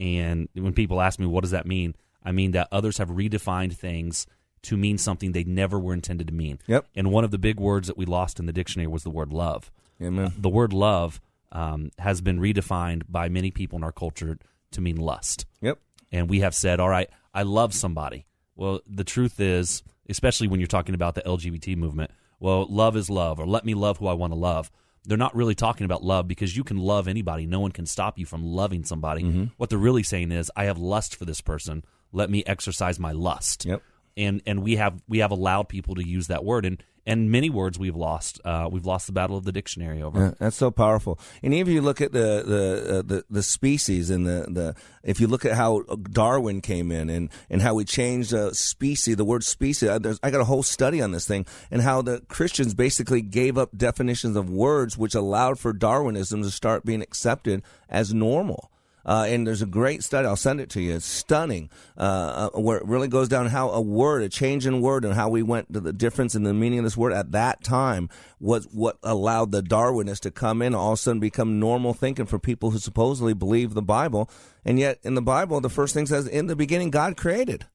And 0.00 0.48
when 0.54 0.72
people 0.72 1.00
ask 1.00 1.20
me, 1.20 1.26
what 1.26 1.42
does 1.42 1.50
that 1.50 1.66
mean? 1.66 1.94
I 2.24 2.32
mean 2.32 2.52
that 2.52 2.68
others 2.72 2.98
have 2.98 3.10
redefined 3.10 3.74
things 3.74 4.26
to 4.62 4.76
mean 4.76 4.98
something 4.98 5.32
they 5.32 5.44
never 5.44 5.78
were 5.78 5.94
intended 5.94 6.26
to 6.28 6.34
mean. 6.34 6.58
Yep. 6.66 6.86
And 6.94 7.12
one 7.12 7.24
of 7.24 7.30
the 7.30 7.38
big 7.38 7.60
words 7.60 7.86
that 7.86 7.96
we 7.96 8.04
lost 8.04 8.38
in 8.40 8.46
the 8.46 8.52
dictionary 8.52 8.86
was 8.86 9.04
the 9.04 9.10
word 9.10 9.32
love. 9.32 9.70
Amen. 10.02 10.32
The 10.36 10.48
word 10.48 10.72
love 10.72 11.20
um, 11.52 11.90
has 11.98 12.20
been 12.20 12.40
redefined 12.40 13.04
by 13.08 13.28
many 13.28 13.50
people 13.50 13.76
in 13.78 13.84
our 13.84 13.92
culture 13.92 14.38
to 14.72 14.80
mean 14.80 14.96
lust. 14.96 15.46
Yep. 15.60 15.78
And 16.12 16.28
we 16.28 16.40
have 16.40 16.54
said, 16.54 16.80
all 16.80 16.88
right, 16.88 17.08
I 17.32 17.42
love 17.42 17.74
somebody. 17.74 18.26
Well, 18.56 18.80
the 18.86 19.04
truth 19.04 19.40
is, 19.40 19.82
especially 20.08 20.48
when 20.48 20.60
you're 20.60 20.66
talking 20.66 20.94
about 20.94 21.14
the 21.14 21.22
LGBT 21.22 21.76
movement, 21.76 22.10
well, 22.38 22.66
love 22.68 22.96
is 22.96 23.10
love, 23.10 23.38
or 23.38 23.46
let 23.46 23.64
me 23.64 23.74
love 23.74 23.98
who 23.98 24.06
I 24.06 24.14
want 24.14 24.32
to 24.32 24.38
love. 24.38 24.70
They're 25.04 25.18
not 25.18 25.34
really 25.34 25.54
talking 25.54 25.84
about 25.84 26.04
love 26.04 26.28
because 26.28 26.56
you 26.56 26.64
can 26.64 26.76
love 26.76 27.08
anybody. 27.08 27.46
No 27.46 27.60
one 27.60 27.72
can 27.72 27.86
stop 27.86 28.18
you 28.18 28.26
from 28.26 28.44
loving 28.44 28.84
somebody. 28.84 29.22
Mm-hmm. 29.22 29.44
What 29.56 29.70
they're 29.70 29.78
really 29.78 30.02
saying 30.02 30.30
is, 30.32 30.50
I 30.54 30.64
have 30.64 30.78
lust 30.78 31.16
for 31.16 31.24
this 31.24 31.40
person. 31.40 31.84
Let 32.12 32.28
me 32.30 32.44
exercise 32.46 32.98
my 32.98 33.12
lust. 33.12 33.64
Yep. 33.64 33.82
And 34.20 34.42
and 34.46 34.62
we 34.62 34.76
have 34.76 35.02
we 35.08 35.18
have 35.18 35.30
allowed 35.30 35.68
people 35.68 35.94
to 35.96 36.06
use 36.06 36.26
that 36.28 36.44
word, 36.44 36.64
and 36.66 36.82
and 37.06 37.30
many 37.30 37.48
words 37.48 37.78
we've 37.78 37.96
lost. 37.96 38.40
Uh, 38.44 38.68
we've 38.70 38.84
lost 38.84 39.06
the 39.06 39.12
battle 39.12 39.36
of 39.36 39.44
the 39.44 39.52
dictionary 39.52 40.02
over. 40.02 40.20
Yeah, 40.20 40.34
that's 40.38 40.56
so 40.56 40.70
powerful. 40.70 41.18
And 41.42 41.54
even 41.54 41.70
if 41.70 41.74
you 41.74 41.80
look 41.80 42.00
at 42.02 42.12
the 42.12 42.42
the 42.46 42.98
uh, 42.98 43.02
the, 43.02 43.24
the 43.30 43.42
species 43.42 44.10
and 44.10 44.26
the, 44.26 44.46
the 44.48 44.74
if 45.02 45.18
you 45.20 45.26
look 45.26 45.44
at 45.46 45.54
how 45.54 45.80
Darwin 46.12 46.60
came 46.60 46.92
in 46.92 47.08
and, 47.08 47.30
and 47.48 47.62
how 47.62 47.72
we 47.74 47.84
changed 47.84 48.34
uh, 48.34 48.52
species, 48.52 49.16
the 49.16 49.24
word 49.24 49.42
species. 49.44 49.88
there's- 50.00 50.20
I 50.22 50.30
got 50.30 50.42
a 50.42 50.44
whole 50.44 50.62
study 50.62 51.00
on 51.00 51.12
this 51.12 51.26
thing 51.26 51.46
and 51.70 51.80
how 51.80 52.02
the 52.02 52.20
Christians 52.28 52.74
basically 52.74 53.22
gave 53.22 53.56
up 53.56 53.70
definitions 53.76 54.36
of 54.36 54.50
words, 54.50 54.98
which 54.98 55.14
allowed 55.14 55.58
for 55.58 55.72
Darwinism 55.72 56.42
to 56.42 56.50
start 56.50 56.84
being 56.84 57.00
accepted 57.02 57.62
as 57.88 58.12
normal. 58.12 58.70
Uh, 59.04 59.26
and 59.28 59.46
there's 59.46 59.62
a 59.62 59.66
great 59.66 60.04
study. 60.04 60.26
I'll 60.26 60.36
send 60.36 60.60
it 60.60 60.70
to 60.70 60.80
you. 60.80 60.94
It's 60.94 61.06
stunning, 61.06 61.70
uh, 61.96 62.50
uh, 62.54 62.60
where 62.60 62.78
it 62.78 62.86
really 62.86 63.08
goes 63.08 63.28
down 63.28 63.46
how 63.46 63.70
a 63.70 63.80
word, 63.80 64.22
a 64.22 64.28
change 64.28 64.66
in 64.66 64.80
word, 64.80 65.04
and 65.04 65.14
how 65.14 65.28
we 65.28 65.42
went 65.42 65.72
to 65.72 65.80
the 65.80 65.92
difference 65.92 66.34
in 66.34 66.42
the 66.42 66.54
meaning 66.54 66.80
of 66.80 66.84
this 66.84 66.96
word 66.96 67.12
at 67.12 67.32
that 67.32 67.64
time 67.64 68.08
was 68.38 68.66
what 68.72 68.98
allowed 69.02 69.52
the 69.52 69.62
Darwinists 69.62 70.20
to 70.20 70.30
come 70.30 70.62
in, 70.62 70.68
and 70.68 70.76
all 70.76 70.92
of 70.92 70.98
a 70.98 71.02
sudden 71.02 71.20
become 71.20 71.58
normal 71.58 71.94
thinking 71.94 72.26
for 72.26 72.38
people 72.38 72.70
who 72.70 72.78
supposedly 72.78 73.34
believe 73.34 73.74
the 73.74 73.82
Bible. 73.82 74.30
And 74.64 74.78
yet, 74.78 74.98
in 75.02 75.14
the 75.14 75.22
Bible, 75.22 75.60
the 75.60 75.70
first 75.70 75.94
thing 75.94 76.06
says, 76.06 76.26
"In 76.26 76.46
the 76.46 76.56
beginning, 76.56 76.90
God 76.90 77.16
created." 77.16 77.66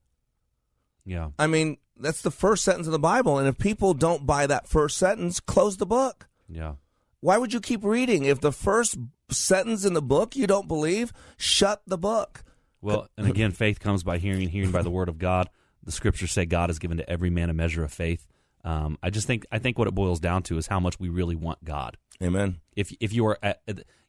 Yeah. 1.04 1.30
I 1.38 1.46
mean, 1.46 1.78
that's 1.98 2.22
the 2.22 2.30
first 2.30 2.64
sentence 2.64 2.86
of 2.86 2.92
the 2.92 2.98
Bible. 2.98 3.38
And 3.38 3.48
if 3.48 3.58
people 3.58 3.94
don't 3.94 4.26
buy 4.26 4.46
that 4.46 4.68
first 4.68 4.98
sentence, 4.98 5.40
close 5.40 5.76
the 5.76 5.86
book. 5.86 6.28
Yeah. 6.48 6.74
Why 7.20 7.38
would 7.38 7.52
you 7.52 7.60
keep 7.60 7.84
reading? 7.84 8.24
If 8.24 8.40
the 8.40 8.52
first 8.52 8.96
sentence 9.30 9.84
in 9.84 9.94
the 9.94 10.02
book 10.02 10.36
you 10.36 10.46
don't 10.46 10.68
believe, 10.68 11.12
shut 11.36 11.82
the 11.86 11.98
book. 11.98 12.44
Well, 12.80 13.08
and 13.16 13.26
again, 13.26 13.50
faith 13.52 13.80
comes 13.80 14.02
by 14.02 14.18
hearing, 14.18 14.48
hearing 14.48 14.70
by 14.70 14.82
the 14.82 14.90
word 14.90 15.08
of 15.08 15.18
God. 15.18 15.48
The 15.82 15.92
scriptures 15.92 16.32
say 16.32 16.46
God 16.46 16.68
has 16.68 16.78
given 16.78 16.98
to 16.98 17.08
every 17.08 17.30
man 17.30 17.50
a 17.50 17.54
measure 17.54 17.82
of 17.82 17.92
faith. 17.92 18.26
Um, 18.64 18.98
I 19.02 19.10
just 19.10 19.26
think 19.26 19.46
I 19.52 19.58
think 19.58 19.78
what 19.78 19.86
it 19.88 19.94
boils 19.94 20.20
down 20.20 20.42
to 20.44 20.58
is 20.58 20.66
how 20.66 20.80
much 20.80 20.98
we 20.98 21.08
really 21.08 21.36
want 21.36 21.62
God. 21.64 21.96
Amen. 22.22 22.58
If 22.74 22.92
if 23.00 23.12
you 23.12 23.26
are, 23.26 23.38
at, 23.42 23.60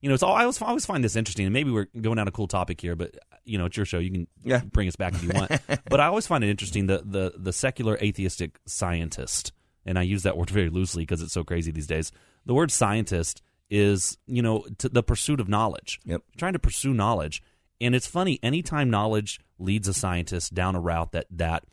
you 0.01 0.09
know, 0.09 0.13
it's 0.13 0.23
all 0.23 0.33
I 0.33 0.41
always 0.41 0.61
I 0.61 0.67
always 0.67 0.85
find 0.85 1.03
this 1.03 1.15
interesting, 1.15 1.45
and 1.45 1.53
maybe 1.53 1.69
we're 1.71 1.87
going 2.01 2.17
down 2.17 2.27
a 2.27 2.31
cool 2.31 2.47
topic 2.47 2.81
here, 2.81 2.95
but 2.95 3.15
you 3.45 3.57
know, 3.57 3.65
it's 3.65 3.77
your 3.77 3.85
show. 3.85 3.99
You 3.99 4.11
can 4.11 4.27
Yeah. 4.43 4.61
bring 4.71 4.87
us 4.87 4.95
back 4.95 5.13
if 5.13 5.23
you 5.23 5.29
want. 5.33 5.51
but 5.89 5.99
I 5.99 6.07
always 6.07 6.25
find 6.25 6.43
it 6.43 6.49
interesting 6.49 6.87
the 6.87 7.03
the 7.05 7.33
the 7.37 7.53
secular 7.53 7.97
atheistic 8.01 8.59
scientist, 8.65 9.51
and 9.85 9.99
I 9.99 10.01
use 10.03 10.23
that 10.23 10.37
word 10.37 10.49
very 10.49 10.69
loosely 10.69 11.03
because 11.03 11.21
it's 11.21 11.33
so 11.33 11.43
crazy 11.43 11.71
these 11.71 11.87
days. 11.87 12.11
The 12.47 12.53
word 12.53 12.71
scientist 12.71 13.43
is 13.69 14.17
you 14.25 14.41
know 14.41 14.65
to 14.79 14.89
the 14.89 15.03
pursuit 15.03 15.39
of 15.39 15.47
knowledge. 15.47 15.99
Yep. 16.05 16.23
Trying 16.37 16.53
to 16.53 16.59
pursue 16.59 16.93
knowledge, 16.93 17.43
and 17.79 17.93
it's 17.93 18.07
funny. 18.07 18.39
Anytime 18.41 18.89
knowledge 18.89 19.39
leads 19.59 19.87
a 19.87 19.93
scientist 19.93 20.53
down 20.53 20.75
a 20.75 20.79
route 20.79 21.11
that 21.11 21.27
that 21.31 21.63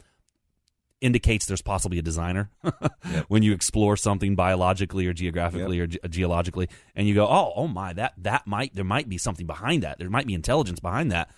indicates 1.01 1.47
there's 1.47 1.63
possibly 1.63 1.99
a 1.99 2.03
designer 2.03 2.51
when 3.29 3.43
you 3.43 3.53
explore 3.53 3.97
something 3.97 4.35
biologically 4.35 5.07
or 5.07 5.13
geographically 5.13 5.79
or 5.79 5.87
ge- 5.87 5.99
uh, 6.03 6.09
geologically 6.09 6.67
and 6.95 7.07
you 7.07 7.15
go 7.15 7.27
oh 7.27 7.53
oh 7.57 7.69
my 7.69 7.93
that 7.93 8.15
that 8.17 8.47
might 8.47 8.75
there 8.75 8.85
might 8.85 9.07
be 9.07 9.19
something 9.19 9.47
behind 9.47 9.83
that 9.83 9.99
there 9.99 10.09
might 10.09 10.27
be 10.27 10.33
intelligence 10.33 10.81
behind 10.81 11.13
that 11.13 11.29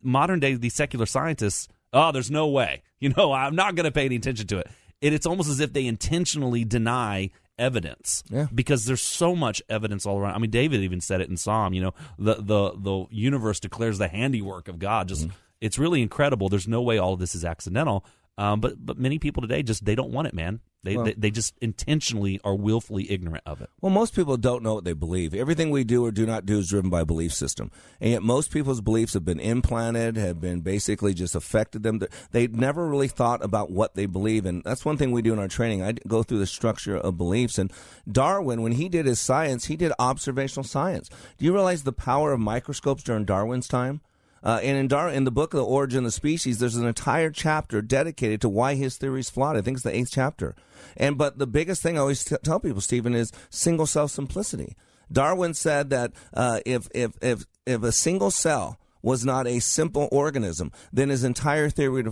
modern 0.00 0.38
day 0.38 0.54
these 0.54 0.74
secular 0.74 1.06
scientists 1.06 1.66
oh 1.92 2.12
there's 2.12 2.30
no 2.30 2.46
way 2.46 2.82
you 3.00 3.08
know 3.16 3.32
i'm 3.32 3.56
not 3.56 3.74
going 3.74 3.84
to 3.84 3.90
pay 3.90 4.04
any 4.04 4.14
attention 4.14 4.46
to 4.46 4.58
it 4.58 4.68
and 5.02 5.12
it's 5.12 5.26
almost 5.26 5.48
as 5.48 5.58
if 5.58 5.72
they 5.72 5.86
intentionally 5.86 6.64
deny 6.64 7.30
evidence. 7.60 8.24
Yeah. 8.30 8.48
because 8.52 8.86
there's 8.86 9.02
so 9.02 9.36
much 9.36 9.62
evidence 9.68 10.06
all 10.06 10.18
around. 10.18 10.34
I 10.34 10.38
mean 10.38 10.50
david 10.50 10.80
even 10.80 11.00
said 11.00 11.20
it 11.20 11.28
in 11.28 11.36
psalm 11.36 11.74
you 11.74 11.82
know 11.82 11.94
the 12.18 12.34
the 12.34 12.72
the 12.76 13.06
universe 13.10 13.60
declares 13.60 13.98
the 13.98 14.08
handiwork 14.08 14.66
of 14.68 14.78
god. 14.78 15.08
Just 15.08 15.26
mm-hmm. 15.26 15.36
it's 15.60 15.78
really 15.78 16.02
incredible. 16.02 16.48
There's 16.48 16.68
no 16.68 16.82
way 16.82 16.98
all 16.98 17.12
of 17.12 17.20
this 17.20 17.34
is 17.34 17.44
accidental 17.44 18.04
um, 18.40 18.60
but 18.60 18.74
but 18.84 18.98
many 18.98 19.18
people 19.18 19.40
today 19.42 19.62
just 19.62 19.84
they 19.84 19.94
don't 19.94 20.12
want 20.12 20.26
it 20.28 20.34
man 20.34 20.60
they, 20.82 20.96
Well- 20.96 21.04
they 21.04 21.12
they 21.12 21.30
just 21.30 21.52
intentionally 21.60 22.40
are 22.42 22.54
willfully 22.54 23.10
ignorant 23.10 23.42
of 23.44 23.60
it 23.60 23.68
Well, 23.82 23.92
most 23.92 24.14
people 24.14 24.36
don't 24.38 24.62
know 24.62 24.74
what 24.74 24.84
they 24.84 24.94
believe. 24.94 25.34
Everything 25.34 25.70
we 25.70 25.84
do 25.84 26.04
or 26.04 26.10
do 26.10 26.24
not 26.24 26.46
do 26.46 26.58
is 26.58 26.68
driven 26.70 26.88
by 26.90 27.00
a 27.02 27.04
belief 27.04 27.34
system. 27.34 27.70
And 28.00 28.10
yet 28.12 28.22
most 28.22 28.50
people's 28.50 28.80
beliefs 28.80 29.12
have 29.14 29.24
been 29.24 29.40
implanted, 29.40 30.16
have 30.16 30.40
been 30.40 30.60
basically 30.60 31.12
just 31.12 31.34
affected 31.34 31.82
them. 31.82 32.00
They 32.30 32.46
never 32.46 32.86
really 32.88 33.08
thought 33.08 33.44
about 33.44 33.70
what 33.70 33.94
they 33.94 34.06
believe. 34.06 34.46
And 34.46 34.62
that's 34.64 34.84
one 34.84 34.96
thing 34.96 35.12
we 35.12 35.20
do 35.22 35.32
in 35.34 35.38
our 35.38 35.48
training. 35.48 35.82
I 35.82 35.92
go 36.06 36.22
through 36.22 36.38
the 36.38 36.46
structure 36.46 36.96
of 36.96 37.18
beliefs. 37.18 37.58
And 37.58 37.70
Darwin, 38.10 38.62
when 38.62 38.72
he 38.72 38.88
did 38.88 39.04
his 39.06 39.20
science, 39.20 39.66
he 39.66 39.76
did 39.76 39.92
observational 39.98 40.64
science. 40.64 41.10
Do 41.36 41.44
you 41.44 41.52
realize 41.52 41.82
the 41.82 41.92
power 41.92 42.32
of 42.32 42.40
microscopes 42.40 43.02
during 43.02 43.24
Darwin's 43.26 43.68
time? 43.68 44.00
Uh, 44.42 44.60
and 44.62 44.76
in, 44.76 44.88
Dar- 44.88 45.10
in 45.10 45.24
the 45.24 45.30
book 45.30 45.52
of 45.52 45.58
the 45.58 45.64
origin 45.64 45.98
of 45.98 46.04
the 46.04 46.10
species, 46.10 46.58
there's 46.58 46.76
an 46.76 46.86
entire 46.86 47.30
chapter 47.30 47.82
dedicated 47.82 48.40
to 48.40 48.48
why 48.48 48.74
his 48.74 48.96
theory 48.96 49.20
is 49.20 49.30
flawed. 49.30 49.56
I 49.56 49.60
think 49.60 49.76
it's 49.76 49.84
the 49.84 49.94
eighth 49.94 50.10
chapter. 50.12 50.54
And 50.96 51.18
but 51.18 51.38
the 51.38 51.46
biggest 51.46 51.82
thing 51.82 51.96
I 51.96 52.00
always 52.00 52.24
t- 52.24 52.36
tell 52.42 52.60
people, 52.60 52.80
Stephen, 52.80 53.14
is 53.14 53.32
single 53.50 53.86
cell 53.86 54.08
simplicity. 54.08 54.76
Darwin 55.12 55.54
said 55.54 55.90
that 55.90 56.12
uh, 56.32 56.60
if 56.64 56.88
if 56.94 57.12
if 57.20 57.44
if 57.66 57.82
a 57.82 57.92
single 57.92 58.30
cell 58.30 58.78
was 59.02 59.24
not 59.24 59.46
a 59.46 59.60
simple 59.60 60.08
organism, 60.12 60.70
then 60.92 61.08
his 61.08 61.24
entire 61.24 61.70
theory 61.70 62.04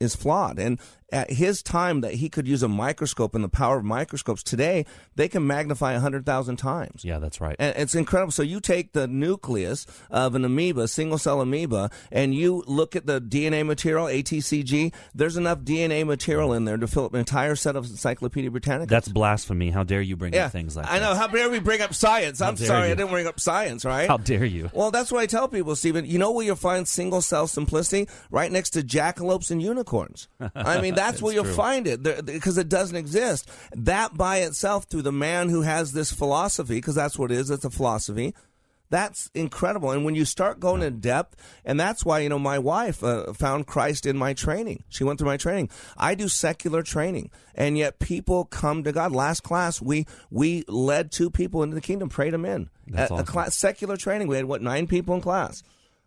is 0.00 0.14
flawed. 0.14 0.58
And 0.58 0.78
at 1.12 1.30
his 1.30 1.62
time, 1.62 2.00
that 2.00 2.14
he 2.14 2.28
could 2.28 2.46
use 2.48 2.62
a 2.62 2.68
microscope 2.68 3.34
and 3.34 3.44
the 3.44 3.48
power 3.48 3.78
of 3.78 3.84
microscopes 3.84 4.42
today, 4.42 4.86
they 5.14 5.28
can 5.28 5.46
magnify 5.46 5.94
hundred 5.94 6.26
thousand 6.26 6.56
times. 6.56 7.04
yeah 7.04 7.18
that's 7.18 7.40
right 7.40 7.56
And 7.58 7.74
it's 7.76 7.94
incredible. 7.94 8.32
So 8.32 8.42
you 8.42 8.60
take 8.60 8.92
the 8.92 9.06
nucleus 9.06 9.86
of 10.10 10.34
an 10.34 10.44
amoeba, 10.44 10.88
single 10.88 11.18
cell 11.18 11.40
amoeba, 11.40 11.90
and 12.10 12.34
you 12.34 12.64
look 12.66 12.96
at 12.96 13.06
the 13.06 13.20
DNA 13.20 13.64
material, 13.64 14.06
ATCG. 14.06 14.92
There's 15.14 15.36
enough 15.36 15.60
DNA 15.60 16.06
material 16.06 16.52
in 16.52 16.64
there 16.64 16.76
to 16.76 16.86
fill 16.86 17.06
up 17.06 17.14
an 17.14 17.20
entire 17.20 17.56
set 17.56 17.76
of 17.76 17.86
Encyclopedia 17.86 18.50
Britannica. 18.50 18.90
that's 18.90 19.08
blasphemy 19.08 19.70
how 19.70 19.82
dare 19.84 20.02
you 20.02 20.16
bring 20.16 20.34
yeah, 20.34 20.46
up 20.46 20.52
things 20.52 20.76
like 20.76 20.86
that. 20.86 20.92
I 20.92 20.98
know. 20.98 21.14
How 21.14 21.26
dare 21.26 21.48
we 21.50 21.60
bring 21.60 21.80
up 21.80 21.94
science? 21.94 22.40
I'm 22.40 22.56
sorry, 22.56 22.86
you. 22.88 22.92
I 22.92 22.96
didn't 22.96 23.10
bring 23.10 23.26
up 23.26 23.40
science. 23.40 23.84
Right? 23.84 24.08
how 24.08 24.16
dare 24.16 24.44
you 24.44 24.70
Well, 24.72 24.90
that's 24.90 25.12
what 25.12 25.20
I 25.20 25.26
tell 25.26 25.48
people, 25.48 25.76
Stephen. 25.76 26.06
You 26.06 26.18
know 26.18 26.32
where 26.32 26.44
you'll 26.44 26.56
find 26.56 26.86
single 26.88 27.20
cell 27.20 27.46
simplicity? 27.46 28.08
Right 28.30 28.50
next 28.50 28.70
to 28.70 28.82
jackalopes 28.82 29.50
and 29.50 29.62
unicorns. 29.62 30.28
I 30.54 30.80
mean, 30.80 30.93
that's 30.94 31.22
where 31.22 31.34
you'll 31.34 31.44
true. 31.44 31.54
find 31.54 31.86
it 31.86 32.02
because 32.24 32.58
it 32.58 32.68
doesn't 32.68 32.96
exist. 32.96 33.48
That 33.72 34.16
by 34.16 34.38
itself, 34.38 34.84
through 34.84 35.02
the 35.02 35.12
man 35.12 35.48
who 35.48 35.62
has 35.62 35.92
this 35.92 36.12
philosophy, 36.12 36.76
because 36.76 36.94
that's 36.94 37.18
what 37.18 37.30
it 37.30 37.38
is, 37.38 37.50
it's 37.50 37.64
a 37.64 37.70
philosophy. 37.70 38.34
That's 38.90 39.30
incredible. 39.34 39.90
And 39.90 40.04
when 40.04 40.14
you 40.14 40.24
start 40.24 40.60
going 40.60 40.82
in 40.82 41.00
depth, 41.00 41.34
and 41.64 41.80
that's 41.80 42.04
why, 42.04 42.20
you 42.20 42.28
know, 42.28 42.38
my 42.38 42.58
wife 42.58 43.02
uh, 43.02 43.32
found 43.32 43.66
Christ 43.66 44.06
in 44.06 44.16
my 44.16 44.34
training. 44.34 44.84
She 44.88 45.02
went 45.02 45.18
through 45.18 45.28
my 45.28 45.36
training. 45.36 45.70
I 45.96 46.14
do 46.14 46.28
secular 46.28 46.82
training, 46.82 47.30
and 47.54 47.76
yet 47.76 47.98
people 47.98 48.44
come 48.44 48.84
to 48.84 48.92
God. 48.92 49.10
Last 49.10 49.42
class, 49.42 49.80
we 49.80 50.06
we 50.30 50.64
led 50.68 51.10
two 51.10 51.30
people 51.30 51.62
into 51.62 51.74
the 51.74 51.80
kingdom, 51.80 52.08
prayed 52.08 52.34
them 52.34 52.44
in. 52.44 52.68
That's 52.86 53.10
awesome. 53.10 53.26
class, 53.26 53.56
secular 53.56 53.96
training. 53.96 54.28
We 54.28 54.36
had, 54.36 54.44
what, 54.44 54.62
nine 54.62 54.86
people 54.86 55.14
in 55.14 55.22
class? 55.22 55.64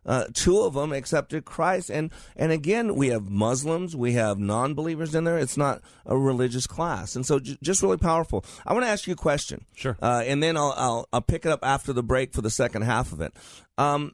Uh, 0.07 0.25
two 0.33 0.61
of 0.61 0.73
them 0.73 0.93
accepted 0.93 1.43
Christ, 1.45 1.89
and 1.89 2.11
and 2.35 2.51
again 2.51 2.95
we 2.95 3.09
have 3.09 3.29
Muslims, 3.29 3.95
we 3.95 4.13
have 4.13 4.39
non-believers 4.39 5.13
in 5.13 5.25
there. 5.25 5.37
It's 5.37 5.57
not 5.57 5.81
a 6.05 6.17
religious 6.17 6.65
class, 6.65 7.15
and 7.15 7.25
so 7.25 7.39
j- 7.39 7.57
just 7.61 7.83
really 7.83 7.97
powerful. 7.97 8.45
I 8.65 8.73
want 8.73 8.85
to 8.85 8.89
ask 8.89 9.05
you 9.05 9.13
a 9.13 9.17
question, 9.17 9.65
Sure. 9.75 9.97
uh, 10.01 10.23
and 10.25 10.41
then 10.41 10.55
I'll, 10.55 10.73
I'll 10.77 11.07
I'll 11.11 11.21
pick 11.21 11.45
it 11.45 11.51
up 11.51 11.59
after 11.63 11.91
the 11.93 12.03
break 12.03 12.33
for 12.33 12.41
the 12.41 12.49
second 12.49 12.83
half 12.83 13.11
of 13.11 13.19
it. 13.21 13.33
Um, 13.77 14.13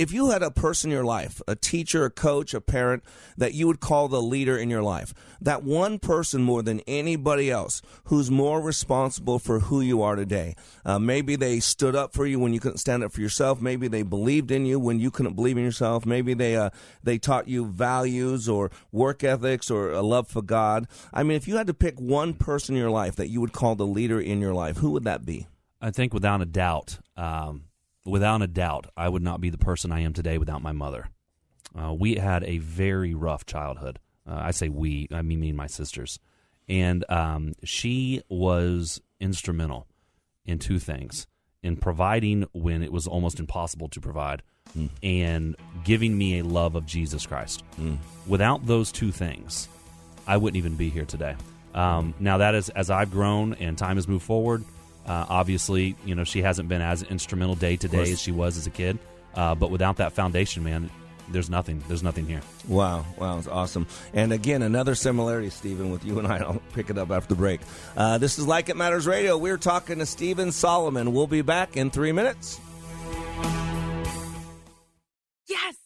if 0.00 0.12
you 0.12 0.30
had 0.30 0.42
a 0.42 0.50
person 0.50 0.90
in 0.90 0.94
your 0.94 1.04
life, 1.04 1.42
a 1.46 1.54
teacher, 1.54 2.06
a 2.06 2.10
coach, 2.10 2.54
a 2.54 2.60
parent 2.62 3.04
that 3.36 3.52
you 3.52 3.66
would 3.66 3.80
call 3.80 4.08
the 4.08 4.22
leader 4.22 4.56
in 4.56 4.70
your 4.70 4.82
life, 4.82 5.12
that 5.42 5.62
one 5.62 5.98
person 5.98 6.42
more 6.42 6.62
than 6.62 6.80
anybody 6.86 7.50
else 7.50 7.82
who's 8.04 8.30
more 8.30 8.62
responsible 8.62 9.38
for 9.38 9.60
who 9.60 9.82
you 9.82 10.00
are 10.00 10.16
today. 10.16 10.56
Uh, 10.86 10.98
maybe 10.98 11.36
they 11.36 11.60
stood 11.60 11.94
up 11.94 12.14
for 12.14 12.24
you 12.24 12.38
when 12.38 12.54
you 12.54 12.60
couldn't 12.60 12.78
stand 12.78 13.04
up 13.04 13.12
for 13.12 13.20
yourself. 13.20 13.60
Maybe 13.60 13.88
they 13.88 14.02
believed 14.02 14.50
in 14.50 14.64
you 14.64 14.80
when 14.80 15.00
you 15.00 15.10
couldn't 15.10 15.34
believe 15.34 15.58
in 15.58 15.64
yourself. 15.64 16.06
Maybe 16.06 16.32
they 16.32 16.56
uh, 16.56 16.70
they 17.02 17.18
taught 17.18 17.46
you 17.46 17.66
values 17.66 18.48
or 18.48 18.70
work 18.90 19.22
ethics 19.22 19.70
or 19.70 19.90
a 19.90 20.00
love 20.00 20.28
for 20.28 20.40
God. 20.40 20.88
I 21.12 21.24
mean, 21.24 21.36
if 21.36 21.46
you 21.46 21.58
had 21.58 21.66
to 21.66 21.74
pick 21.74 22.00
one 22.00 22.32
person 22.32 22.74
in 22.74 22.80
your 22.80 22.90
life 22.90 23.16
that 23.16 23.28
you 23.28 23.42
would 23.42 23.52
call 23.52 23.74
the 23.74 23.86
leader 23.86 24.18
in 24.18 24.40
your 24.40 24.54
life, 24.54 24.78
who 24.78 24.92
would 24.92 25.04
that 25.04 25.26
be? 25.26 25.46
I 25.78 25.90
think 25.90 26.14
without 26.14 26.40
a 26.40 26.46
doubt, 26.46 27.00
um, 27.18 27.64
without 28.04 28.42
a 28.42 28.46
doubt, 28.46 28.86
I 28.96 29.08
would 29.08 29.22
not 29.22 29.40
be 29.40 29.50
the 29.50 29.58
person 29.58 29.92
I 29.92 30.00
am 30.00 30.12
today 30.12 30.38
without 30.38 30.62
my 30.62 30.72
mother. 30.72 31.08
Uh, 31.78 31.92
we 31.92 32.16
had 32.16 32.44
a 32.44 32.58
very 32.58 33.14
rough 33.14 33.46
childhood. 33.46 33.98
Uh, 34.28 34.38
I 34.42 34.50
say 34.50 34.68
we, 34.68 35.08
I 35.12 35.22
mean 35.22 35.40
me 35.40 35.48
and 35.48 35.56
my 35.56 35.66
sisters. 35.66 36.18
And 36.68 37.04
um, 37.10 37.54
she 37.64 38.22
was 38.28 39.00
instrumental 39.18 39.86
in 40.44 40.58
two 40.58 40.78
things 40.78 41.26
in 41.62 41.76
providing 41.76 42.46
when 42.52 42.82
it 42.82 42.92
was 42.92 43.06
almost 43.06 43.38
impossible 43.40 43.88
to 43.88 44.00
provide 44.00 44.42
Mm. 44.76 44.88
and 45.02 45.56
giving 45.82 46.16
me 46.16 46.38
a 46.38 46.44
love 46.44 46.76
of 46.76 46.86
Jesus 46.86 47.26
Christ. 47.26 47.64
Mm. 47.80 47.98
Without 48.28 48.66
those 48.66 48.92
two 48.92 49.10
things, 49.10 49.68
I 50.28 50.36
wouldn't 50.36 50.58
even 50.58 50.76
be 50.76 50.90
here 50.90 51.04
today. 51.04 51.34
Um, 51.74 52.14
now, 52.20 52.38
that 52.38 52.54
is 52.54 52.68
as 52.68 52.88
I've 52.88 53.10
grown 53.10 53.54
and 53.54 53.76
time 53.76 53.96
has 53.96 54.06
moved 54.06 54.24
forward. 54.24 54.64
Uh, 55.06 55.26
obviously, 55.28 55.96
you 56.04 56.14
know 56.14 56.24
she 56.24 56.42
hasn't 56.42 56.68
been 56.68 56.82
as 56.82 57.02
instrumental 57.02 57.54
day 57.54 57.76
to 57.76 57.88
day 57.88 58.12
as 58.12 58.20
she 58.20 58.32
was 58.32 58.56
as 58.56 58.66
a 58.66 58.70
kid. 58.70 58.98
Uh, 59.34 59.54
but 59.54 59.70
without 59.70 59.96
that 59.98 60.12
foundation, 60.12 60.64
man, 60.64 60.90
there's 61.30 61.48
nothing. 61.48 61.82
There's 61.88 62.02
nothing 62.02 62.26
here. 62.26 62.40
Wow, 62.68 63.06
wow, 63.16 63.38
it's 63.38 63.46
awesome. 63.46 63.86
And 64.12 64.32
again, 64.32 64.62
another 64.62 64.94
similarity, 64.94 65.50
Stephen, 65.50 65.90
with 65.90 66.04
you 66.04 66.18
and 66.18 66.26
I. 66.26 66.38
I'll 66.40 66.62
pick 66.74 66.90
it 66.90 66.98
up 66.98 67.10
after 67.10 67.34
the 67.34 67.38
break. 67.38 67.60
Uh, 67.96 68.18
this 68.18 68.38
is 68.38 68.46
Like 68.46 68.68
It 68.68 68.76
Matters 68.76 69.06
Radio. 69.06 69.38
We're 69.38 69.58
talking 69.58 69.98
to 69.98 70.06
Stephen 70.06 70.52
Solomon. 70.52 71.12
We'll 71.12 71.26
be 71.26 71.42
back 71.42 71.76
in 71.76 71.90
three 71.90 72.12
minutes. 72.12 72.60
Yes, 75.46 75.74
I 75.74 75.79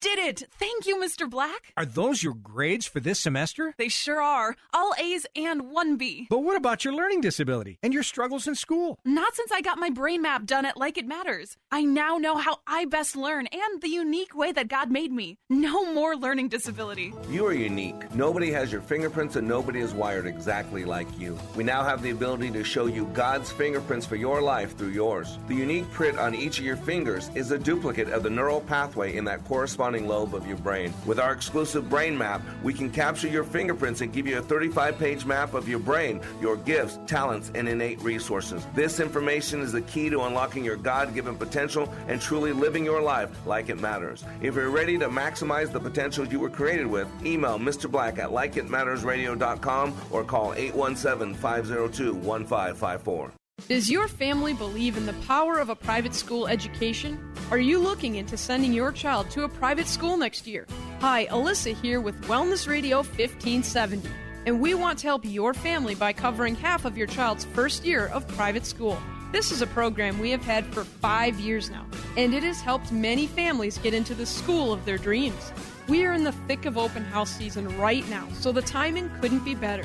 did 0.00 0.18
it. 0.18 0.44
Thank 0.58 0.86
you, 0.86 0.96
Mr. 0.96 1.28
Black. 1.28 1.72
Are 1.76 1.84
those 1.84 2.22
your 2.22 2.34
grades 2.34 2.86
for 2.86 3.00
this 3.00 3.18
semester? 3.18 3.74
They 3.78 3.88
sure 3.88 4.22
are. 4.22 4.56
All 4.72 4.94
A's 4.98 5.26
and 5.34 5.70
one 5.70 5.96
B. 5.96 6.26
But 6.30 6.40
what 6.44 6.56
about 6.56 6.84
your 6.84 6.94
learning 6.94 7.20
disability 7.20 7.78
and 7.82 7.92
your 7.92 8.02
struggles 8.02 8.46
in 8.46 8.54
school? 8.54 8.98
Not 9.04 9.34
since 9.34 9.50
I 9.50 9.60
got 9.60 9.78
my 9.78 9.90
brain 9.90 10.22
map 10.22 10.46
done 10.46 10.64
at 10.64 10.76
Like 10.76 10.98
It 10.98 11.06
Matters. 11.06 11.56
I 11.72 11.82
now 11.82 12.18
know 12.18 12.36
how 12.36 12.58
I 12.66 12.84
best 12.84 13.16
learn 13.16 13.48
and 13.48 13.82
the 13.82 13.88
unique 13.88 14.36
way 14.36 14.52
that 14.52 14.68
God 14.68 14.90
made 14.90 15.12
me. 15.12 15.38
No 15.50 15.92
more 15.92 16.16
learning 16.16 16.48
disability. 16.48 17.12
You 17.28 17.46
are 17.46 17.52
unique. 17.52 18.14
Nobody 18.14 18.52
has 18.52 18.70
your 18.70 18.82
fingerprints 18.82 19.36
and 19.36 19.48
nobody 19.48 19.80
is 19.80 19.94
wired 19.94 20.26
exactly 20.26 20.84
like 20.84 21.08
you. 21.18 21.36
We 21.56 21.64
now 21.64 21.82
have 21.82 22.02
the 22.02 22.10
ability 22.10 22.50
to 22.52 22.62
show 22.62 22.86
you 22.86 23.06
God's 23.14 23.50
fingerprints 23.50 24.06
for 24.06 24.16
your 24.16 24.40
life 24.42 24.76
through 24.76 24.90
yours. 24.90 25.38
The 25.48 25.54
unique 25.56 25.90
print 25.90 26.18
on 26.18 26.34
each 26.34 26.58
of 26.58 26.64
your 26.64 26.76
fingers 26.76 27.30
is 27.34 27.50
a 27.50 27.58
duplicate 27.58 28.10
of 28.10 28.22
the 28.22 28.30
neural 28.30 28.60
pathway 28.60 29.16
in 29.16 29.24
that 29.24 29.44
corresponding 29.44 29.87
lobe 29.96 30.34
of 30.34 30.46
your 30.46 30.58
brain. 30.58 30.92
With 31.06 31.18
our 31.18 31.32
exclusive 31.32 31.88
brain 31.88 32.16
map, 32.16 32.42
we 32.62 32.74
can 32.74 32.90
capture 32.90 33.28
your 33.28 33.44
fingerprints 33.44 34.00
and 34.00 34.12
give 34.12 34.26
you 34.26 34.38
a 34.38 34.42
35 34.42 34.98
page 34.98 35.24
map 35.24 35.54
of 35.54 35.68
your 35.68 35.78
brain, 35.78 36.20
your 36.40 36.56
gifts, 36.56 36.98
talents, 37.06 37.50
and 37.54 37.68
innate 37.68 38.00
resources. 38.02 38.66
This 38.74 39.00
information 39.00 39.60
is 39.60 39.72
the 39.72 39.80
key 39.82 40.10
to 40.10 40.22
unlocking 40.22 40.64
your 40.64 40.76
God 40.76 41.14
given 41.14 41.36
potential 41.36 41.92
and 42.06 42.20
truly 42.20 42.52
living 42.52 42.84
your 42.84 43.00
life 43.00 43.30
like 43.46 43.70
it 43.70 43.80
matters. 43.80 44.24
If 44.42 44.54
you're 44.54 44.70
ready 44.70 44.98
to 44.98 45.08
maximize 45.08 45.72
the 45.72 45.80
potential 45.80 46.26
you 46.26 46.40
were 46.40 46.50
created 46.50 46.86
with, 46.86 47.08
email 47.24 47.58
Mr. 47.58 47.90
Black 47.90 48.18
at 48.18 48.30
likeitmattersradio.com 48.30 49.94
or 50.10 50.24
call 50.24 50.52
817 50.54 51.34
502 51.34 52.14
1554. 52.14 53.37
Does 53.66 53.90
your 53.90 54.08
family 54.08 54.54
believe 54.54 54.96
in 54.96 55.04
the 55.04 55.12
power 55.26 55.58
of 55.58 55.68
a 55.68 55.76
private 55.76 56.14
school 56.14 56.46
education? 56.46 57.34
Are 57.50 57.58
you 57.58 57.78
looking 57.78 58.14
into 58.14 58.36
sending 58.36 58.72
your 58.72 58.92
child 58.92 59.30
to 59.32 59.42
a 59.42 59.48
private 59.48 59.86
school 59.86 60.16
next 60.16 60.46
year? 60.46 60.66
Hi, 61.00 61.26
Alyssa 61.26 61.74
here 61.74 62.00
with 62.00 62.18
Wellness 62.22 62.66
Radio 62.66 62.98
1570, 62.98 64.08
and 64.46 64.58
we 64.58 64.72
want 64.72 64.98
to 65.00 65.06
help 65.06 65.22
your 65.24 65.52
family 65.52 65.94
by 65.94 66.14
covering 66.14 66.54
half 66.54 66.86
of 66.86 66.96
your 66.96 67.08
child's 67.08 67.44
first 67.44 67.84
year 67.84 68.06
of 68.06 68.26
private 68.28 68.64
school. 68.64 68.96
This 69.32 69.52
is 69.52 69.60
a 69.60 69.66
program 69.66 70.18
we 70.18 70.30
have 70.30 70.44
had 70.44 70.64
for 70.72 70.84
five 70.84 71.38
years 71.38 71.68
now, 71.68 71.84
and 72.16 72.32
it 72.32 72.44
has 72.44 72.62
helped 72.62 72.90
many 72.90 73.26
families 73.26 73.76
get 73.76 73.92
into 73.92 74.14
the 74.14 74.24
school 74.24 74.72
of 74.72 74.86
their 74.86 74.98
dreams. 74.98 75.52
We 75.88 76.06
are 76.06 76.14
in 76.14 76.24
the 76.24 76.32
thick 76.32 76.64
of 76.64 76.78
open 76.78 77.04
house 77.04 77.36
season 77.36 77.76
right 77.76 78.08
now, 78.08 78.28
so 78.32 78.50
the 78.50 78.62
timing 78.62 79.10
couldn't 79.20 79.44
be 79.44 79.54
better. 79.54 79.84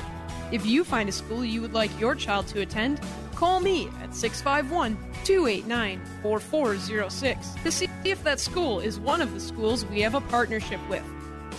If 0.52 0.64
you 0.64 0.84
find 0.84 1.08
a 1.08 1.12
school 1.12 1.44
you 1.44 1.60
would 1.60 1.72
like 1.74 1.90
your 1.98 2.14
child 2.14 2.46
to 2.48 2.60
attend, 2.60 3.00
call 3.44 3.60
me 3.60 3.90
at 4.00 4.14
651 4.14 4.96
289 5.24 6.00
4406 6.22 7.54
to 7.62 7.70
see 7.70 7.90
if 8.02 8.24
that 8.24 8.40
school 8.40 8.80
is 8.80 8.98
one 8.98 9.20
of 9.20 9.34
the 9.34 9.40
schools 9.40 9.84
we 9.84 10.00
have 10.00 10.14
a 10.14 10.20
partnership 10.22 10.80
with. 10.88 11.04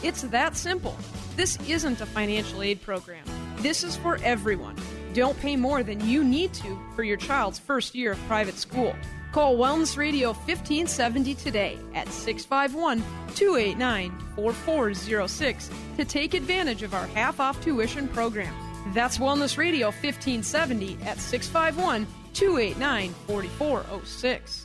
It's 0.01 0.23
that 0.23 0.57
simple. 0.57 0.97
This 1.36 1.59
isn't 1.69 2.01
a 2.01 2.07
financial 2.07 2.63
aid 2.63 2.81
program, 2.81 3.23
this 3.57 3.83
is 3.83 3.95
for 3.97 4.17
everyone. 4.23 4.75
Don't 5.13 5.39
pay 5.39 5.55
more 5.55 5.83
than 5.83 6.03
you 6.09 6.23
need 6.23 6.55
to 6.55 6.75
for 6.95 7.03
your 7.03 7.17
child's 7.17 7.59
first 7.59 7.93
year 7.93 8.13
of 8.13 8.19
private 8.27 8.57
school. 8.57 8.95
Call 9.31 9.55
Wellness 9.55 9.95
Radio 9.95 10.29
1570 10.29 11.36
today 11.36 11.77
at 11.93 12.07
651 12.07 13.03
289 13.36 14.11
4406 14.36 15.69
to 15.97 16.03
take 16.03 16.33
advantage 16.33 16.81
of 16.81 16.95
our 16.95 17.05
half 17.07 17.39
off 17.39 17.61
tuition 17.61 18.07
program. 18.07 18.64
That's 18.93 19.17
Wellness 19.17 19.57
Radio 19.57 19.88
1570 19.88 20.99
at 21.03 21.17
651 21.19 22.05
289 22.33 23.13
4406. 23.27 24.64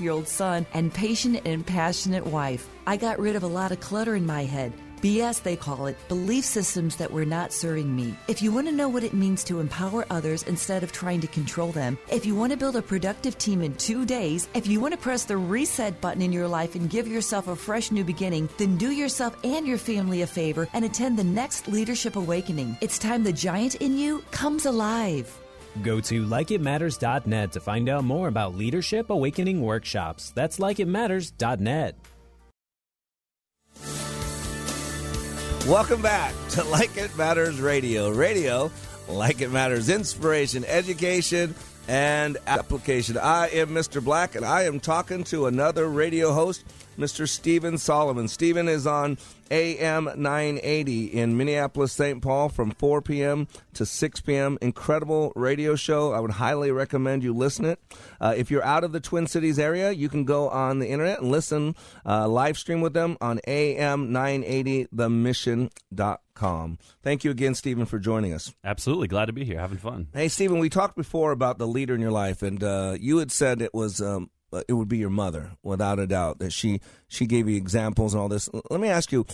year 0.00 0.12
old 0.12 0.28
son, 0.28 0.66
and 0.74 0.92
patient 0.92 1.40
and 1.44 1.66
passionate 1.66 2.26
wife. 2.26 2.68
I 2.86 2.96
got 2.96 3.18
rid 3.18 3.36
of 3.36 3.42
a 3.42 3.48
lot 3.48 3.72
of 3.72 3.80
clutter 3.80 4.14
in 4.14 4.26
my 4.26 4.44
head. 4.44 4.72
BS, 5.04 5.42
they 5.42 5.54
call 5.54 5.84
it, 5.84 5.98
belief 6.08 6.46
systems 6.46 6.96
that 6.96 7.10
were 7.10 7.26
not 7.26 7.52
serving 7.52 7.94
me. 7.94 8.16
If 8.26 8.40
you 8.40 8.50
want 8.50 8.68
to 8.68 8.72
know 8.72 8.88
what 8.88 9.04
it 9.04 9.12
means 9.12 9.44
to 9.44 9.60
empower 9.60 10.06
others 10.08 10.44
instead 10.44 10.82
of 10.82 10.92
trying 10.92 11.20
to 11.20 11.26
control 11.26 11.72
them, 11.72 11.98
if 12.10 12.24
you 12.24 12.34
want 12.34 12.52
to 12.52 12.56
build 12.56 12.76
a 12.76 12.80
productive 12.80 13.36
team 13.36 13.60
in 13.60 13.74
two 13.74 14.06
days, 14.06 14.48
if 14.54 14.66
you 14.66 14.80
want 14.80 14.94
to 14.94 14.98
press 14.98 15.26
the 15.26 15.36
reset 15.36 16.00
button 16.00 16.22
in 16.22 16.32
your 16.32 16.48
life 16.48 16.74
and 16.74 16.88
give 16.88 17.06
yourself 17.06 17.48
a 17.48 17.54
fresh 17.54 17.90
new 17.90 18.02
beginning, 18.02 18.48
then 18.56 18.78
do 18.78 18.92
yourself 18.92 19.36
and 19.44 19.66
your 19.66 19.76
family 19.76 20.22
a 20.22 20.26
favor 20.26 20.66
and 20.72 20.86
attend 20.86 21.18
the 21.18 21.24
next 21.24 21.68
Leadership 21.68 22.16
Awakening. 22.16 22.78
It's 22.80 22.98
time 22.98 23.24
the 23.24 23.32
giant 23.32 23.74
in 23.76 23.98
you 23.98 24.24
comes 24.30 24.64
alive. 24.64 25.43
Go 25.82 26.00
to 26.00 26.24
likeitmatters.net 26.24 27.52
to 27.52 27.60
find 27.60 27.88
out 27.88 28.04
more 28.04 28.28
about 28.28 28.54
Leadership 28.54 29.10
Awakening 29.10 29.60
workshops. 29.60 30.30
That's 30.30 30.58
likeitmatters.net. 30.58 31.96
Welcome 35.66 36.02
back 36.02 36.34
to 36.50 36.64
Like 36.64 36.96
It 36.96 37.16
Matters 37.16 37.58
Radio. 37.60 38.10
Radio, 38.10 38.70
like 39.08 39.40
it 39.40 39.50
matters, 39.50 39.88
inspiration, 39.88 40.64
education, 40.66 41.54
and 41.88 42.38
application. 42.46 43.18
I 43.18 43.48
am 43.48 43.68
Mr. 43.68 44.02
Black, 44.02 44.34
and 44.34 44.44
I 44.44 44.62
am 44.62 44.80
talking 44.80 45.24
to 45.24 45.46
another 45.46 45.88
radio 45.88 46.32
host, 46.32 46.64
Mr. 46.98 47.28
Stephen 47.28 47.78
Solomon. 47.78 48.28
Stephen 48.28 48.68
is 48.68 48.86
on 48.86 49.18
AM 49.50 50.04
980 50.16 51.06
in 51.06 51.36
Minneapolis, 51.36 51.92
St. 51.92 52.22
Paul 52.22 52.48
from 52.48 52.70
4 52.70 53.02
p.m. 53.02 53.46
to 53.74 53.84
6 53.84 54.20
p.m. 54.22 54.58
Incredible 54.62 55.32
radio 55.36 55.76
show. 55.76 56.12
I 56.12 56.20
would 56.20 56.32
highly 56.32 56.70
recommend 56.70 57.22
you 57.22 57.34
listen 57.34 57.64
it. 57.66 57.78
Uh, 58.20 58.34
if 58.36 58.50
you're 58.50 58.64
out 58.64 58.84
of 58.84 58.92
the 58.92 59.00
Twin 59.00 59.26
Cities 59.26 59.58
area, 59.58 59.90
you 59.92 60.08
can 60.08 60.24
go 60.24 60.48
on 60.48 60.78
the 60.78 60.88
internet 60.88 61.20
and 61.20 61.30
listen 61.30 61.76
uh, 62.06 62.26
live 62.26 62.56
stream 62.56 62.80
with 62.80 62.94
them 62.94 63.18
on 63.20 63.40
AM 63.46 64.12
980 64.12 64.88
themission.com. 66.34 66.78
Thank 67.02 67.24
you 67.24 67.30
again, 67.30 67.54
Stephen, 67.54 67.86
for 67.86 67.98
joining 67.98 68.32
us. 68.32 68.54
Absolutely. 68.64 69.08
Glad 69.08 69.26
to 69.26 69.32
be 69.32 69.44
here. 69.44 69.60
Having 69.60 69.78
fun. 69.78 70.08
Hey, 70.12 70.28
Stephen, 70.28 70.58
we 70.58 70.68
talked 70.68 70.96
before 70.96 71.32
about 71.32 71.58
the 71.58 71.66
leader 71.66 71.94
in 71.94 72.00
your 72.00 72.10
life, 72.10 72.42
and 72.42 72.62
uh, 72.62 72.96
you 72.98 73.18
had 73.18 73.30
said 73.30 73.62
it 73.62 73.74
was 73.74 74.00
um, 74.00 74.30
it 74.68 74.74
would 74.74 74.88
be 74.88 74.98
your 74.98 75.10
mother, 75.10 75.52
without 75.62 75.98
a 75.98 76.06
doubt. 76.06 76.38
That 76.38 76.52
she 76.52 76.80
she 77.08 77.26
gave 77.26 77.48
you 77.48 77.56
examples 77.56 78.14
and 78.14 78.20
all 78.20 78.28
this. 78.28 78.48
Let 78.70 78.80
me 78.80 78.88
ask 78.88 79.12
you, 79.12 79.26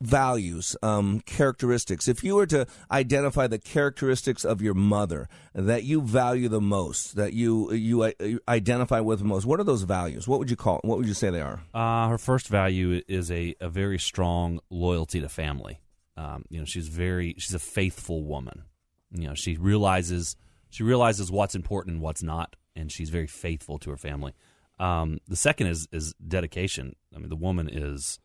values, 0.00 0.76
um, 0.82 1.20
characteristics. 1.20 2.08
If 2.08 2.22
you 2.22 2.36
were 2.36 2.46
to 2.46 2.66
identify 2.90 3.46
the 3.46 3.58
characteristics 3.58 4.44
of 4.44 4.60
your 4.60 4.74
mother 4.74 5.28
that 5.54 5.84
you 5.84 6.02
value 6.02 6.48
the 6.48 6.60
most, 6.60 7.16
that 7.16 7.32
you 7.32 7.72
you, 7.72 8.02
uh, 8.02 8.10
you 8.20 8.40
identify 8.48 9.00
with 9.00 9.20
the 9.20 9.24
most, 9.24 9.46
what 9.46 9.60
are 9.60 9.64
those 9.64 9.82
values? 9.82 10.28
What 10.28 10.38
would 10.38 10.50
you 10.50 10.56
call? 10.56 10.80
What 10.84 10.98
would 10.98 11.06
you 11.06 11.14
say 11.14 11.30
they 11.30 11.40
are? 11.40 11.62
Uh, 11.72 12.08
her 12.08 12.18
first 12.18 12.48
value 12.48 13.02
is 13.08 13.30
a, 13.30 13.54
a 13.60 13.68
very 13.68 13.98
strong 13.98 14.60
loyalty 14.70 15.20
to 15.20 15.28
family. 15.28 15.80
Um, 16.16 16.44
you 16.48 16.58
know, 16.58 16.64
she's 16.64 16.88
very 16.88 17.34
she's 17.38 17.54
a 17.54 17.58
faithful 17.58 18.24
woman. 18.24 18.64
You 19.10 19.28
know, 19.28 19.34
she 19.34 19.56
realizes 19.56 20.36
she 20.70 20.82
realizes 20.82 21.30
what's 21.30 21.54
important 21.54 21.94
and 21.94 22.02
what's 22.02 22.22
not, 22.22 22.56
and 22.76 22.90
she's 22.90 23.10
very 23.10 23.26
faithful 23.26 23.78
to 23.78 23.90
her 23.90 23.96
family. 23.96 24.34
Um, 24.78 25.20
the 25.28 25.36
second 25.36 25.68
is 25.68 25.88
is 25.92 26.14
dedication. 26.14 26.96
I 27.14 27.18
mean, 27.18 27.28
the 27.28 27.36
woman 27.36 27.68
is 27.70 28.18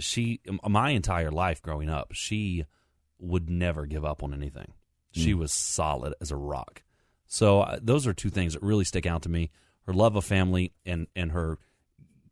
she 0.00 0.40
my 0.68 0.90
entire 0.90 1.30
life 1.30 1.62
growing 1.62 1.88
up, 1.88 2.12
she 2.12 2.64
would 3.18 3.48
never 3.50 3.86
give 3.86 4.04
up 4.04 4.22
on 4.22 4.32
anything. 4.34 4.72
She 5.12 5.32
Mm. 5.32 5.38
was 5.38 5.52
solid 5.52 6.14
as 6.20 6.30
a 6.30 6.36
rock. 6.36 6.82
So 7.26 7.62
uh, 7.62 7.78
those 7.82 8.06
are 8.06 8.12
two 8.12 8.30
things 8.30 8.52
that 8.52 8.62
really 8.62 8.84
stick 8.84 9.06
out 9.06 9.22
to 9.22 9.28
me: 9.28 9.50
her 9.86 9.92
love 9.94 10.14
of 10.16 10.24
family 10.24 10.72
and 10.84 11.06
and 11.16 11.32
her 11.32 11.58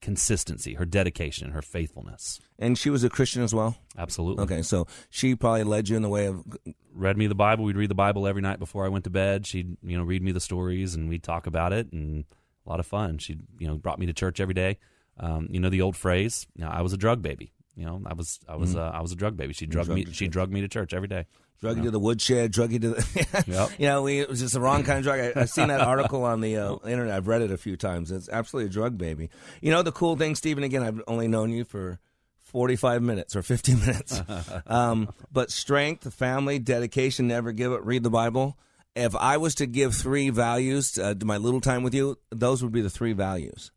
consistency, 0.01 0.75
her 0.75 0.85
dedication, 0.85 1.53
her 1.53 1.63
faithfulness. 1.63 2.39
And 2.59 2.77
she 2.77 2.91
was 2.91 3.05
a 3.05 3.09
Christian 3.11 3.43
as 3.43 3.55
well. 3.55 3.77
Absolutely. 3.97 4.45
Okay, 4.45 4.63
so 4.63 4.87
she 5.09 5.35
probably 5.35 5.65
led 5.65 5.89
you 5.89 5.97
in 5.97 6.03
the 6.03 6.09
way 6.11 6.27
of 6.27 6.45
read 6.93 7.17
me 7.17 7.27
the 7.27 7.35
Bible. 7.35 7.65
We'd 7.65 7.77
read 7.77 7.91
the 7.91 7.95
Bible 7.95 8.27
every 8.27 8.43
night 8.43 8.59
before 8.59 8.85
I 8.85 8.89
went 8.89 9.05
to 9.05 9.11
bed. 9.11 9.47
She'd 9.47 9.77
you 9.83 9.97
know 9.97 10.05
read 10.05 10.23
me 10.23 10.33
the 10.33 10.41
stories 10.41 10.95
and 10.95 11.09
we'd 11.09 11.23
talk 11.23 11.47
about 11.47 11.73
it 11.73 11.91
and 11.93 12.25
a 12.67 12.69
lot 12.69 12.81
of 12.81 12.87
fun. 12.87 13.19
She 13.19 13.39
you 13.59 13.67
know 13.67 13.77
brought 13.77 13.99
me 13.99 14.07
to 14.07 14.13
church 14.13 14.41
every 14.41 14.55
day. 14.55 14.79
Um, 15.19 15.49
you 15.51 15.61
know 15.61 15.69
the 15.69 15.83
old 15.83 15.97
phrase. 15.97 16.47
You 16.57 16.65
know, 16.65 16.71
I 16.71 16.83
was 16.83 16.93
a 16.93 16.97
drug 16.97 17.23
baby. 17.23 17.53
You 17.77 17.85
know 17.87 18.03
I 18.07 18.15
was 18.15 18.41
I 18.49 18.57
was 18.57 18.75
Mhm. 18.75 18.79
uh, 18.81 18.91
I 18.97 19.01
was 19.01 19.13
a 19.13 19.17
drug 19.17 19.37
baby. 19.37 19.53
She 19.53 19.67
drugged 19.67 19.87
drugged 19.89 19.99
me. 19.99 20.05
to 20.07 20.13
She 20.15 20.29
drugged 20.29 20.53
me 20.53 20.61
to 20.61 20.69
church 20.69 20.93
every 20.95 21.09
day. 21.09 21.27
Drug 21.61 21.77
you 21.77 21.83
know. 21.83 21.87
to 21.87 21.91
the 21.93 21.99
woodshed, 22.01 22.51
drug 22.53 22.73
you 22.73 22.79
to 22.81 22.91
the. 22.91 23.45
Yep. 23.47 23.71
You 23.79 23.87
know, 23.87 24.03
we, 24.03 24.19
it 24.21 24.29
was 24.29 24.41
just 24.41 24.55
the 24.55 24.61
wrong 24.61 24.83
kind 24.85 24.99
of 24.99 25.05
drug. 25.05 25.21
I, 25.21 25.41
I've 25.41 25.51
seen 25.51 25.69
that 25.69 25.81
article 25.81 26.25
on 26.25 26.41
the 26.41 26.57
uh, 26.57 26.77
internet. 26.87 27.15
I've 27.15 27.27
read 27.29 27.43
it 27.43 27.51
a 27.53 27.57
few 27.57 27.77
times. 27.77 28.11
It's 28.11 28.29
absolutely 28.29 28.69
a 28.69 28.73
drug 28.73 28.99
baby. 28.99 29.31
You 29.63 29.71
know, 29.71 29.83
the 29.83 29.93
cool 29.93 30.17
thing, 30.17 30.35
Stephen, 30.35 30.63
again, 30.65 30.83
I've 30.83 31.01
only 31.07 31.27
known 31.29 31.51
you 31.53 31.65
for 31.65 32.01
45 32.43 33.03
minutes 33.03 33.35
or 33.35 33.43
50 33.43 33.75
minutes. 33.87 34.21
um, 34.67 35.09
but 35.33 35.51
strength, 35.51 36.13
family, 36.13 36.59
dedication, 36.59 37.29
never 37.29 37.53
give 37.53 37.73
up, 37.73 37.81
read 37.85 38.03
the 38.03 38.11
Bible. 38.11 38.59
If 38.95 39.17
I 39.17 39.39
was 39.39 39.55
to 39.57 39.67
give 39.67 39.95
three 39.95 40.31
values 40.31 40.99
uh, 40.99 41.15
to 41.15 41.25
my 41.27 41.37
little 41.39 41.61
time 41.61 41.83
with 41.83 41.95
you, 41.95 42.19
those 42.31 42.63
would 42.63 42.73
be 42.73 42.81
the 42.83 42.91
three 42.91 43.13
values. 43.13 43.71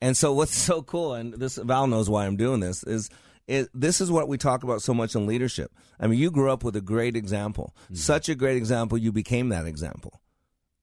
And 0.00 0.16
so, 0.16 0.32
what's 0.32 0.56
so 0.56 0.82
cool, 0.82 1.14
and 1.14 1.34
this 1.34 1.56
Val 1.56 1.86
knows 1.86 2.08
why 2.08 2.26
I'm 2.26 2.36
doing 2.36 2.60
this, 2.60 2.82
is 2.84 3.10
it, 3.46 3.68
this 3.74 4.00
is 4.00 4.10
what 4.10 4.28
we 4.28 4.38
talk 4.38 4.62
about 4.62 4.80
so 4.80 4.94
much 4.94 5.14
in 5.14 5.26
leadership. 5.26 5.72
I 5.98 6.06
mean, 6.06 6.18
you 6.18 6.30
grew 6.30 6.50
up 6.50 6.64
with 6.64 6.76
a 6.76 6.80
great 6.80 7.16
example, 7.16 7.74
mm-hmm. 7.84 7.96
such 7.96 8.28
a 8.28 8.34
great 8.34 8.56
example, 8.56 8.96
you 8.96 9.12
became 9.12 9.50
that 9.50 9.66
example. 9.66 10.19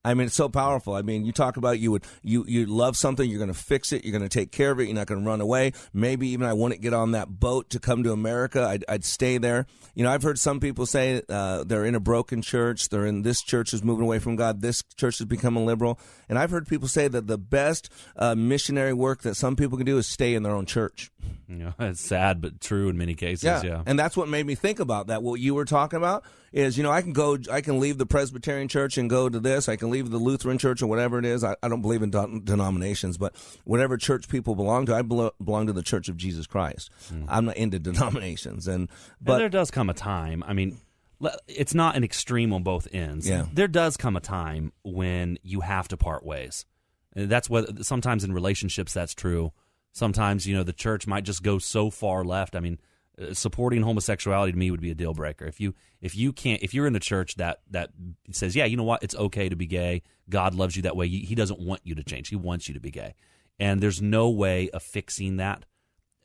I 0.08 0.14
mean, 0.14 0.28
it's 0.28 0.36
so 0.36 0.48
powerful. 0.48 0.94
I 0.94 1.02
mean, 1.02 1.26
you 1.26 1.34
talk 1.34 1.58
about 1.58 1.80
you 1.80 1.92
would 1.92 2.06
you 2.24 2.46
you 2.48 2.66
love 2.66 2.96
something, 2.96 3.30
you're 3.30 3.40
going 3.40 3.52
to 3.52 3.54
fix 3.54 3.92
it, 3.92 4.06
you're 4.06 4.18
going 4.18 4.28
to 4.28 4.30
take 4.30 4.54
care 4.54 4.72
of 4.72 4.80
it, 4.80 4.86
you're 4.86 4.96
not 4.96 5.08
going 5.08 5.20
to 5.22 5.28
run 5.28 5.42
away. 5.42 5.74
Maybe 5.94 6.30
even 6.30 6.48
I 6.48 6.54
wouldn't 6.54 6.80
get 6.80 6.94
on 6.94 7.12
that 7.12 7.42
boat 7.42 7.70
to 7.72 7.80
come 7.80 8.04
to 8.04 8.14
America. 8.14 8.64
I'd, 8.64 8.86
I'd 8.88 9.04
stay 9.04 9.38
there. 9.38 9.66
You 9.96 10.06
know, 10.06 10.10
I've 10.10 10.24
heard 10.24 10.40
some 10.40 10.62
people 10.62 10.86
say 10.86 11.22
uh, 11.28 11.66
they're 11.66 11.84
in 11.84 11.94
a 11.94 12.00
broken 12.00 12.42
church, 12.42 12.88
they're 12.88 13.06
in 13.06 13.24
this 13.24 13.42
church 13.42 13.74
is 13.74 13.84
moving 13.84 14.06
away 14.06 14.20
from 14.20 14.38
God, 14.38 14.62
this 14.62 14.82
church 14.96 15.18
has 15.18 15.26
become 15.26 15.58
a 15.58 15.64
liberal, 15.64 16.00
and 16.30 16.40
I've 16.40 16.52
heard 16.52 16.70
people 16.70 16.88
say 16.88 17.10
that 17.10 17.28
the 17.28 17.38
best 17.38 17.92
uh, 18.16 18.34
missionary 18.34 18.94
work 18.94 19.24
that 19.24 19.36
some 19.36 19.58
people 19.58 19.78
can 19.78 19.86
do 19.86 19.98
is 19.98 20.08
stay 20.08 20.36
in 20.36 20.44
their 20.44 20.54
own 20.54 20.66
church. 20.66 21.12
You 21.50 21.56
know, 21.56 21.74
it's 21.80 22.02
sad 22.02 22.42
but 22.42 22.60
true 22.60 22.90
in 22.90 22.98
many 22.98 23.16
cases. 23.16 23.44
Yeah. 23.46 23.82
And 23.86 23.98
that's 23.98 24.18
what 24.18 24.28
made 24.28 24.46
me 24.46 24.54
think 24.54 24.82
about 24.82 25.08
that. 25.08 25.24
What 25.24 25.40
you 25.40 25.56
were 25.56 25.64
talking 25.64 25.96
about 25.96 26.26
is, 26.52 26.76
you 26.78 26.84
know, 26.84 26.92
I 26.92 27.02
can 27.02 27.14
go, 27.14 27.38
I 27.50 27.62
can 27.62 27.80
leave 27.80 27.98
the 27.98 28.06
Presbyterian 28.06 28.68
church 28.68 28.98
and 28.98 29.10
go 29.10 29.30
to 29.30 29.40
this. 29.40 29.70
I 29.70 29.78
can 29.78 29.90
leave 29.90 30.10
the 30.10 30.18
Lutheran 30.18 30.58
church 30.58 30.82
or 30.82 30.88
whatever 30.88 31.18
it 31.20 31.26
is. 31.26 31.46
I, 31.46 31.56
I 31.64 31.70
don't 31.70 31.82
believe 31.82 32.02
in 32.04 32.10
de- 32.10 32.42
denominations, 32.44 33.18
but 33.18 33.34
whatever 33.64 33.96
church 33.96 34.28
people 34.28 34.56
belong 34.56 34.86
to, 34.88 34.96
I 34.96 35.04
belo- 35.04 35.32
belong 35.42 35.68
to 35.68 35.74
the 35.74 35.84
Church 35.84 36.10
of 36.10 36.18
Jesus 36.18 36.48
Christ. 36.48 36.90
Hmm. 37.08 37.24
I'm 37.30 37.46
not 37.46 37.56
into 37.56 37.80
denominations. 37.92 38.68
And, 38.68 38.90
But 39.22 39.34
but 39.34 39.38
there 39.38 39.50
does 39.50 39.72
come 39.72 39.90
a 39.90 39.94
time. 39.94 40.44
I 40.46 40.52
mean, 40.52 40.78
it's 41.48 41.74
not 41.74 41.96
an 41.96 42.04
extreme 42.04 42.52
on 42.52 42.64
both 42.64 42.88
ends. 42.94 43.28
Yeah. 43.28 43.46
There 43.54 43.70
does 43.70 43.96
come 43.96 44.18
a 44.18 44.22
time 44.22 44.74
when 44.84 45.40
you 45.44 45.62
have 45.62 45.88
to 45.88 45.98
part 45.98 46.26
ways. 46.26 46.66
And 47.16 47.30
that's 47.30 47.50
what 47.50 47.86
sometimes 47.86 48.24
in 48.26 48.34
relationships 48.34 48.94
that's 48.94 49.16
true. 49.16 49.54
Sometimes 49.94 50.46
you 50.46 50.56
know 50.56 50.64
the 50.64 50.74
church 50.74 51.08
might 51.08 51.24
just 51.24 51.44
go 51.44 51.60
so 51.60 51.90
far 51.90 52.24
left. 52.24 52.56
I 52.56 52.60
mean, 52.60 52.80
uh, 53.20 53.34
supporting 53.34 53.82
homosexuality 53.82 54.52
to 54.52 54.58
me 54.58 54.72
would 54.72 54.82
be 54.82 54.92
a 54.92 54.96
deal 54.96 55.14
breaker. 55.14 55.46
If 55.46 55.60
you 55.60 55.74
if 56.02 56.16
you 56.16 56.34
can't 56.34 56.62
if 56.62 56.74
you're 56.74 56.88
in 56.88 56.96
a 56.96 57.00
church 57.00 57.36
that 57.36 57.62
that 57.72 57.90
says 58.32 58.56
yeah 58.56 58.66
you 58.66 58.78
know 58.78 58.84
what 58.84 59.04
it's 59.04 59.16
okay 59.16 59.50
to 59.50 59.56
be 59.56 59.66
gay 59.66 60.04
God 60.30 60.54
loves 60.54 60.76
you 60.76 60.84
that 60.84 60.96
way 60.96 61.08
he 61.08 61.34
doesn't 61.34 61.60
want 61.60 61.82
you 61.84 61.96
to 61.96 62.04
change 62.04 62.30
he 62.30 62.36
wants 62.36 62.68
you 62.68 62.76
to 62.76 62.80
be 62.80 62.92
gay 62.92 63.16
and 63.60 63.82
there's 63.82 64.02
no 64.02 64.30
way 64.30 64.70
of 64.70 64.84
fixing 64.84 65.38
that 65.38 65.66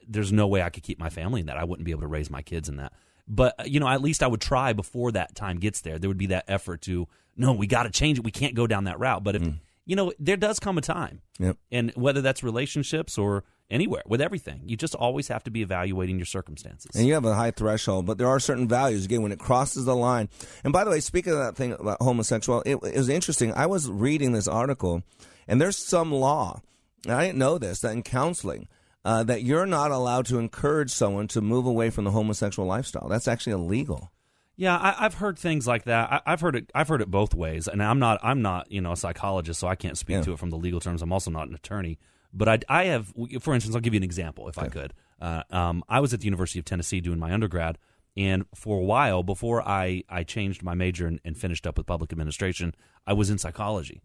there's 0.09 0.33
no 0.33 0.47
way 0.47 0.63
I 0.63 0.71
could 0.71 0.83
keep 0.83 0.99
my 0.99 1.11
family 1.11 1.41
in 1.41 1.47
that. 1.47 1.57
I 1.57 1.65
wouldn't 1.65 1.85
be 1.85 1.91
able 1.91 2.03
to 2.03 2.09
raise 2.09 2.31
my 2.31 2.43
kids 2.43 2.69
in 2.69 2.77
that. 2.77 2.93
But 3.29 3.55
uh, 3.61 3.65
you 3.65 3.81
know, 3.81 3.89
at 3.89 4.03
least 4.03 4.23
I 4.23 4.27
would 4.27 4.41
try 4.41 4.73
before 4.73 5.13
that 5.13 5.35
time 5.35 5.59
gets 5.59 5.81
there. 5.81 5.99
There 5.99 6.11
would 6.11 6.19
be 6.19 6.27
that 6.27 6.45
effort 6.49 6.83
to 6.83 7.09
no, 7.37 7.53
we 7.53 7.67
got 7.67 7.85
to 7.85 7.91
change 7.91 8.19
it. 8.19 8.25
We 8.25 8.31
can't 8.31 8.55
go 8.55 8.67
down 8.67 8.85
that 8.85 8.99
route. 8.99 9.25
But 9.25 9.37
if 9.37 9.43
you 9.87 9.97
know, 9.97 10.12
there 10.18 10.37
does 10.37 10.59
come 10.61 10.78
a 10.78 10.80
time, 10.80 11.22
Yep. 11.39 11.57
and 11.70 11.91
whether 11.97 12.20
that's 12.20 12.43
relationships 12.43 13.18
or 13.18 13.45
anywhere 13.70 14.03
with 14.07 14.20
everything, 14.20 14.61
you 14.66 14.76
just 14.76 14.95
always 14.95 15.28
have 15.28 15.43
to 15.45 15.51
be 15.51 15.62
evaluating 15.62 16.18
your 16.18 16.26
circumstances. 16.26 16.91
And 16.95 17.07
you 17.07 17.14
have 17.14 17.24
a 17.24 17.35
high 17.35 17.51
threshold, 17.53 18.07
but 18.07 18.18
there 18.18 18.28
are 18.28 18.39
certain 18.39 18.68
values 18.68 19.05
again 19.07 19.22
when 19.22 19.33
it 19.33 19.39
crosses 19.39 19.85
the 19.87 19.97
line. 19.97 20.28
And 20.62 20.72
by 20.72 20.85
the 20.85 20.91
way, 20.91 21.01
speaking 21.01 21.33
of 21.33 21.39
that 21.39 21.57
thing 21.57 21.72
about 21.72 22.01
homosexual, 22.03 22.62
it, 22.66 22.76
it 22.85 22.97
was 22.97 23.09
interesting. 23.09 23.53
I 23.53 23.66
was 23.66 23.91
reading 23.91 24.33
this 24.33 24.47
article, 24.47 25.03
and 25.49 25.61
there's 25.61 25.78
some 25.78 26.12
law. 26.12 26.61
And 27.05 27.14
I 27.14 27.26
didn't 27.26 27.39
know 27.39 27.59
this 27.59 27.80
that 27.80 27.93
in 27.93 28.03
counseling. 28.03 28.68
Uh, 29.05 29.24
that 29.24 29.43
you're 29.43 29.66
not 29.66 29.91
allowed 29.91 30.24
to 30.26 30.39
encourage 30.39 30.93
someone 30.93 31.26
to 31.26 31.41
move 31.41 31.66
away 31.66 31.91
from 31.91 32.05
the 32.05 32.12
homosexual 32.12 32.68
lifestyle. 32.68 33.09
That's 33.09 33.26
actually 33.26 33.55
illegal. 33.55 34.12
Yeah, 34.63 34.77
I, 34.77 35.07
I've 35.07 35.15
heard 35.15 35.37
things 35.41 35.67
like 35.67 35.83
that. 35.87 36.13
I, 36.13 36.21
I've 36.25 36.41
heard 36.41 36.55
it. 36.55 36.71
I've 36.73 36.87
heard 36.87 37.03
it 37.03 37.11
both 37.11 37.35
ways, 37.35 37.67
and 37.67 37.83
I'm 37.83 37.99
not. 37.99 38.21
I'm 38.23 38.43
not. 38.43 38.71
You 38.71 38.81
know, 38.81 38.93
a 38.93 38.97
psychologist, 38.97 39.59
so 39.59 39.67
I 39.67 39.75
can't 39.75 39.99
speak 39.99 40.15
Yeah. 40.15 40.23
to 40.23 40.33
it 40.35 40.39
from 40.39 40.51
the 40.51 40.57
legal 40.57 40.79
terms. 40.79 41.03
I'm 41.03 41.13
also 41.13 41.33
not 41.33 41.49
an 41.49 41.55
attorney, 41.57 41.99
but 42.33 42.49
I, 42.49 42.59
I 42.69 42.85
have. 42.85 43.13
For 43.41 43.55
instance, 43.55 43.75
I'll 43.75 43.81
give 43.81 43.93
you 43.93 43.99
an 43.99 44.05
example, 44.05 44.49
if 44.49 44.59
I 44.59 44.69
could. 44.69 44.95
Uh, 45.21 45.43
um, 45.51 45.83
I 45.89 45.99
was 45.99 46.15
at 46.15 46.21
the 46.21 46.27
University 46.27 46.61
of 46.61 46.65
Tennessee 46.65 47.01
doing 47.01 47.19
my 47.19 47.33
undergrad, 47.33 47.77
and 48.17 48.45
for 48.55 48.79
a 48.79 48.85
while 48.85 49.25
before 49.25 49.67
I 49.69 50.05
I 50.09 50.23
changed 50.23 50.63
my 50.63 50.75
major 50.75 51.09
and, 51.09 51.19
and 51.25 51.37
finished 51.37 51.67
up 51.67 51.77
with 51.77 51.89
public 51.89 52.13
administration, 52.13 52.73
I 53.05 53.15
was 53.15 53.31
in 53.31 53.39
psychology, 53.39 54.01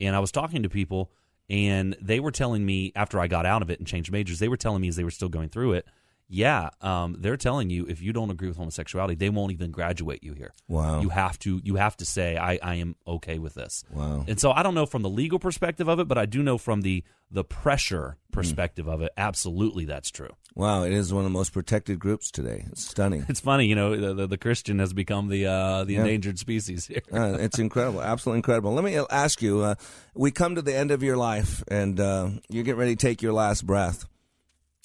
and 0.00 0.16
I 0.16 0.18
was 0.18 0.32
talking 0.32 0.64
to 0.64 0.68
people, 0.68 1.12
and 1.48 1.96
they 2.00 2.18
were 2.18 2.32
telling 2.32 2.66
me 2.66 2.90
after 2.96 3.20
I 3.20 3.28
got 3.28 3.46
out 3.46 3.62
of 3.62 3.70
it 3.70 3.78
and 3.78 3.86
changed 3.86 4.10
majors, 4.10 4.40
they 4.40 4.48
were 4.48 4.56
telling 4.56 4.80
me 4.82 4.88
as 4.88 4.96
they 4.96 5.04
were 5.04 5.10
still 5.12 5.28
going 5.28 5.50
through 5.50 5.74
it. 5.74 5.86
Yeah, 6.32 6.70
um, 6.80 7.16
they're 7.18 7.36
telling 7.36 7.70
you 7.70 7.86
if 7.86 8.00
you 8.00 8.12
don't 8.12 8.30
agree 8.30 8.46
with 8.46 8.56
homosexuality, 8.56 9.16
they 9.16 9.30
won't 9.30 9.50
even 9.50 9.72
graduate 9.72 10.22
you 10.22 10.32
here. 10.34 10.52
Wow. 10.68 11.00
You 11.00 11.08
have 11.08 11.36
to 11.40 11.60
you 11.64 11.74
have 11.74 11.96
to 11.96 12.04
say 12.06 12.36
I, 12.36 12.56
I 12.62 12.76
am 12.76 12.94
okay 13.04 13.40
with 13.40 13.54
this. 13.54 13.82
Wow. 13.90 14.24
And 14.28 14.38
so 14.38 14.52
I 14.52 14.62
don't 14.62 14.76
know 14.76 14.86
from 14.86 15.02
the 15.02 15.10
legal 15.10 15.40
perspective 15.40 15.88
of 15.88 15.98
it, 15.98 16.06
but 16.06 16.18
I 16.18 16.26
do 16.26 16.40
know 16.44 16.56
from 16.56 16.82
the 16.82 17.02
the 17.32 17.42
pressure 17.42 18.16
perspective 18.30 18.86
of 18.88 19.02
it, 19.02 19.10
absolutely 19.16 19.84
that's 19.86 20.10
true. 20.12 20.30
Wow, 20.54 20.84
it 20.84 20.92
is 20.92 21.12
one 21.12 21.24
of 21.24 21.30
the 21.32 21.36
most 21.36 21.52
protected 21.52 21.98
groups 21.98 22.30
today. 22.30 22.64
It's 22.70 22.84
stunning. 22.88 23.26
It's 23.28 23.40
funny, 23.40 23.66
you 23.66 23.74
know, 23.74 23.96
the, 23.96 24.14
the, 24.14 24.26
the 24.28 24.38
Christian 24.38 24.78
has 24.78 24.92
become 24.92 25.28
the 25.28 25.46
uh, 25.46 25.82
the 25.84 25.94
Yeah. 25.94 26.00
endangered 26.00 26.38
species 26.38 26.86
here. 26.86 27.02
uh, 27.12 27.38
it's 27.40 27.58
incredible, 27.58 28.02
absolutely 28.02 28.38
incredible. 28.38 28.72
Let 28.72 28.84
me 28.84 28.96
ask 29.10 29.42
you: 29.42 29.62
uh, 29.62 29.74
We 30.14 30.30
come 30.30 30.54
to 30.54 30.62
the 30.62 30.76
end 30.76 30.92
of 30.92 31.02
your 31.02 31.16
life, 31.16 31.64
and 31.66 31.98
uh, 31.98 32.30
you 32.48 32.62
get 32.62 32.76
ready 32.76 32.94
to 32.94 33.00
take 33.06 33.20
your 33.20 33.32
last 33.32 33.66
breath. 33.66 34.06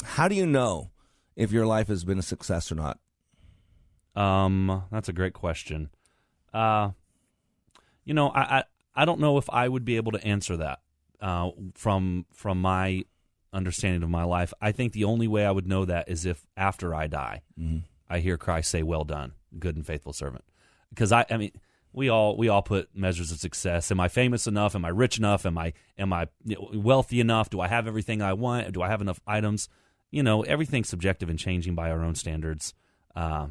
How 0.03 0.27
do 0.27 0.33
you 0.33 0.47
know 0.47 0.89
if 1.35 1.51
your 1.51 1.65
life 1.65 1.87
has 1.87 2.03
been 2.03 2.19
a 2.19 2.23
success 2.23 2.71
or 2.71 2.75
not? 2.75 2.99
Um, 4.15 4.83
that's 4.91 5.09
a 5.09 5.13
great 5.13 5.33
question. 5.33 5.89
Uh, 6.53 6.91
you 8.05 8.13
know, 8.13 8.29
I, 8.29 8.41
I 8.59 8.63
I 8.95 9.05
don't 9.05 9.19
know 9.19 9.37
if 9.37 9.49
I 9.49 9.67
would 9.67 9.83
be 9.83 9.97
able 9.97 10.13
to 10.13 10.25
answer 10.25 10.55
that 10.57 10.79
uh, 11.19 11.49
from 11.73 12.25
from 12.33 12.61
my 12.61 13.03
understanding 13.51 14.03
of 14.03 14.09
my 14.09 14.23
life. 14.23 14.53
I 14.61 14.71
think 14.71 14.93
the 14.93 15.03
only 15.03 15.27
way 15.27 15.45
I 15.45 15.51
would 15.51 15.67
know 15.67 15.85
that 15.85 16.07
is 16.09 16.25
if 16.25 16.45
after 16.55 16.95
I 16.95 17.07
die, 17.07 17.41
Mhm. 17.59 17.83
I 18.09 18.19
hear 18.19 18.37
Christ 18.37 18.69
say, 18.71 18.83
"Well 18.83 19.03
done, 19.03 19.33
good 19.59 19.75
and 19.75 19.85
faithful 19.85 20.13
servant." 20.13 20.45
Because 20.89 21.11
I, 21.11 21.25
I 21.29 21.35
mean, 21.37 21.51
we 21.91 22.07
all 22.07 22.37
we 22.37 22.47
all 22.47 22.61
put 22.61 22.95
measures 22.95 23.31
of 23.33 23.39
success. 23.39 23.91
Am 23.91 23.99
I 23.99 24.07
famous 24.07 24.47
enough? 24.47 24.75
Am 24.75 24.85
I 24.85 24.89
rich 24.89 25.17
enough? 25.17 25.45
Am 25.45 25.57
I 25.57 25.73
am 25.97 26.13
I 26.13 26.27
wealthy 26.73 27.19
enough? 27.19 27.49
Do 27.49 27.59
I 27.59 27.67
have 27.67 27.85
everything 27.87 28.21
I 28.21 28.31
want? 28.33 28.71
Do 28.71 28.81
I 28.81 28.87
have 28.87 29.01
enough 29.01 29.19
items? 29.27 29.67
You 30.15 30.23
know, 30.23 30.43
everything's 30.43 30.87
subjective 30.87 31.29
and 31.29 31.37
changing 31.37 31.75
by 31.75 31.91
our 31.91 32.01
own 32.01 32.15
standards. 32.15 32.73
Uh, 33.17 33.47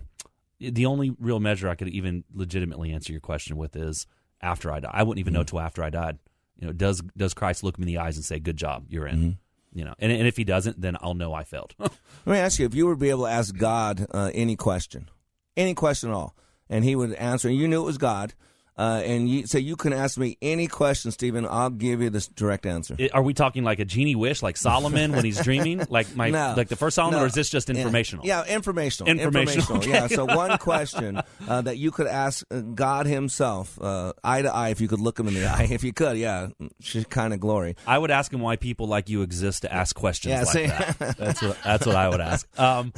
the 0.58 0.86
only 0.86 1.14
real 1.20 1.38
measure 1.38 1.68
I 1.68 1.74
could 1.74 1.88
even 1.88 2.24
legitimately 2.32 2.90
answer 2.90 3.12
your 3.12 3.20
question 3.20 3.58
with 3.58 3.76
is 3.76 4.06
after 4.40 4.72
I 4.72 4.80
die. 4.80 4.90
I 4.90 5.02
wouldn't 5.02 5.20
even 5.20 5.34
know 5.34 5.42
till 5.42 5.60
after 5.60 5.84
I 5.84 5.90
died 5.90 6.18
You 6.58 6.68
know, 6.68 6.72
does 6.72 7.02
does 7.14 7.34
Christ 7.34 7.64
look 7.64 7.78
me 7.78 7.82
in 7.82 7.88
the 7.88 7.98
eyes 7.98 8.16
and 8.16 8.24
say, 8.24 8.38
"Good 8.38 8.56
job, 8.56 8.86
you're 8.88 9.06
in"? 9.06 9.18
Mm-hmm. 9.18 9.78
You 9.78 9.84
know, 9.84 9.94
and, 9.98 10.10
and 10.10 10.26
if 10.26 10.38
he 10.38 10.44
doesn't, 10.44 10.80
then 10.80 10.96
I'll 11.02 11.12
know 11.12 11.34
I 11.34 11.44
failed. 11.44 11.74
Let 11.78 11.92
me 12.24 12.38
ask 12.38 12.58
you: 12.58 12.64
If 12.64 12.74
you 12.74 12.86
were 12.86 12.94
to 12.94 12.98
be 12.98 13.10
able 13.10 13.24
to 13.24 13.30
ask 13.30 13.54
God 13.54 14.06
uh, 14.10 14.30
any 14.32 14.56
question, 14.56 15.10
any 15.58 15.74
question 15.74 16.08
at 16.08 16.14
all, 16.14 16.34
and 16.70 16.82
He 16.82 16.96
would 16.96 17.12
answer, 17.12 17.46
and 17.46 17.58
you 17.58 17.68
knew 17.68 17.82
it 17.82 17.86
was 17.86 17.98
God, 17.98 18.32
uh, 18.76 19.02
and 19.04 19.28
you 19.28 19.46
say 19.46 19.60
you 19.60 19.76
can 19.76 19.92
ask 19.92 20.18
me 20.18 20.36
any 20.42 20.66
question, 20.66 21.10
Stephen, 21.12 21.46
I'll 21.48 21.70
give 21.70 22.02
you 22.02 22.10
this 22.10 22.26
direct 22.28 22.66
answer. 22.66 22.96
Are 23.12 23.22
we 23.22 23.34
talking 23.34 23.62
like 23.64 23.78
a 23.78 23.84
genie 23.84 24.16
wish, 24.16 24.42
like 24.42 24.56
Solomon 24.56 25.12
when 25.12 25.24
he's 25.24 25.40
dreaming, 25.44 25.86
like 25.90 26.14
my 26.16 26.30
No. 26.30 26.54
like 26.56 26.68
the 26.68 26.76
first 26.76 26.96
Solomon, 26.96 27.18
No. 27.18 27.24
or 27.24 27.26
is 27.26 27.34
this 27.34 27.50
just 27.50 27.70
informational? 27.70 28.26
Yeah, 28.26 28.44
informational. 28.46 29.10
Informational, 29.10 29.76
okay. 29.78 29.90
Yeah. 29.90 30.06
So 30.08 30.24
one 30.24 30.58
question 30.58 31.20
uh, 31.48 31.62
that 31.62 31.78
you 31.78 31.90
could 31.90 32.06
ask 32.08 32.44
uh, 32.50 32.60
God 32.60 33.06
Himself, 33.06 33.78
uh, 33.80 34.12
eye 34.24 34.42
to 34.42 34.52
eye, 34.52 34.70
if 34.70 34.80
you 34.80 34.88
could 34.88 35.00
look 35.00 35.18
Him 35.20 35.28
in 35.28 35.34
the 35.34 35.46
eye, 35.50 35.68
if 35.70 35.84
you 35.84 35.92
could. 35.92 36.16
Yeah, 36.18 36.48
She's 36.80 37.04
kind 37.06 37.32
of 37.32 37.40
glory. 37.40 37.76
I 37.86 37.96
would 37.98 38.10
ask 38.10 38.32
him 38.32 38.40
why 38.40 38.56
people 38.56 38.86
like 38.88 39.08
you 39.08 39.22
exist 39.22 39.62
to 39.62 39.72
ask 39.72 39.94
questions 39.94 40.30
Yeah, 40.32 40.40
like 40.40 40.48
see? 40.48 40.66
that. 40.66 41.16
That's 41.18 41.42
what 41.42 41.58
that's 41.64 41.86
what 41.86 41.96
I 41.96 42.08
would 42.08 42.20
ask. 42.20 42.46
Um, 42.58 42.92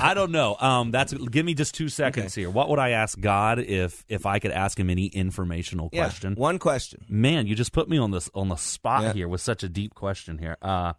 I 0.00 0.14
don't 0.14 0.30
know. 0.30 0.56
Um, 0.58 0.90
that's 0.92 1.12
give 1.12 1.44
me 1.44 1.54
just 1.54 1.74
two 1.74 1.88
seconds 1.88 2.34
here. 2.34 2.48
What 2.50 2.68
would 2.70 2.78
I 2.78 2.90
ask 2.90 3.18
God 3.18 3.58
if 3.58 4.04
if 4.08 4.24
I 4.26 4.38
could 4.38 4.50
ask 4.52 4.78
him 4.78 4.88
any 4.90 5.06
informational 5.16 5.88
Yeah, 5.92 6.04
question? 6.04 6.34
one 6.34 6.58
question. 6.58 7.04
Man, 7.08 7.46
you 7.46 7.54
just 7.54 7.72
put 7.72 7.88
me 7.88 7.98
on 7.98 8.10
this 8.10 8.30
on 8.34 8.48
the 8.48 8.56
spot 8.56 9.02
Yeah. 9.02 9.12
here 9.14 9.28
with 9.28 9.40
such 9.40 9.62
a 9.62 9.68
deep 9.68 9.94
question 9.94 10.38
here. 10.38 10.56
Uh, 10.62 10.92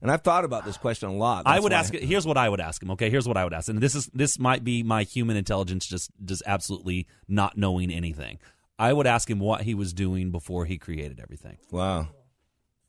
and 0.00 0.10
I've 0.12 0.22
thought 0.22 0.44
about 0.44 0.64
this 0.64 0.76
question 0.76 1.08
a 1.08 1.12
lot. 1.16 1.42
I 1.46 1.58
would 1.58 1.72
ask. 1.72 1.92
Here's 1.92 2.26
what 2.26 2.36
I 2.36 2.48
would 2.48 2.60
ask 2.60 2.80
him. 2.82 2.90
Okay, 2.92 3.10
here's 3.10 3.26
what 3.26 3.36
I 3.36 3.42
would 3.44 3.52
ask, 3.54 3.68
and 3.68 3.80
this 3.80 3.94
is 3.96 4.08
this 4.14 4.38
might 4.38 4.62
be 4.62 4.82
my 4.84 5.02
human 5.02 5.36
intelligence 5.36 5.86
just 5.86 6.10
just 6.24 6.42
absolutely 6.46 7.06
not 7.26 7.56
knowing 7.58 7.90
anything. 7.90 8.38
I 8.78 8.92
would 8.92 9.08
ask 9.08 9.28
him 9.28 9.40
what 9.40 9.62
he 9.62 9.74
was 9.74 9.92
doing 9.92 10.30
before 10.30 10.64
he 10.66 10.78
created 10.78 11.18
everything. 11.18 11.58
Wow. 11.72 12.08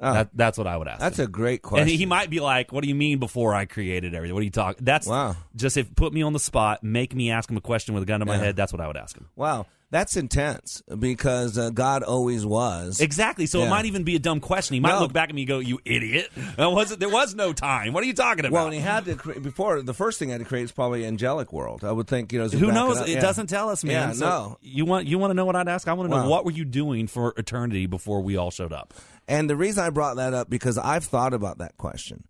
Oh. 0.01 0.13
That, 0.13 0.29
that's 0.33 0.57
what 0.57 0.65
I 0.67 0.77
would 0.77 0.87
ask. 0.87 0.99
That's 1.01 1.19
him. 1.19 1.25
a 1.25 1.27
great 1.27 1.61
And 1.63 1.71
he, 1.71 1.81
question. 1.83 1.97
he 1.97 2.05
might 2.05 2.29
be 2.29 2.39
like, 2.39 2.71
"What 2.71 2.83
do 2.83 2.87
you 2.87 2.95
mean 2.95 3.17
before 3.17 3.53
I 3.55 3.65
created 3.65 4.13
everything? 4.13 4.33
What 4.35 4.41
are 4.41 4.45
you 4.45 4.49
talking?" 4.51 4.85
That's 4.85 5.07
Wow. 5.07 5.35
Just 5.55 5.75
if 5.77 5.93
put 5.95 6.13
me 6.13 6.21
on 6.21 6.31
the 6.33 6.39
spot, 6.39 6.83
make 6.83 7.13
me 7.15 7.31
ask 7.31 7.49
him 7.49 7.57
a 7.57 7.61
question 7.61 7.95
with 7.95 8.03
a 8.03 8.05
gun 8.05 8.19
to 8.21 8.25
my 8.27 8.35
Yeah. 8.35 8.39
head. 8.43 8.55
That's 8.55 8.71
what 8.71 8.81
I 8.81 8.87
would 8.87 8.95
ask 8.97 9.17
him. 9.17 9.27
Wow, 9.35 9.65
that's 9.91 10.15
intense 10.15 10.83
because 10.99 11.57
uh, 11.57 11.71
God 11.71 12.03
always 12.03 12.45
was 12.45 12.99
Exactly. 12.99 13.45
So 13.47 13.63
it 13.63 13.69
might 13.69 13.85
even 13.85 14.03
be 14.03 14.15
a 14.15 14.19
dumb 14.19 14.39
question. 14.39 14.75
He 14.75 14.79
might 14.79 14.93
No. 14.93 14.99
look 15.01 15.13
back 15.13 15.29
at 15.29 15.35
me 15.35 15.41
and 15.41 15.47
go, 15.47 15.59
"You 15.59 15.79
idiot! 15.85 16.29
There 16.57 16.69
was 16.69 16.95
there 16.97 17.09
was 17.09 17.33
no 17.35 17.53
time. 17.53 17.93
What 17.93 18.03
are 18.03 18.07
you 18.07 18.13
talking 18.13 18.41
about?" 18.45 18.51
Well, 18.51 18.65
and 18.65 18.73
he 18.75 18.79
had 18.81 19.05
to 19.05 19.15
cre- 19.15 19.39
before 19.39 19.81
the 19.81 19.93
first 19.93 20.19
thing 20.19 20.27
he 20.29 20.31
had 20.33 20.39
to 20.41 20.45
create 20.45 20.63
is 20.63 20.71
probably 20.71 21.05
angelic 21.05 21.51
world. 21.51 21.83
I 21.83 21.91
would 21.91 22.07
think 22.07 22.31
you 22.31 22.39
know. 22.39 22.47
Who 22.49 22.71
knows? 22.71 22.97
up. 22.99 23.07
It 23.07 23.13
Yeah. 23.13 23.21
doesn't 23.21 23.47
tell 23.47 23.69
us, 23.69 23.83
man. 23.83 24.09
Yeah, 24.09 24.13
So 24.13 24.25
no. 24.29 24.57
You 24.61 24.85
want 24.85 25.07
you 25.07 25.17
want 25.17 25.31
to 25.31 25.35
know 25.35 25.45
what 25.45 25.55
I'd 25.55 25.67
ask? 25.67 25.87
I 25.87 25.93
want 25.93 26.09
to 26.09 26.15
know 26.15 26.23
Wow. 26.23 26.29
what 26.29 26.45
were 26.45 26.51
you 26.51 26.65
doing 26.65 27.07
for 27.07 27.33
eternity 27.37 27.85
before 27.87 28.21
we 28.21 28.37
all 28.37 28.51
showed 28.51 28.73
up. 28.73 28.93
And 29.27 29.49
the 29.49 29.55
reason 29.55 29.83
I 29.83 29.89
brought 29.89 30.17
that 30.17 30.33
up 30.33 30.49
because 30.49 30.77
I've 30.77 31.03
thought 31.05 31.33
about 31.33 31.57
that 31.59 31.77
question. 31.77 32.25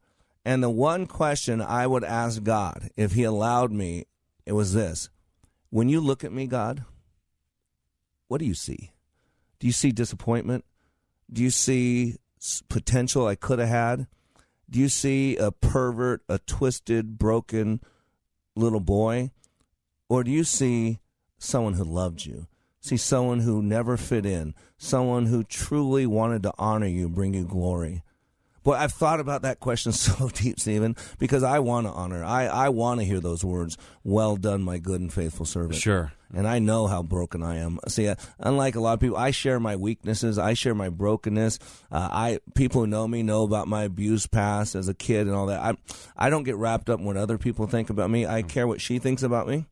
And 0.46 0.64
the 0.64 0.70
one 0.70 1.06
question 1.06 1.62
I 1.62 1.86
would 1.86 2.04
ask 2.06 2.42
God 2.44 2.90
if 2.96 3.12
he 3.12 3.24
allowed 3.24 3.72
me, 3.74 4.06
it 4.46 4.54
was 4.54 4.74
this. 4.74 5.10
When 5.70 5.90
you 5.90 6.00
look 6.00 6.24
at 6.24 6.32
me, 6.32 6.48
God, 6.48 6.84
what 8.30 8.40
do 8.40 8.46
you 8.46 8.54
see? 8.54 8.92
Do 9.60 9.68
you 9.68 9.74
see 9.74 9.92
disappointment? 9.92 10.64
Do 11.32 11.44
you 11.44 11.50
see 11.50 12.16
potential 12.70 13.28
I 13.28 13.36
could 13.36 13.60
have 13.60 13.68
had? 13.68 14.08
Do 14.70 14.80
you 14.80 14.88
see 14.88 15.36
a 15.36 15.52
pervert, 15.52 16.22
a 16.30 16.38
twisted, 16.40 17.18
broken 17.18 17.82
little 18.56 18.80
boy? 18.80 19.32
Or 20.08 20.24
do 20.24 20.32
you 20.32 20.44
see 20.44 21.00
someone 21.40 21.74
who 21.74 21.84
loved 21.84 22.26
you? 22.26 22.48
See 22.80 22.98
someone 22.98 23.42
who 23.42 23.62
never 23.62 23.98
fit 23.98 24.26
in, 24.26 24.54
someone 24.78 25.26
who 25.26 25.44
truly 25.44 26.06
wanted 26.06 26.44
to 26.44 26.54
honor 26.58 26.88
you, 26.88 27.10
bring 27.10 27.34
you 27.34 27.44
glory. 27.44 28.04
Boy, 28.64 28.74
I've 28.74 28.92
thought 28.92 29.20
about 29.20 29.44
that 29.44 29.60
question 29.60 29.92
so 29.94 30.30
deep, 30.30 30.60
Stephen, 30.60 30.96
because 31.18 31.44
I 31.44 31.60
want 31.60 31.88
to 31.88 31.92
honor. 31.92 32.24
I, 32.24 32.46
I 32.46 32.70
want 32.70 33.00
to 33.00 33.06
hear 33.06 33.20
those 33.20 33.44
words, 33.44 33.78
well 34.04 34.36
done, 34.36 34.64
my 34.64 34.78
good 34.78 35.02
and 35.02 35.12
faithful 35.12 35.46
servant. 35.46 35.76
Sure. 35.76 36.12
And 36.32 36.48
I 36.48 36.60
know 36.60 36.86
how 36.86 37.02
broken 37.02 37.42
I 37.42 37.58
am. 37.58 37.80
See, 37.88 38.08
uh, 38.08 38.16
unlike 38.38 38.76
a 38.76 38.80
lot 38.80 38.94
of 38.94 39.00
people, 39.00 39.18
I 39.18 39.32
share 39.32 39.60
my 39.60 39.76
weaknesses. 39.76 40.38
I 40.38 40.54
share 40.54 40.76
my 40.76 40.90
brokenness. 40.90 41.58
Uh, 41.92 42.08
I 42.12 42.40
people 42.54 42.82
who 42.82 42.88
know 42.88 43.08
me 43.08 43.24
know 43.24 43.44
about 43.44 43.68
my 43.68 43.84
abuse 43.84 44.28
past 44.28 44.76
as 44.76 44.88
a 44.88 44.94
kid 44.94 45.26
and 45.26 45.36
all 45.36 45.48
that. 45.48 45.60
I 45.60 45.76
I 46.16 46.30
don't 46.30 46.44
get 46.44 46.56
wrapped 46.56 46.88
up 46.88 47.00
in 47.00 47.06
what 47.06 47.18
other 47.18 47.40
people 47.40 47.66
think 47.66 47.90
about 47.90 48.12
me. 48.12 48.28
I 48.28 48.44
care 48.44 48.68
what 48.68 48.80
she 48.80 49.00
thinks 49.00 49.24
about 49.24 49.48
me. 49.48 49.66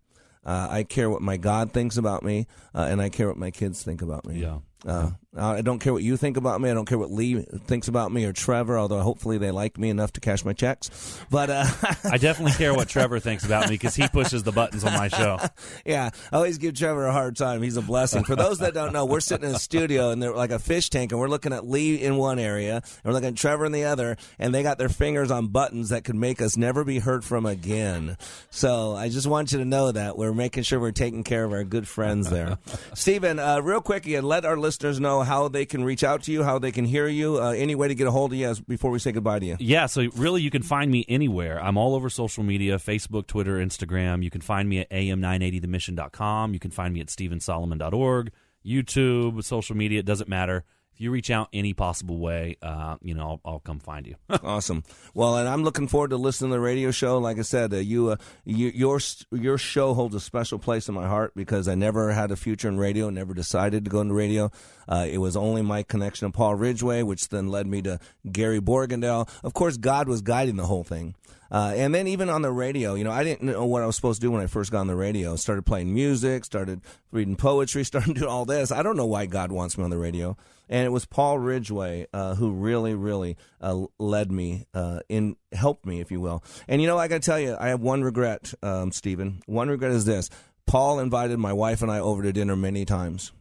Uh, 0.43 0.67
I 0.71 0.83
care 0.83 1.09
what 1.09 1.21
my 1.21 1.37
God 1.37 1.73
thinks 1.73 1.97
about 1.97 2.23
me, 2.23 2.47
uh, 2.73 2.87
and 2.89 3.01
I 3.01 3.09
care 3.09 3.27
what 3.27 3.37
my 3.37 3.51
kids 3.51 3.83
think 3.83 4.01
about 4.01 4.25
me. 4.25 4.39
Yeah. 4.39 4.59
Uh, 4.85 5.11
I 5.37 5.61
don't 5.61 5.79
care 5.79 5.93
what 5.93 6.03
you 6.03 6.17
think 6.17 6.37
about 6.37 6.61
me. 6.61 6.69
I 6.69 6.73
don't 6.73 6.85
care 6.85 6.97
what 6.97 7.11
Lee 7.11 7.41
thinks 7.41 7.87
about 7.87 8.11
me 8.11 8.25
or 8.25 8.33
Trevor, 8.33 8.77
although 8.77 9.01
hopefully 9.01 9.37
they 9.37 9.51
like 9.51 9.77
me 9.77 9.89
enough 9.89 10.13
to 10.13 10.19
cash 10.19 10.43
my 10.43 10.53
checks. 10.53 11.19
But 11.29 11.49
uh, 11.49 11.65
I 12.11 12.17
definitely 12.17 12.53
care 12.53 12.73
what 12.73 12.89
Trevor 12.89 13.19
thinks 13.19 13.45
about 13.45 13.69
me 13.69 13.75
because 13.75 13.95
he 13.95 14.07
pushes 14.07 14.43
the 14.43 14.51
buttons 14.51 14.83
on 14.83 14.93
my 14.93 15.07
show. 15.09 15.39
yeah, 15.85 16.09
I 16.31 16.35
always 16.35 16.57
give 16.57 16.73
Trevor 16.73 17.05
a 17.05 17.11
hard 17.11 17.35
time. 17.35 17.61
He's 17.61 17.77
a 17.77 17.81
blessing. 17.81 18.23
For 18.23 18.35
those 18.35 18.59
that 18.59 18.73
don't 18.73 18.93
know, 18.93 19.05
we're 19.05 19.19
sitting 19.19 19.49
in 19.49 19.55
a 19.55 19.59
studio 19.59 20.09
and 20.09 20.21
they're 20.21 20.33
like 20.33 20.51
a 20.51 20.59
fish 20.59 20.89
tank, 20.89 21.11
and 21.11 21.21
we're 21.21 21.27
looking 21.27 21.53
at 21.53 21.67
Lee 21.67 22.01
in 22.01 22.17
one 22.17 22.39
area, 22.39 22.75
and 22.75 23.05
we're 23.05 23.13
looking 23.13 23.29
at 23.29 23.35
Trevor 23.35 23.65
in 23.65 23.71
the 23.71 23.83
other, 23.83 24.17
and 24.39 24.55
they 24.55 24.63
got 24.63 24.79
their 24.79 24.89
fingers 24.89 25.29
on 25.29 25.47
buttons 25.47 25.89
that 25.89 26.03
could 26.03 26.15
make 26.15 26.41
us 26.41 26.57
never 26.57 26.83
be 26.83 26.99
heard 26.99 27.23
from 27.23 27.45
again. 27.45 28.17
So 28.49 28.95
I 28.95 29.09
just 29.09 29.27
want 29.27 29.51
you 29.51 29.59
to 29.59 29.65
know 29.65 29.91
that 29.91 30.17
we're 30.17 30.33
making 30.33 30.63
sure 30.63 30.79
we're 30.79 30.91
taking 30.91 31.23
care 31.23 31.43
of 31.43 31.51
our 31.51 31.63
good 31.63 31.87
friends 31.87 32.29
there. 32.29 32.57
Stephen, 32.95 33.37
uh, 33.37 33.59
real 33.59 33.81
quick, 33.81 34.07
you 34.07 34.21
let 34.21 34.45
our 34.45 34.57
listeners 34.67 34.99
know 34.99 35.21
how 35.21 35.47
they 35.47 35.65
can 35.65 35.85
reach 35.85 36.03
out 36.03 36.23
to 36.23 36.31
you, 36.33 36.43
how 36.43 36.59
they 36.59 36.73
can 36.73 36.83
hear 36.83 37.07
you, 37.07 37.41
uh, 37.41 37.51
any 37.51 37.73
way 37.73 37.87
to 37.87 37.95
get 37.95 38.05
a 38.05 38.11
hold 38.11 38.33
of 38.33 38.37
you 38.37 38.45
as, 38.45 38.59
before 38.59 38.91
we 38.91 38.99
say 38.99 39.13
goodbye 39.13 39.39
to 39.39 39.45
you. 39.45 39.55
Yeah, 39.59 39.85
so 39.85 40.09
really 40.17 40.41
you 40.41 40.49
can 40.49 40.61
find 40.61 40.91
me 40.91 41.05
anywhere. 41.07 41.57
I'm 41.63 41.77
all 41.77 41.95
over 41.95 42.09
social 42.09 42.43
media 42.43 42.75
Facebook, 42.77 43.27
Twitter, 43.27 43.59
Instagram. 43.59 44.23
You 44.23 44.29
can 44.29 44.41
find 44.41 44.67
me 44.67 44.79
at 44.79 44.89
am980themission.com. 44.89 46.53
You 46.53 46.59
can 46.59 46.71
find 46.71 46.93
me 46.93 46.99
at 46.99 47.07
stevensolomon.org, 47.07 48.31
YouTube, 48.65 49.41
social 49.45 49.77
media. 49.77 49.99
It 49.99 50.05
doesn't 50.05 50.27
matter. 50.27 50.65
If 50.97 51.01
you 51.01 51.11
reach 51.11 51.29
out 51.29 51.49
any 51.53 51.75
possible 51.75 52.17
way, 52.17 52.57
uh, 52.63 52.97
you 53.03 53.13
know, 53.13 53.39
I'll, 53.45 53.53
I'll 53.53 53.59
come 53.59 53.77
find 53.77 54.07
you. 54.07 54.15
awesome. 54.41 54.83
Well, 55.13 55.37
and 55.37 55.47
I'm 55.47 55.63
looking 55.63 55.87
forward 55.87 56.09
to 56.09 56.17
listening 56.17 56.49
to 56.49 56.55
the 56.55 56.59
radio 56.59 56.89
show. 56.89 57.19
Like 57.19 57.37
I 57.37 57.43
said, 57.43 57.71
uh, 57.71 57.77
you, 57.77 58.09
uh, 58.09 58.15
you, 58.45 58.69
your 58.69 58.99
your 59.31 59.59
show 59.59 59.93
holds 59.93 60.15
a 60.15 60.19
special 60.19 60.57
place 60.57 60.89
in 60.89 60.95
my 60.95 61.07
heart 61.07 61.33
because 61.35 61.67
I 61.67 61.75
never 61.75 62.13
had 62.13 62.31
a 62.31 62.35
future 62.35 62.67
in 62.67 62.79
radio, 62.79 63.11
never 63.11 63.35
decided 63.35 63.85
to 63.85 63.91
go 63.91 64.01
into 64.01 64.15
radio. 64.15 64.49
Uh, 64.87 65.05
it 65.07 65.19
was 65.19 65.37
only 65.37 65.61
my 65.61 65.83
connection 65.83 66.31
to 66.31 66.35
Paul 66.35 66.55
Ridgway, 66.55 67.03
which 67.03 67.29
then 67.29 67.47
led 67.49 67.67
me 67.67 67.83
to 67.83 67.99
Gary 68.31 68.59
Borgendale. 68.59 69.29
Of 69.43 69.53
course, 69.53 69.77
God 69.77 70.07
was 70.07 70.21
guiding 70.23 70.55
the 70.55 70.65
whole 70.65 70.83
thing. 70.83 71.13
Uh, 71.51 71.73
and 71.75 71.93
then 71.95 72.07
even 72.07 72.29
on 72.29 72.41
the 72.41 72.51
radio, 72.51 72.93
you 72.95 73.03
know, 73.03 73.11
I 73.11 73.23
didn't 73.23 73.43
know 73.43 73.65
what 73.65 73.83
I 73.83 73.85
was 73.85 73.95
supposed 73.95 74.21
to 74.21 74.27
do 74.27 74.31
when 74.31 74.41
I 74.41 74.47
first 74.47 74.71
got 74.71 74.79
on 74.79 74.87
the 74.87 74.95
radio. 74.95 75.35
Started 75.35 75.65
playing 75.65 75.93
music, 75.93 76.45
started 76.45 76.81
reading 77.11 77.35
poetry, 77.35 77.83
started 77.85 78.15
doing 78.15 78.29
all 78.29 78.45
this. 78.45 78.71
I 78.71 78.83
don't 78.83 78.97
know 78.97 79.05
why 79.05 79.25
God 79.25 79.51
wants 79.51 79.77
me 79.77 79.83
on 79.83 79.89
the 79.89 79.97
radio. 79.97 80.37
And 80.69 80.85
it 80.85 80.89
was 80.89 81.05
Paul 81.05 81.39
Ridgway 81.39 82.07
uh, 82.13 82.35
who 82.35 82.51
really, 82.51 82.93
really 82.93 83.37
uh, 83.61 83.85
led 83.99 84.31
me 84.31 84.65
uh, 84.73 84.99
in, 85.07 85.37
helped 85.53 85.85
me, 85.85 86.01
if 86.01 86.11
you 86.11 86.19
will. 86.19 86.43
And 86.67 86.81
you 86.81 86.87
know, 86.87 86.97
I 86.97 87.07
got 87.07 87.21
to 87.21 87.25
tell 87.25 87.39
you, 87.39 87.55
I 87.57 87.69
have 87.69 87.79
one 87.79 88.03
regret, 88.03 88.53
um, 88.61 88.91
Stephen. 88.91 89.41
One 89.45 89.69
regret 89.69 89.91
is 89.91 90.03
this: 90.03 90.29
Paul 90.65 90.99
invited 90.99 91.39
my 91.39 91.53
wife 91.53 91.81
and 91.81 91.89
I 91.89 91.99
over 91.99 92.21
to 92.23 92.33
dinner 92.33 92.57
many 92.57 92.83
times. 92.83 93.31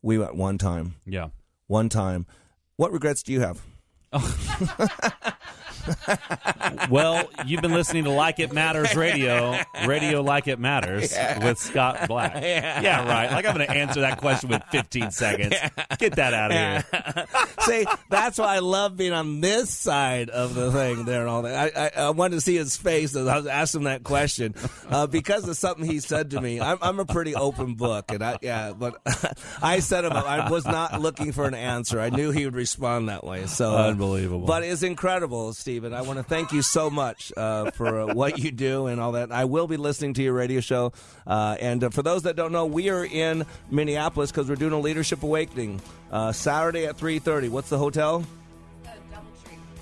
We 0.00 0.16
went 0.16 0.34
one 0.34 0.56
time. 0.56 0.94
Yeah. 1.04 1.28
One 1.66 1.90
time. 1.90 2.26
What 2.76 2.92
regrets 2.92 3.22
do 3.22 3.32
you 3.32 3.40
have? 3.40 3.60
well, 6.90 7.28
you've 7.46 7.60
been 7.62 7.72
listening 7.72 8.04
to 8.04 8.10
Like 8.10 8.38
It 8.40 8.52
Matters 8.52 8.94
Radio, 8.94 9.58
Radio 9.86 10.22
Like 10.22 10.48
It 10.48 10.58
Matters 10.58 11.12
Yeah. 11.12 11.44
with 11.44 11.58
Scott 11.58 12.08
Black. 12.08 12.34
Yeah. 12.40 13.06
right. 13.06 13.30
Like 13.30 13.44
I'm 13.46 13.54
going 13.54 13.66
to 13.66 13.72
answer 13.72 14.00
that 14.00 14.18
question 14.18 14.50
with 14.50 14.62
15 14.70 15.10
seconds. 15.10 15.54
Get 15.98 16.16
that 16.16 16.34
out 16.34 16.50
of 16.52 16.56
here. 16.56 17.26
See, 17.60 17.86
that's 18.08 18.38
why 18.38 18.56
I 18.56 18.58
love 18.60 18.96
being 18.96 19.12
on 19.12 19.40
this 19.40 19.70
side 19.70 20.30
of 20.30 20.54
the 20.54 20.72
thing 20.72 21.04
there 21.04 21.20
and 21.20 21.28
all 21.28 21.42
that. 21.42 21.76
I, 21.76 21.86
I, 22.02 22.06
I 22.06 22.10
wanted 22.10 22.36
to 22.36 22.40
see 22.40 22.56
his 22.56 22.76
face 22.76 23.14
as 23.16 23.26
I 23.26 23.36
was 23.36 23.46
asking 23.46 23.84
that 23.84 24.04
question 24.04 24.54
uh, 24.88 25.06
because 25.06 25.48
of 25.48 25.56
something 25.56 25.84
he 25.84 26.00
said 26.00 26.30
to 26.32 26.40
me. 26.40 26.60
I'm, 26.60 26.78
I'm 26.80 26.98
a 27.00 27.04
pretty 27.04 27.34
open 27.34 27.74
book, 27.74 28.06
and 28.10 28.22
I 28.22 28.38
yeah, 28.42 28.72
but 28.72 29.00
I 29.62 29.80
set 29.80 30.04
him 30.04 30.12
up. 30.12 30.26
I 30.26 30.50
was 30.50 30.64
not 30.64 31.00
looking 31.00 31.32
for 31.32 31.46
an 31.46 31.54
answer. 31.54 32.00
I 32.00 32.10
knew 32.10 32.30
he 32.30 32.44
would 32.44 32.54
respond 32.56 33.08
that 33.08 33.24
way. 33.24 33.46
So 33.46 33.76
Unbelievable. 33.76 34.46
But 34.46 34.62
it's 34.64 34.82
incredible, 34.82 35.52
Stephen. 35.70 35.94
I 35.94 36.02
want 36.02 36.18
to 36.18 36.24
thank 36.24 36.50
you 36.50 36.62
so 36.62 36.90
much 36.90 37.32
uh, 37.36 37.70
for 37.70 38.00
uh, 38.00 38.12
what 38.12 38.40
you 38.40 38.50
do 38.50 38.88
and 38.88 39.00
all 39.00 39.12
that. 39.12 39.30
I 39.30 39.44
will 39.44 39.68
be 39.68 39.76
listening 39.76 40.14
to 40.14 40.22
your 40.22 40.32
radio 40.32 40.58
show. 40.60 40.92
Uh, 41.24 41.56
and 41.60 41.84
uh, 41.84 41.90
for 41.90 42.02
those 42.02 42.24
that 42.24 42.34
don't 42.34 42.50
know, 42.50 42.66
we 42.66 42.90
are 42.90 43.04
in 43.04 43.46
Minneapolis 43.70 44.32
because 44.32 44.48
we're 44.48 44.56
doing 44.56 44.72
a 44.72 44.80
leadership 44.80 45.22
awakening 45.22 45.80
uh, 46.10 46.32
Saturday 46.32 46.86
at 46.86 46.96
three 46.96 47.20
thirty. 47.20 47.48
What's 47.48 47.68
the 47.68 47.78
hotel? 47.78 48.24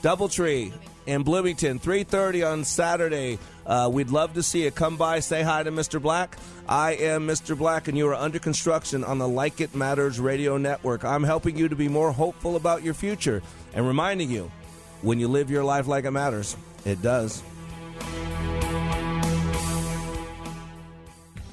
DoubleTree. 0.03 0.75
in 1.07 1.23
Bloomington, 1.23 1.79
3:30 1.79 2.53
on 2.53 2.65
Saturday. 2.65 3.39
Uh, 3.65 3.89
we'd 3.91 4.11
love 4.11 4.35
to 4.35 4.43
see 4.43 4.65
you. 4.65 4.71
Come 4.71 4.99
by, 4.99 5.21
say 5.21 5.43
hi 5.43 5.63
to 5.63 5.73
Mr. 5.73 6.03
Black. 6.03 6.37
I 6.69 6.97
am 6.97 7.27
Mr. 7.27 7.57
Black, 7.57 7.89
and 7.89 7.97
you 7.97 8.07
are 8.09 8.15
under 8.15 8.39
construction 8.39 9.05
on 9.05 9.17
the 9.17 9.27
Like 9.27 9.63
It 9.63 9.75
Matters 9.75 10.21
radio 10.21 10.59
network. 10.59 11.03
I'm 11.03 11.25
helping 11.25 11.57
you 11.57 11.67
to 11.71 11.77
be 11.77 11.89
more 11.89 12.13
hopeful 12.13 12.57
about 12.57 12.83
your 12.83 12.93
future 12.93 13.43
and 13.73 13.87
reminding 13.87 14.31
you 14.31 14.51
when 15.03 15.21
you 15.21 15.29
live 15.29 15.51
your 15.51 15.65
life 15.65 15.87
like 15.87 16.05
it 16.05 16.11
matters, 16.11 16.57
it 16.85 17.01
does. 17.03 17.43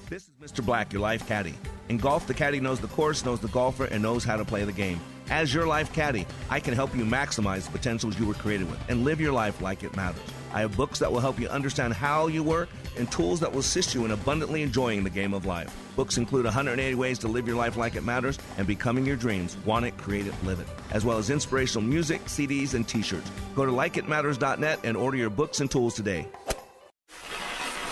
This 0.09 0.23
is 0.23 0.31
Mr. 0.41 0.65
Black, 0.65 0.93
your 0.93 1.01
life 1.01 1.27
caddy. 1.27 1.55
In 1.89 1.97
golf, 1.97 2.25
the 2.25 2.33
caddy 2.33 2.59
knows 2.59 2.79
the 2.79 2.87
course, 2.87 3.25
knows 3.25 3.39
the 3.39 3.47
golfer, 3.49 3.85
and 3.85 4.01
knows 4.01 4.23
how 4.23 4.37
to 4.37 4.45
play 4.45 4.63
the 4.63 4.71
game. 4.71 4.99
As 5.29 5.53
your 5.53 5.67
life 5.67 5.91
caddy, 5.93 6.25
I 6.49 6.59
can 6.59 6.73
help 6.73 6.95
you 6.95 7.03
maximize 7.03 7.65
the 7.65 7.71
potentials 7.71 8.17
you 8.19 8.25
were 8.25 8.35
created 8.35 8.69
with 8.69 8.79
and 8.89 9.03
live 9.03 9.19
your 9.19 9.33
life 9.33 9.61
like 9.61 9.83
it 9.83 9.95
matters. 9.95 10.21
I 10.55 10.61
have 10.61 10.77
books 10.77 10.99
that 10.99 11.11
will 11.11 11.19
help 11.19 11.37
you 11.37 11.49
understand 11.49 11.93
how 11.93 12.27
you 12.27 12.41
work 12.41 12.69
and 12.97 13.11
tools 13.11 13.41
that 13.41 13.51
will 13.51 13.59
assist 13.59 13.93
you 13.93 14.05
in 14.05 14.11
abundantly 14.11 14.61
enjoying 14.61 15.03
the 15.03 15.09
game 15.09 15.33
of 15.33 15.45
life. 15.45 15.75
Books 15.97 16.17
include 16.17 16.45
180 16.45 16.95
ways 16.95 17.19
to 17.19 17.27
live 17.27 17.45
your 17.45 17.57
life 17.57 17.75
like 17.75 17.97
it 17.97 18.05
matters 18.05 18.39
and 18.57 18.65
becoming 18.65 19.05
your 19.05 19.17
dreams. 19.17 19.57
Want 19.65 19.85
it, 19.85 19.97
create 19.97 20.27
it, 20.27 20.33
live 20.45 20.61
it. 20.61 20.67
As 20.91 21.03
well 21.03 21.17
as 21.17 21.29
inspirational 21.29 21.85
music, 21.85 22.23
CDs, 22.23 22.73
and 22.73 22.87
t-shirts. 22.87 23.29
Go 23.53 23.65
to 23.65 23.71
likeitmatters.net 23.71 24.79
and 24.85 24.95
order 24.95 25.17
your 25.17 25.29
books 25.29 25.59
and 25.59 25.69
tools 25.69 25.93
today. 25.93 26.25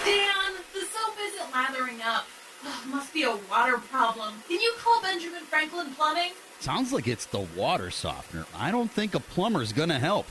Dan, 0.05 0.53
the 0.73 0.79
soap 0.79 1.15
isn't 1.19 1.51
lathering 1.51 2.01
up. 2.01 2.25
Ugh, 2.65 2.87
must 2.87 3.13
be 3.13 3.23
a 3.23 3.35
water 3.51 3.77
problem. 3.77 4.35
Can 4.47 4.61
you 4.61 4.73
call 4.77 5.01
Benjamin 5.01 5.43
Franklin 5.43 5.93
Plumbing? 5.95 6.31
Sounds 6.61 6.93
like 6.93 7.09
it's 7.09 7.25
the 7.25 7.45
water 7.57 7.91
softener. 7.91 8.45
I 8.57 8.71
don't 8.71 8.89
think 8.89 9.15
a 9.15 9.19
plumber's 9.19 9.73
gonna 9.73 9.99
help. 9.99 10.27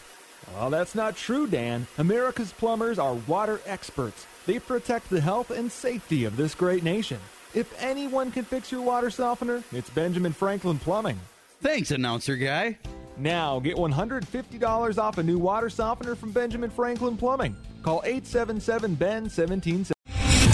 Well, 0.55 0.71
that's 0.71 0.95
not 0.95 1.17
true, 1.17 1.47
Dan. 1.47 1.87
America's 1.99 2.53
plumbers 2.53 2.99
are 2.99 3.15
water 3.27 3.61
experts. 3.67 4.27
They 4.47 4.59
protect 4.59 5.09
the 5.11 5.21
health 5.21 5.51
and 5.51 5.71
safety 5.71 6.25
of 6.25 6.37
this 6.37 6.55
great 6.55 6.83
nation. 6.83 7.19
If 7.55 7.75
anyone 7.83 8.31
can 8.33 8.45
fix 8.45 8.73
your 8.73 8.83
water 8.83 9.11
softener, 9.11 9.63
it's 9.73 9.91
Benjamin 9.91 10.33
Franklin 10.33 10.79
Plumbing. 10.79 11.21
Thanks, 11.61 11.91
announcer 11.91 12.37
guy. 12.37 12.79
Now, 13.19 13.61
get 13.61 13.77
$150 13.77 14.99
off 14.99 15.19
a 15.19 15.23
new 15.23 15.39
water 15.39 15.69
softener 15.69 16.15
from 16.15 16.33
Benjamin 16.33 16.71
Franklin 16.71 17.17
Plumbing. 17.17 17.55
Call 17.83 18.03
877 18.05 18.95
BEN 18.95 19.23
1770. 19.25 19.92